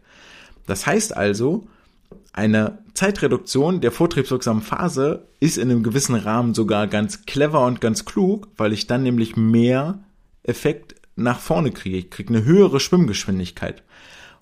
Das 0.67 0.85
heißt 0.85 1.15
also, 1.15 1.67
eine 2.33 2.79
Zeitreduktion 2.93 3.81
der 3.81 3.91
vortriebswirksamen 3.91 4.61
Phase 4.63 5.27
ist 5.39 5.57
in 5.57 5.69
einem 5.69 5.83
gewissen 5.83 6.15
Rahmen 6.15 6.53
sogar 6.53 6.87
ganz 6.87 7.25
clever 7.25 7.65
und 7.65 7.81
ganz 7.81 8.05
klug, 8.05 8.47
weil 8.57 8.73
ich 8.73 8.87
dann 8.87 9.03
nämlich 9.03 9.35
mehr 9.35 9.99
Effekt 10.43 10.95
nach 11.15 11.39
vorne 11.39 11.71
kriege. 11.71 11.97
Ich 11.97 12.09
kriege 12.09 12.33
eine 12.33 12.45
höhere 12.45 12.79
Schwimmgeschwindigkeit. 12.79 13.83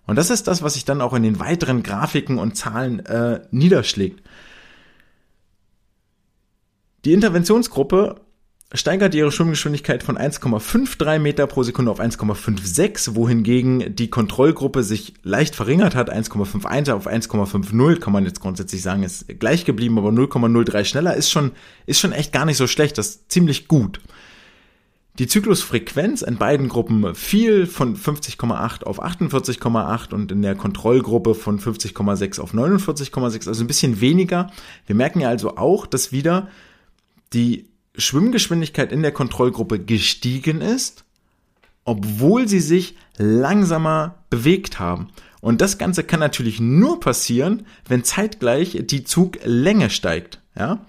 Und 0.05 0.17
das 0.17 0.29
ist 0.29 0.47
das, 0.47 0.61
was 0.61 0.73
sich 0.73 0.85
dann 0.85 1.01
auch 1.01 1.13
in 1.13 1.23
den 1.23 1.39
weiteren 1.39 1.83
Grafiken 1.83 2.37
und 2.37 2.57
Zahlen 2.57 2.99
äh, 3.05 3.41
niederschlägt. 3.51 4.21
Die 7.05 7.13
Interventionsgruppe 7.13 8.21
steigert 8.73 9.13
ihre 9.13 9.31
Schwimmgeschwindigkeit 9.31 10.03
von 10.03 10.17
1,53 10.17 11.19
Meter 11.19 11.45
pro 11.45 11.63
Sekunde 11.63 11.91
auf 11.91 11.99
1,56, 11.99 13.13
wohingegen 13.13 13.95
die 13.95 14.09
Kontrollgruppe 14.09 14.83
sich 14.83 15.13
leicht 15.21 15.55
verringert 15.55 15.95
hat, 15.95 16.11
1,51 16.11 16.91
auf 16.91 17.07
1,50, 17.07 17.99
kann 17.99 18.13
man 18.13 18.25
jetzt 18.25 18.39
grundsätzlich 18.39 18.81
sagen, 18.81 19.03
ist 19.03 19.27
gleich 19.39 19.65
geblieben, 19.65 19.97
aber 19.97 20.09
0,03 20.09 20.85
schneller 20.85 21.15
ist 21.15 21.29
schon, 21.29 21.51
ist 21.85 21.99
schon 21.99 22.13
echt 22.13 22.33
gar 22.33 22.45
nicht 22.45 22.57
so 22.57 22.65
schlecht, 22.65 22.97
das 22.97 23.09
ist 23.09 23.31
ziemlich 23.31 23.67
gut. 23.67 23.99
Die 25.19 25.27
Zyklusfrequenz 25.27 26.23
in 26.23 26.37
beiden 26.37 26.69
Gruppen 26.69 27.13
fiel 27.13 27.67
von 27.67 27.95
50,8 27.95 28.83
auf 28.83 29.03
48,8 29.03 30.11
und 30.11 30.31
in 30.31 30.41
der 30.41 30.55
Kontrollgruppe 30.55 31.35
von 31.35 31.59
50,6 31.59 32.41
auf 32.41 32.55
49,6, 32.55 33.47
also 33.47 33.63
ein 33.63 33.67
bisschen 33.67 34.01
weniger. 34.01 34.49
Wir 34.87 34.95
merken 34.95 35.19
ja 35.19 35.29
also 35.29 35.57
auch, 35.57 35.85
dass 35.85 36.11
wieder 36.11 36.47
die 37.33 37.72
Schwimmgeschwindigkeit 37.95 38.91
in 38.91 39.01
der 39.01 39.11
Kontrollgruppe 39.11 39.79
gestiegen 39.79 40.61
ist, 40.61 41.03
obwohl 41.85 42.47
sie 42.47 42.59
sich 42.59 42.95
langsamer 43.17 44.15
bewegt 44.29 44.79
haben. 44.79 45.09
Und 45.41 45.61
das 45.61 45.77
Ganze 45.77 46.03
kann 46.03 46.19
natürlich 46.19 46.59
nur 46.59 46.99
passieren, 46.99 47.65
wenn 47.87 48.03
zeitgleich 48.03 48.81
die 48.85 49.03
Zuglänge 49.03 49.89
steigt. 49.89 50.41
Ja? 50.57 50.85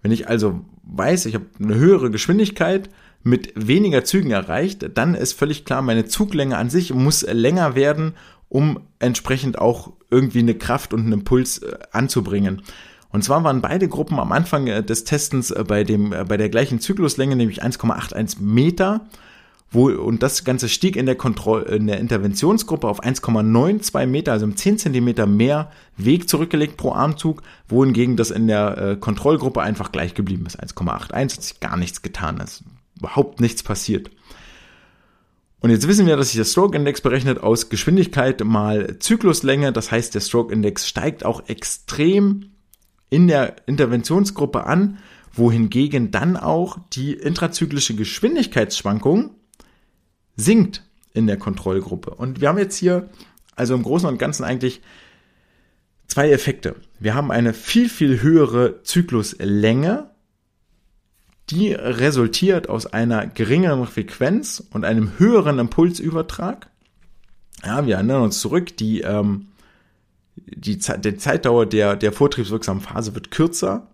Wenn 0.00 0.12
ich 0.12 0.28
also 0.28 0.60
weiß, 0.84 1.26
ich 1.26 1.34
habe 1.34 1.46
eine 1.60 1.74
höhere 1.74 2.10
Geschwindigkeit 2.10 2.88
mit 3.24 3.52
weniger 3.56 4.04
Zügen 4.04 4.30
erreicht, 4.30 4.90
dann 4.94 5.16
ist 5.16 5.32
völlig 5.32 5.64
klar, 5.64 5.82
meine 5.82 6.04
Zuglänge 6.04 6.56
an 6.56 6.70
sich 6.70 6.94
muss 6.94 7.22
länger 7.22 7.74
werden, 7.74 8.14
um 8.48 8.78
entsprechend 9.00 9.58
auch 9.58 9.92
irgendwie 10.10 10.38
eine 10.38 10.54
Kraft 10.54 10.94
und 10.94 11.00
einen 11.00 11.12
Impuls 11.12 11.58
äh, 11.58 11.76
anzubringen. 11.90 12.62
Und 13.16 13.22
zwar 13.22 13.42
waren 13.44 13.62
beide 13.62 13.88
Gruppen 13.88 14.18
am 14.20 14.30
Anfang 14.30 14.66
äh, 14.66 14.82
des 14.82 15.04
Testens 15.04 15.50
äh, 15.50 15.64
bei 15.66 15.84
dem, 15.84 16.12
äh, 16.12 16.24
bei 16.24 16.36
der 16.36 16.50
gleichen 16.50 16.80
Zykluslänge, 16.80 17.34
nämlich 17.34 17.64
1,81 17.64 18.42
Meter. 18.42 19.06
Wo, 19.70 19.88
und 19.88 20.22
das 20.22 20.44
Ganze 20.44 20.68
stieg 20.68 20.96
in 20.96 21.06
der 21.06 21.14
Kontroll, 21.14 21.62
in 21.62 21.86
der 21.86 21.98
Interventionsgruppe 21.98 22.86
auf 22.86 23.02
1,92 23.02 24.04
Meter, 24.04 24.32
also 24.32 24.44
um 24.44 24.54
10 24.54 24.76
Zentimeter 24.76 25.26
mehr 25.26 25.70
Weg 25.96 26.28
zurückgelegt 26.28 26.76
pro 26.76 26.92
Armzug, 26.92 27.40
wohingegen 27.68 28.18
das 28.18 28.30
in 28.30 28.48
der 28.48 28.76
äh, 28.76 28.96
Kontrollgruppe 28.96 29.62
einfach 29.62 29.92
gleich 29.92 30.12
geblieben 30.12 30.44
ist. 30.44 30.62
1,81 30.62 31.14
hat 31.14 31.42
sich 31.42 31.60
gar 31.60 31.78
nichts 31.78 32.02
getan, 32.02 32.36
ist 32.36 32.64
überhaupt 32.98 33.40
nichts 33.40 33.62
passiert. 33.62 34.10
Und 35.60 35.70
jetzt 35.70 35.88
wissen 35.88 36.06
wir, 36.06 36.18
dass 36.18 36.28
sich 36.28 36.36
der 36.36 36.44
Stroke 36.44 36.76
Index 36.76 37.00
berechnet 37.00 37.42
aus 37.42 37.70
Geschwindigkeit 37.70 38.44
mal 38.44 38.98
Zykluslänge. 38.98 39.72
Das 39.72 39.90
heißt, 39.90 40.14
der 40.14 40.20
Stroke 40.20 40.52
Index 40.52 40.86
steigt 40.86 41.24
auch 41.24 41.48
extrem 41.48 42.50
in 43.10 43.28
der 43.28 43.56
Interventionsgruppe 43.66 44.64
an, 44.64 44.98
wohingegen 45.32 46.10
dann 46.10 46.36
auch 46.36 46.78
die 46.92 47.12
intrazyklische 47.12 47.94
Geschwindigkeitsschwankung 47.94 49.30
sinkt 50.36 50.82
in 51.12 51.26
der 51.26 51.36
Kontrollgruppe. 51.36 52.10
Und 52.10 52.40
wir 52.40 52.48
haben 52.48 52.58
jetzt 52.58 52.76
hier 52.76 53.08
also 53.54 53.74
im 53.74 53.82
Großen 53.82 54.08
und 54.08 54.18
Ganzen 54.18 54.44
eigentlich 54.44 54.82
zwei 56.06 56.30
Effekte. 56.30 56.76
Wir 56.98 57.14
haben 57.14 57.30
eine 57.30 57.54
viel, 57.54 57.88
viel 57.88 58.22
höhere 58.22 58.82
Zykluslänge, 58.82 60.10
die 61.50 61.72
resultiert 61.72 62.68
aus 62.68 62.86
einer 62.86 63.26
geringeren 63.26 63.86
Frequenz 63.86 64.62
und 64.72 64.84
einem 64.84 65.18
höheren 65.18 65.58
Impulsübertrag. 65.58 66.70
Ja, 67.64 67.86
wir 67.86 67.94
erinnern 67.94 68.22
uns 68.22 68.40
zurück, 68.40 68.76
die 68.76 69.00
ähm, 69.00 69.48
die, 70.46 70.78
die 70.78 71.16
Zeitdauer 71.16 71.66
der, 71.66 71.96
der 71.96 72.12
vortriebswirksamen 72.12 72.82
Phase 72.82 73.14
wird 73.14 73.30
kürzer, 73.30 73.88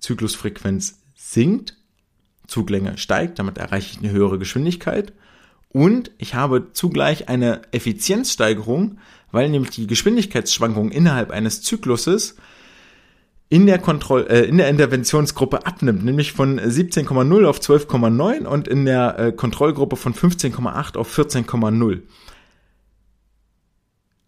Zyklusfrequenz 0.00 1.00
sinkt, 1.14 1.76
Zuglänge 2.46 2.98
steigt, 2.98 3.38
damit 3.38 3.58
erreiche 3.58 3.92
ich 3.92 3.98
eine 3.98 4.12
höhere 4.12 4.38
Geschwindigkeit 4.38 5.12
und 5.72 6.10
ich 6.18 6.34
habe 6.34 6.72
zugleich 6.72 7.28
eine 7.28 7.62
Effizienzsteigerung, 7.72 8.98
weil 9.30 9.48
nämlich 9.48 9.70
die 9.70 9.86
Geschwindigkeitsschwankungen 9.86 10.92
innerhalb 10.92 11.30
eines 11.30 11.62
Zykluses 11.62 12.36
in 13.48 13.66
der 13.66 13.78
Kontroll 13.78 14.26
äh, 14.28 14.44
in 14.44 14.58
der 14.58 14.68
Interventionsgruppe 14.68 15.66
abnimmt, 15.66 16.04
nämlich 16.04 16.32
von 16.32 16.58
17,0 16.58 17.46
auf 17.46 17.60
12,9 17.60 18.44
und 18.44 18.68
in 18.68 18.84
der 18.84 19.18
äh, 19.18 19.32
Kontrollgruppe 19.32 19.96
von 19.96 20.14
15,8 20.14 20.96
auf 20.96 21.18
14,0. 21.18 22.00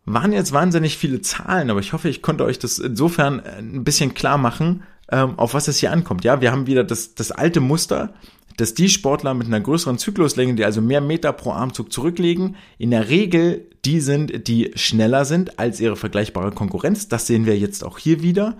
Waren 0.06 0.32
jetzt 0.32 0.52
wahnsinnig 0.52 0.98
viele 0.98 1.22
Zahlen, 1.22 1.70
aber 1.70 1.80
ich 1.80 1.92
hoffe, 1.92 2.08
ich 2.08 2.20
konnte 2.20 2.44
euch 2.44 2.58
das 2.58 2.78
insofern 2.78 3.40
äh, 3.40 3.58
ein 3.58 3.84
bisschen 3.84 4.14
klar 4.14 4.38
machen, 4.38 4.82
ähm, 5.10 5.38
auf 5.38 5.54
was 5.54 5.68
es 5.68 5.78
hier 5.78 5.92
ankommt. 5.92 6.24
Ja, 6.24 6.40
wir 6.40 6.52
haben 6.52 6.66
wieder 6.66 6.84
das, 6.84 7.14
das 7.14 7.30
alte 7.30 7.60
Muster, 7.60 8.14
dass 8.56 8.74
die 8.74 8.88
Sportler 8.88 9.34
mit 9.34 9.46
einer 9.46 9.60
größeren 9.60 9.98
Zykluslänge, 9.98 10.54
die 10.54 10.64
also 10.64 10.80
mehr 10.80 11.00
Meter 11.00 11.32
pro 11.32 11.52
Armzug 11.52 11.92
zurücklegen, 11.92 12.56
in 12.78 12.90
der 12.90 13.08
Regel 13.08 13.66
die 13.84 14.00
sind, 14.00 14.48
die 14.48 14.72
schneller 14.76 15.24
sind 15.24 15.58
als 15.58 15.80
ihre 15.80 15.96
vergleichbare 15.96 16.52
Konkurrenz. 16.52 17.08
Das 17.08 17.26
sehen 17.26 17.46
wir 17.46 17.58
jetzt 17.58 17.84
auch 17.84 17.98
hier 17.98 18.22
wieder. 18.22 18.56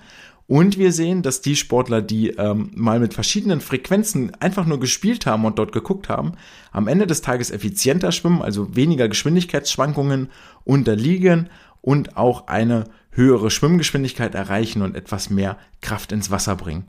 Und 0.46 0.76
wir 0.76 0.92
sehen, 0.92 1.22
dass 1.22 1.40
die 1.40 1.56
Sportler, 1.56 2.02
die 2.02 2.30
ähm, 2.30 2.70
mal 2.74 3.00
mit 3.00 3.14
verschiedenen 3.14 3.60
Frequenzen 3.60 4.32
einfach 4.40 4.66
nur 4.66 4.78
gespielt 4.78 5.24
haben 5.24 5.46
und 5.46 5.58
dort 5.58 5.72
geguckt 5.72 6.08
haben, 6.10 6.32
am 6.70 6.86
Ende 6.86 7.06
des 7.06 7.22
Tages 7.22 7.50
effizienter 7.50 8.12
schwimmen, 8.12 8.42
also 8.42 8.76
weniger 8.76 9.08
Geschwindigkeitsschwankungen 9.08 10.30
unterliegen 10.64 11.48
und 11.80 12.16
auch 12.16 12.46
eine 12.48 12.84
höhere 13.10 13.50
Schwimmgeschwindigkeit 13.50 14.34
erreichen 14.34 14.82
und 14.82 14.96
etwas 14.96 15.30
mehr 15.30 15.56
Kraft 15.80 16.12
ins 16.12 16.30
Wasser 16.30 16.56
bringen. 16.56 16.88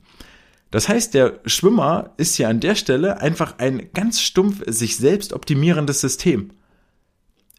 Das 0.70 0.88
heißt, 0.88 1.14
der 1.14 1.40
Schwimmer 1.46 2.10
ist 2.18 2.34
hier 2.34 2.48
an 2.48 2.60
der 2.60 2.74
Stelle 2.74 3.20
einfach 3.20 3.58
ein 3.58 3.88
ganz 3.94 4.20
stumpf 4.20 4.62
sich 4.66 4.96
selbst 4.96 5.32
optimierendes 5.32 6.00
System. 6.00 6.50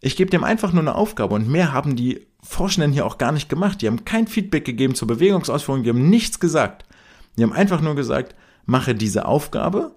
Ich 0.01 0.15
gebe 0.15 0.29
dem 0.29 0.43
einfach 0.43 0.73
nur 0.73 0.83
eine 0.83 0.95
Aufgabe 0.95 1.33
und 1.33 1.47
mehr 1.47 1.73
haben 1.73 1.95
die 1.95 2.27
Forschenden 2.41 2.91
hier 2.91 3.05
auch 3.05 3.17
gar 3.17 3.31
nicht 3.31 3.49
gemacht. 3.49 3.81
Die 3.81 3.87
haben 3.87 4.05
kein 4.05 4.27
Feedback 4.27 4.65
gegeben 4.65 4.95
zur 4.95 5.07
Bewegungsausführung, 5.07 5.83
die 5.83 5.89
haben 5.89 6.09
nichts 6.09 6.39
gesagt. 6.39 6.85
Die 7.37 7.43
haben 7.43 7.53
einfach 7.53 7.81
nur 7.81 7.95
gesagt, 7.95 8.35
mache 8.65 8.95
diese 8.95 9.25
Aufgabe 9.25 9.95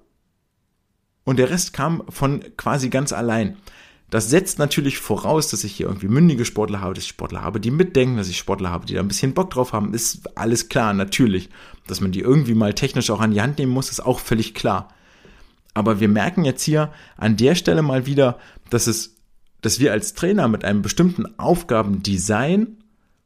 und 1.25 1.39
der 1.39 1.51
Rest 1.51 1.73
kam 1.73 2.03
von 2.09 2.43
quasi 2.57 2.89
ganz 2.89 3.13
allein. 3.13 3.57
Das 4.11 4.29
setzt 4.29 4.59
natürlich 4.59 4.99
voraus, 4.99 5.49
dass 5.49 5.63
ich 5.63 5.73
hier 5.73 5.87
irgendwie 5.87 6.09
mündige 6.09 6.45
Sportler 6.45 6.81
habe, 6.81 6.95
dass 6.95 7.05
ich 7.05 7.11
Sportler 7.11 7.43
habe, 7.43 7.61
die 7.61 7.71
mitdenken, 7.71 8.17
dass 8.17 8.29
ich 8.29 8.39
Sportler 8.39 8.71
habe, 8.71 8.85
die 8.85 8.95
da 8.95 9.01
ein 9.01 9.09
bisschen 9.09 9.35
Bock 9.35 9.51
drauf 9.51 9.73
haben, 9.73 9.95
ist 9.95 10.37
alles 10.37 10.69
klar, 10.69 10.93
natürlich. 10.93 11.49
Dass 11.87 12.01
man 12.01 12.11
die 12.11 12.21
irgendwie 12.21 12.55
mal 12.55 12.75
technisch 12.75 13.11
auch 13.11 13.21
an 13.21 13.31
die 13.31 13.41
Hand 13.41 13.59
nehmen 13.59 13.73
muss, 13.73 13.91
ist 13.91 14.01
auch 14.01 14.19
völlig 14.19 14.55
klar. 14.55 14.89
Aber 15.75 16.01
wir 16.01 16.09
merken 16.09 16.45
jetzt 16.45 16.65
hier 16.65 16.93
an 17.17 17.37
der 17.37 17.55
Stelle 17.55 17.83
mal 17.83 18.07
wieder, 18.07 18.39
dass 18.69 18.89
es 18.89 19.15
dass 19.61 19.81
wir 19.81 19.93
als 19.93 20.15
Trainer 20.15 20.49
mit 20.49 20.65
einem 20.65 20.83
bestimmten 20.83 21.39
Aufgabendesign 21.39 22.79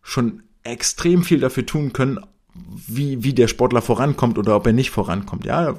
schon 0.03 0.43
extrem 0.63 1.23
viel 1.23 1.41
dafür 1.41 1.67
tun 1.67 1.93
können, 1.93 2.21
wie, 2.55 3.23
wie 3.25 3.35
der 3.35 3.49
Sportler 3.49 3.83
vorankommt 3.83 4.39
oder 4.39 4.57
ob 4.57 4.67
er 4.67 4.73
nicht 4.73 4.91
vorankommt. 4.91 5.45
Ja, 5.45 5.77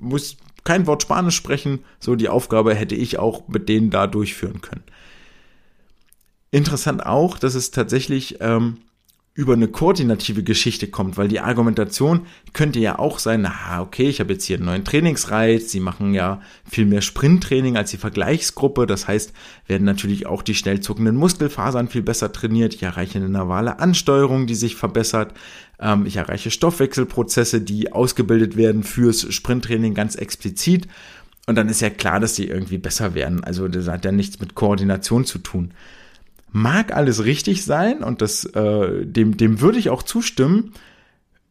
muss 0.00 0.36
kein 0.64 0.86
Wort 0.86 1.02
Spanisch 1.02 1.36
sprechen, 1.36 1.80
so 2.00 2.16
die 2.16 2.28
Aufgabe 2.28 2.74
hätte 2.74 2.94
ich 2.94 3.18
auch 3.18 3.48
mit 3.48 3.68
denen 3.68 3.90
da 3.90 4.06
durchführen 4.06 4.60
können. 4.60 4.84
Interessant 6.50 7.04
auch, 7.04 7.38
dass 7.38 7.54
es 7.54 7.70
tatsächlich 7.70 8.38
ähm, 8.40 8.78
über 9.36 9.52
eine 9.52 9.68
koordinative 9.68 10.42
Geschichte 10.42 10.88
kommt, 10.88 11.18
weil 11.18 11.28
die 11.28 11.40
Argumentation 11.40 12.22
könnte 12.54 12.80
ja 12.80 12.98
auch 12.98 13.18
sein, 13.18 13.42
na 13.42 13.82
okay, 13.82 14.08
ich 14.08 14.18
habe 14.18 14.32
jetzt 14.32 14.46
hier 14.46 14.56
einen 14.56 14.64
neuen 14.64 14.84
Trainingsreiz, 14.84 15.70
sie 15.70 15.80
machen 15.80 16.14
ja 16.14 16.40
viel 16.68 16.86
mehr 16.86 17.02
Sprinttraining 17.02 17.76
als 17.76 17.90
die 17.90 17.98
Vergleichsgruppe, 17.98 18.86
das 18.86 19.06
heißt, 19.06 19.34
werden 19.66 19.84
natürlich 19.84 20.24
auch 20.24 20.42
die 20.42 20.54
schnell 20.54 20.80
zuckenden 20.80 21.16
Muskelfasern 21.16 21.88
viel 21.88 22.00
besser 22.00 22.32
trainiert, 22.32 22.74
ich 22.74 22.82
erreiche 22.82 23.18
eine 23.18 23.28
navale 23.28 23.78
Ansteuerung, 23.78 24.46
die 24.46 24.54
sich 24.54 24.74
verbessert, 24.74 25.34
ähm, 25.78 26.06
ich 26.06 26.16
erreiche 26.16 26.50
Stoffwechselprozesse, 26.50 27.60
die 27.60 27.92
ausgebildet 27.92 28.56
werden 28.56 28.84
fürs 28.84 29.32
Sprinttraining 29.32 29.92
ganz 29.92 30.14
explizit. 30.14 30.88
Und 31.46 31.56
dann 31.56 31.68
ist 31.68 31.80
ja 31.80 31.90
klar, 31.90 32.18
dass 32.18 32.34
die 32.34 32.48
irgendwie 32.48 32.78
besser 32.78 33.14
werden, 33.14 33.44
also 33.44 33.68
das 33.68 33.86
hat 33.86 34.04
ja 34.06 34.12
nichts 34.12 34.40
mit 34.40 34.54
Koordination 34.54 35.26
zu 35.26 35.38
tun 35.38 35.72
mag 36.52 36.94
alles 36.94 37.24
richtig 37.24 37.64
sein 37.64 38.02
und 38.02 38.22
das, 38.22 38.44
äh, 38.44 39.04
dem, 39.04 39.36
dem 39.36 39.60
würde 39.60 39.78
ich 39.78 39.90
auch 39.90 40.02
zustimmen, 40.02 40.72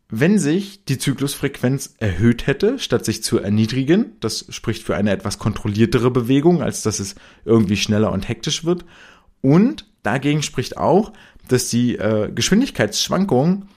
wenn 0.10 0.38
sich 0.38 0.86
die 0.86 0.98
Zyklusfrequenz 0.98 1.96
erhöht 1.98 2.48
hätte, 2.48 2.80
statt 2.80 3.06
sich 3.06 3.24
zu 3.24 3.39
erniedrigen. 3.39 4.14
Das 4.20 4.46
spricht 4.50 4.84
für 4.84 4.96
eine 4.96 5.12
etwas 5.12 5.39
kontrolliertere 5.39 6.12
Bewegung, 6.12 6.62
als 6.62 6.84
dass 6.84 7.00
es 7.00 7.16
irgendwie 7.43 7.78
schneller 7.78 8.12
und 8.12 8.28
hektisch 8.28 8.66
wird. 8.66 8.86
Und 9.41 9.88
dagegen 10.04 10.43
spricht 10.43 10.78
auch, 10.78 11.12
dass 11.48 11.70
die 11.70 11.96
äh, 11.98 12.32
Geschwindigkeitsschwankungen 12.34 13.68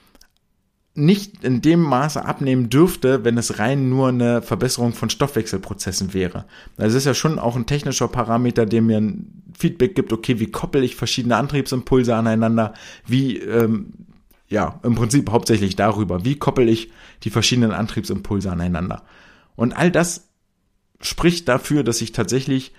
nicht 0.99 1.43
in 1.43 1.61
dem 1.61 1.81
Maße 1.81 2.23
abnehmen 2.23 2.69
dürfte, 2.69 3.23
wenn 3.23 3.37
es 3.37 3.59
rein 3.59 3.89
nur 3.89 4.09
eine 4.09 4.41
Verbesserung 4.41 4.93
von 4.93 5.09
Stoffwechselprozessen 5.09 6.13
wäre. 6.13 6.45
Also 6.77 6.97
es 6.97 7.03
ist 7.03 7.05
ja 7.05 7.13
schon 7.13 7.39
auch 7.39 7.55
ein 7.55 7.65
technischer 7.65 8.07
Parameter, 8.07 8.65
der 8.65 8.81
mir 8.81 8.97
ein 8.97 9.43
Feedback 9.57 9.95
gibt, 9.95 10.13
okay, 10.13 10.39
wie 10.39 10.51
koppel 10.51 10.83
ich 10.83 10.95
verschiedene 10.95 11.37
Antriebsimpulse 11.37 12.15
aneinander, 12.15 12.73
wie, 13.05 13.37
ähm, 13.37 13.93
ja, 14.47 14.79
im 14.83 14.95
Prinzip 14.95 15.31
hauptsächlich 15.31 15.75
darüber, 15.75 16.25
wie 16.25 16.35
koppel 16.35 16.69
ich 16.69 16.91
die 17.23 17.29
verschiedenen 17.29 17.71
Antriebsimpulse 17.71 18.51
aneinander. 18.51 19.03
Und 19.55 19.75
all 19.75 19.91
das 19.91 20.29
spricht 21.01 21.47
dafür, 21.47 21.83
dass 21.83 22.01
ich 22.01 22.11
tatsächlich 22.11 22.73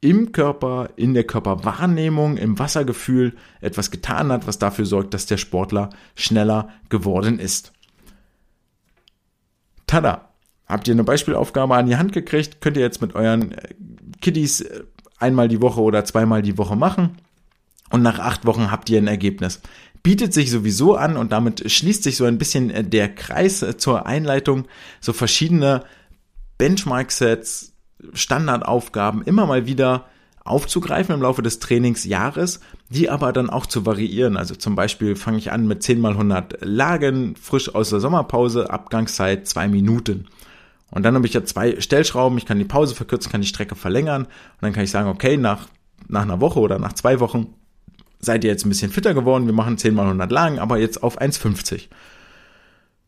im 0.00 0.32
Körper, 0.32 0.90
in 0.96 1.14
der 1.14 1.24
Körperwahrnehmung, 1.24 2.36
im 2.36 2.58
Wassergefühl 2.58 3.34
etwas 3.60 3.90
getan 3.90 4.30
hat, 4.30 4.46
was 4.46 4.58
dafür 4.58 4.86
sorgt, 4.86 5.14
dass 5.14 5.26
der 5.26 5.38
Sportler 5.38 5.90
schneller 6.14 6.68
geworden 6.88 7.38
ist. 7.38 7.72
Tada! 9.86 10.28
Habt 10.66 10.86
ihr 10.86 10.92
eine 10.92 11.04
Beispielaufgabe 11.04 11.74
an 11.74 11.86
die 11.86 11.96
Hand 11.96 12.12
gekriegt? 12.12 12.60
Könnt 12.60 12.76
ihr 12.76 12.82
jetzt 12.82 13.00
mit 13.00 13.14
euren 13.14 13.52
äh, 13.52 13.74
Kiddies 14.20 14.60
äh, 14.60 14.84
einmal 15.18 15.48
die 15.48 15.62
Woche 15.62 15.80
oder 15.80 16.04
zweimal 16.04 16.42
die 16.42 16.58
Woche 16.58 16.76
machen? 16.76 17.16
Und 17.90 18.02
nach 18.02 18.18
acht 18.18 18.44
Wochen 18.44 18.70
habt 18.70 18.90
ihr 18.90 18.98
ein 18.98 19.06
Ergebnis. 19.06 19.62
Bietet 20.02 20.34
sich 20.34 20.50
sowieso 20.50 20.94
an 20.94 21.16
und 21.16 21.32
damit 21.32 21.70
schließt 21.70 22.02
sich 22.02 22.18
so 22.18 22.26
ein 22.26 22.36
bisschen 22.36 22.70
äh, 22.70 22.84
der 22.84 23.14
Kreis 23.14 23.64
zur 23.78 24.06
Einleitung. 24.06 24.68
So 25.00 25.14
verschiedene 25.14 25.84
Benchmark-Sets, 26.58 27.72
Standardaufgaben 28.12 29.22
immer 29.22 29.46
mal 29.46 29.66
wieder 29.66 30.06
aufzugreifen 30.44 31.14
im 31.14 31.22
Laufe 31.22 31.42
des 31.42 31.58
Trainingsjahres, 31.58 32.60
die 32.88 33.10
aber 33.10 33.32
dann 33.32 33.50
auch 33.50 33.66
zu 33.66 33.84
variieren. 33.84 34.36
Also 34.36 34.54
zum 34.54 34.74
Beispiel 34.74 35.14
fange 35.14 35.38
ich 35.38 35.52
an 35.52 35.66
mit 35.66 35.82
10 35.82 36.00
mal 36.00 36.12
100 36.12 36.64
Lagen, 36.64 37.36
frisch 37.36 37.74
aus 37.74 37.90
der 37.90 38.00
Sommerpause, 38.00 38.70
Abgangszeit 38.70 39.46
zwei 39.46 39.68
Minuten. 39.68 40.26
Und 40.90 41.02
dann 41.02 41.14
habe 41.14 41.26
ich 41.26 41.34
ja 41.34 41.44
zwei 41.44 41.80
Stellschrauben, 41.80 42.38
ich 42.38 42.46
kann 42.46 42.58
die 42.58 42.64
Pause 42.64 42.94
verkürzen, 42.94 43.30
kann 43.30 43.42
die 43.42 43.46
Strecke 43.46 43.74
verlängern 43.74 44.22
und 44.22 44.62
dann 44.62 44.72
kann 44.72 44.84
ich 44.84 44.90
sagen, 44.90 45.10
okay, 45.10 45.36
nach, 45.36 45.68
nach 46.08 46.22
einer 46.22 46.40
Woche 46.40 46.60
oder 46.60 46.78
nach 46.78 46.94
zwei 46.94 47.20
Wochen 47.20 47.54
seid 48.20 48.42
ihr 48.42 48.50
jetzt 48.50 48.64
ein 48.64 48.70
bisschen 48.70 48.90
fitter 48.90 49.12
geworden, 49.12 49.46
wir 49.46 49.52
machen 49.52 49.76
10 49.76 49.94
mal 49.94 50.04
100 50.04 50.30
Lagen, 50.32 50.58
aber 50.58 50.78
jetzt 50.78 51.02
auf 51.02 51.20
1,50. 51.20 51.88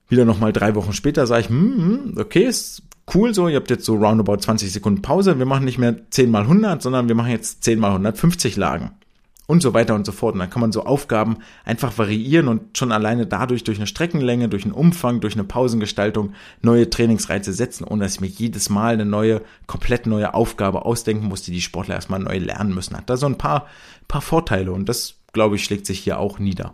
Wieder 0.09 0.24
nochmal 0.24 0.53
drei 0.53 0.74
Wochen 0.74 0.93
später 0.93 1.26
sage 1.26 1.43
ich, 1.43 1.49
hm, 1.49 1.76
hm, 1.76 2.14
okay, 2.18 2.45
ist 2.45 2.82
cool 3.14 3.34
so, 3.34 3.48
ihr 3.48 3.56
habt 3.56 3.70
jetzt 3.70 3.84
so 3.84 3.96
roundabout 3.96 4.38
20 4.38 4.72
Sekunden 4.72 5.02
Pause, 5.02 5.38
wir 5.38 5.46
machen 5.46 5.64
nicht 5.64 5.78
mehr 5.78 5.96
10 6.11 6.30
mal 6.30 6.42
100, 6.42 6.82
sondern 6.82 7.08
wir 7.08 7.14
machen 7.14 7.30
jetzt 7.30 7.64
10 7.64 7.78
mal 7.78 7.88
150 7.88 8.56
Lagen. 8.56 8.92
Und 9.46 9.62
so 9.62 9.74
weiter 9.74 9.96
und 9.96 10.06
so 10.06 10.12
fort. 10.12 10.34
Und 10.34 10.38
dann 10.38 10.50
kann 10.50 10.61
man 10.61 10.70
so 10.70 10.84
Aufgaben 10.84 11.38
einfach 11.64 11.98
variieren 11.98 12.46
und 12.46 12.78
schon 12.78 12.92
alleine 12.92 13.26
dadurch 13.26 13.64
durch 13.64 13.78
eine 13.78 13.88
Streckenlänge, 13.88 14.48
durch 14.48 14.62
einen 14.62 14.72
Umfang, 14.72 15.20
durch 15.20 15.34
eine 15.34 15.42
Pausengestaltung 15.42 16.34
neue 16.62 16.88
Trainingsreize 16.88 17.52
setzen, 17.52 17.82
ohne 17.82 18.04
dass 18.04 18.14
ich 18.14 18.20
mir 18.20 18.28
jedes 18.28 18.70
Mal 18.70 18.94
eine 18.94 19.06
neue, 19.06 19.42
komplett 19.66 20.06
neue 20.06 20.34
Aufgabe 20.34 20.84
ausdenken 20.84 21.26
muss, 21.26 21.42
die 21.42 21.50
die 21.50 21.61
Sportler 21.61 21.96
erstmal 21.96 22.20
neu 22.20 22.38
lernen 22.38 22.72
müssen. 22.72 22.96
Hat 22.96 23.11
da 23.11 23.16
so 23.16 23.26
ein 23.26 23.38
paar, 23.38 23.66
paar 24.06 24.22
Vorteile 24.22 24.70
und 24.70 24.88
das, 24.88 25.16
glaube 25.32 25.56
ich, 25.56 25.64
schlägt 25.64 25.84
sich 25.84 25.98
hier 25.98 26.20
auch 26.20 26.38
nieder. 26.38 26.72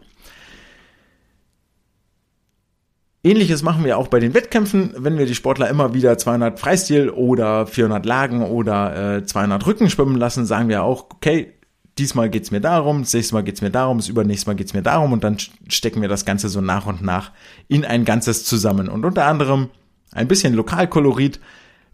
Ähnliches 3.27 3.65
machen 3.65 3.85
wir 3.85 3.99
auch 3.99 4.07
bei 4.07 4.21
den 4.21 4.35
Wettkämpfen, 4.35 4.95
wenn 4.97 5.19
wir 5.19 5.27
die 5.27 5.35
Sportler 5.35 5.69
immer 5.69 5.95
wieder 5.95 6.17
200 6.17 6.61
Freistil 6.61 7.11
oder 7.11 7.67
400 7.67 8.07
Lagen 8.07 8.43
oder 8.43 9.17
äh, 9.17 9.27
200 9.27 9.67
Rücken 9.67 9.91
schwimmen 9.91 10.17
lassen, 10.17 10.47
sagen 10.47 10.69
wir 10.69 10.85
auch, 10.85 11.07
okay, 11.13 11.53
diesmal 11.99 12.31
geht's 12.31 12.53
mir 12.53 12.61
darum, 12.61 13.03
das 13.03 13.15
nächste 13.15 13.35
Mal 13.35 13.43
geht's 13.43 13.63
mir 13.63 13.71
darum, 13.71 13.99
das 13.99 14.09
übernächste 14.09 14.49
Mal 14.49 14.55
geht's 14.55 14.75
mir 14.75 14.83
darum 14.83 15.13
und 15.13 15.25
dann 15.25 15.39
stecken 15.67 16.03
wir 16.03 16.09
das 16.09 16.25
Ganze 16.25 16.49
so 16.49 16.61
nach 16.61 16.87
und 16.87 17.03
nach 17.03 17.33
in 17.67 17.85
ein 17.85 18.05
Ganzes 18.05 18.45
zusammen. 18.45 18.89
Und 18.89 19.05
unter 19.05 19.25
anderem 19.25 19.71
ein 20.13 20.29
bisschen 20.29 20.55
Lokalkolorit 20.55 21.41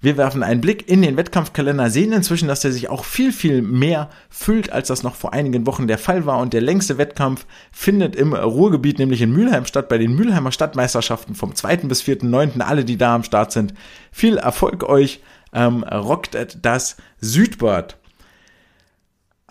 wir 0.03 0.17
werfen 0.17 0.43
einen 0.43 0.61
Blick 0.61 0.89
in 0.89 1.01
den 1.01 1.17
Wettkampfkalender, 1.17 1.89
sehen 1.89 2.13
inzwischen, 2.13 2.49
dass 2.49 2.61
der 2.61 2.73
sich 2.73 2.91
auch 2.91 3.05
viel, 3.05 3.33
viel 3.33 3.63
mehr 3.63 4.11
füllt, 4.29 4.73
als 4.73 4.89
das 4.89 5.05
noch 5.05 5.15
vor 5.15 5.33
einigen 5.33 5.65
Wochen 5.65 5.87
der 5.87 5.97
Fall 5.97 6.27
war. 6.27 6.39
Und 6.41 6.53
der 6.53 6.61
längste 6.61 6.99
Wettkampf 6.99 7.47
findet 7.71 8.17
im 8.17 8.35
Ruhrgebiet, 8.35 8.99
nämlich 8.99 9.23
in 9.23 9.33
Mülheim 9.33 9.65
statt, 9.65 9.89
bei 9.89 9.99
den 9.99 10.17
Mülheimer 10.17 10.51
Stadtmeisterschaften 10.51 11.37
vom 11.37 11.55
2. 11.55 11.77
bis 11.77 12.03
4.9. 12.03 12.61
Alle, 12.61 12.85
die 12.85 12.99
da 12.99 13.15
am 13.15 13.23
Start 13.23 13.53
sind. 13.53 13.75
Viel 14.11 14.39
Erfolg 14.39 14.83
euch, 14.83 15.21
ähm, 15.53 15.85
rockt 15.85 16.37
das 16.61 16.97
Südbad. 17.21 17.97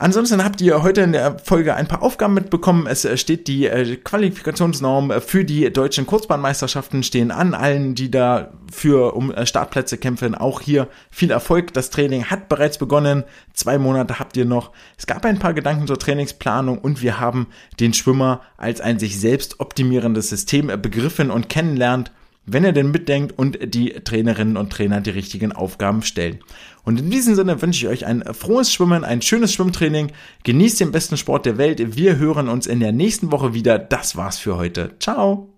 Ansonsten 0.01 0.43
habt 0.43 0.61
ihr 0.61 0.81
heute 0.81 1.01
in 1.01 1.11
der 1.11 1.37
Folge 1.37 1.75
ein 1.75 1.87
paar 1.87 2.01
Aufgaben 2.01 2.33
mitbekommen. 2.33 2.87
Es 2.87 3.05
äh, 3.05 3.17
steht 3.17 3.47
die 3.47 3.67
äh, 3.67 3.97
Qualifikationsnorm 3.97 5.21
für 5.21 5.45
die 5.45 5.71
deutschen 5.71 6.07
Kurzbahnmeisterschaften 6.07 7.03
stehen 7.03 7.29
an. 7.29 7.53
Allen, 7.53 7.93
die 7.93 8.09
da 8.09 8.51
für 8.71 9.15
um 9.15 9.31
äh, 9.31 9.45
Startplätze 9.45 9.99
kämpfen, 9.99 10.33
auch 10.33 10.59
hier 10.59 10.87
viel 11.11 11.29
Erfolg. 11.29 11.71
Das 11.73 11.91
Training 11.91 12.25
hat 12.25 12.49
bereits 12.49 12.79
begonnen. 12.79 13.25
Zwei 13.53 13.77
Monate 13.77 14.17
habt 14.17 14.35
ihr 14.37 14.45
noch. 14.45 14.71
Es 14.97 15.05
gab 15.05 15.23
ein 15.23 15.37
paar 15.37 15.53
Gedanken 15.53 15.85
zur 15.85 15.99
Trainingsplanung 15.99 16.79
und 16.79 17.03
wir 17.03 17.19
haben 17.19 17.45
den 17.79 17.93
Schwimmer 17.93 18.41
als 18.57 18.81
ein 18.81 18.97
sich 18.97 19.19
selbst 19.19 19.59
optimierendes 19.59 20.29
System 20.29 20.71
begriffen 20.81 21.29
und 21.29 21.47
kennenlernt 21.47 22.11
wenn 22.45 22.63
er 22.63 22.73
denn 22.73 22.91
mitdenkt 22.91 23.37
und 23.37 23.73
die 23.73 23.91
Trainerinnen 23.91 24.57
und 24.57 24.71
Trainer 24.71 25.01
die 25.01 25.11
richtigen 25.11 25.51
Aufgaben 25.51 26.01
stellen. 26.01 26.39
Und 26.83 26.99
in 26.99 27.11
diesem 27.11 27.35
Sinne 27.35 27.61
wünsche 27.61 27.85
ich 27.85 27.91
euch 27.91 28.05
ein 28.05 28.23
frohes 28.33 28.73
Schwimmen, 28.73 29.03
ein 29.03 29.21
schönes 29.21 29.53
Schwimmtraining. 29.53 30.11
Genießt 30.43 30.79
den 30.79 30.91
besten 30.91 31.17
Sport 31.17 31.45
der 31.45 31.57
Welt. 31.57 31.95
Wir 31.95 32.17
hören 32.17 32.49
uns 32.49 32.65
in 32.65 32.79
der 32.79 32.91
nächsten 32.91 33.31
Woche 33.31 33.53
wieder. 33.53 33.77
Das 33.77 34.15
war's 34.15 34.39
für 34.39 34.57
heute. 34.57 34.95
Ciao. 34.99 35.50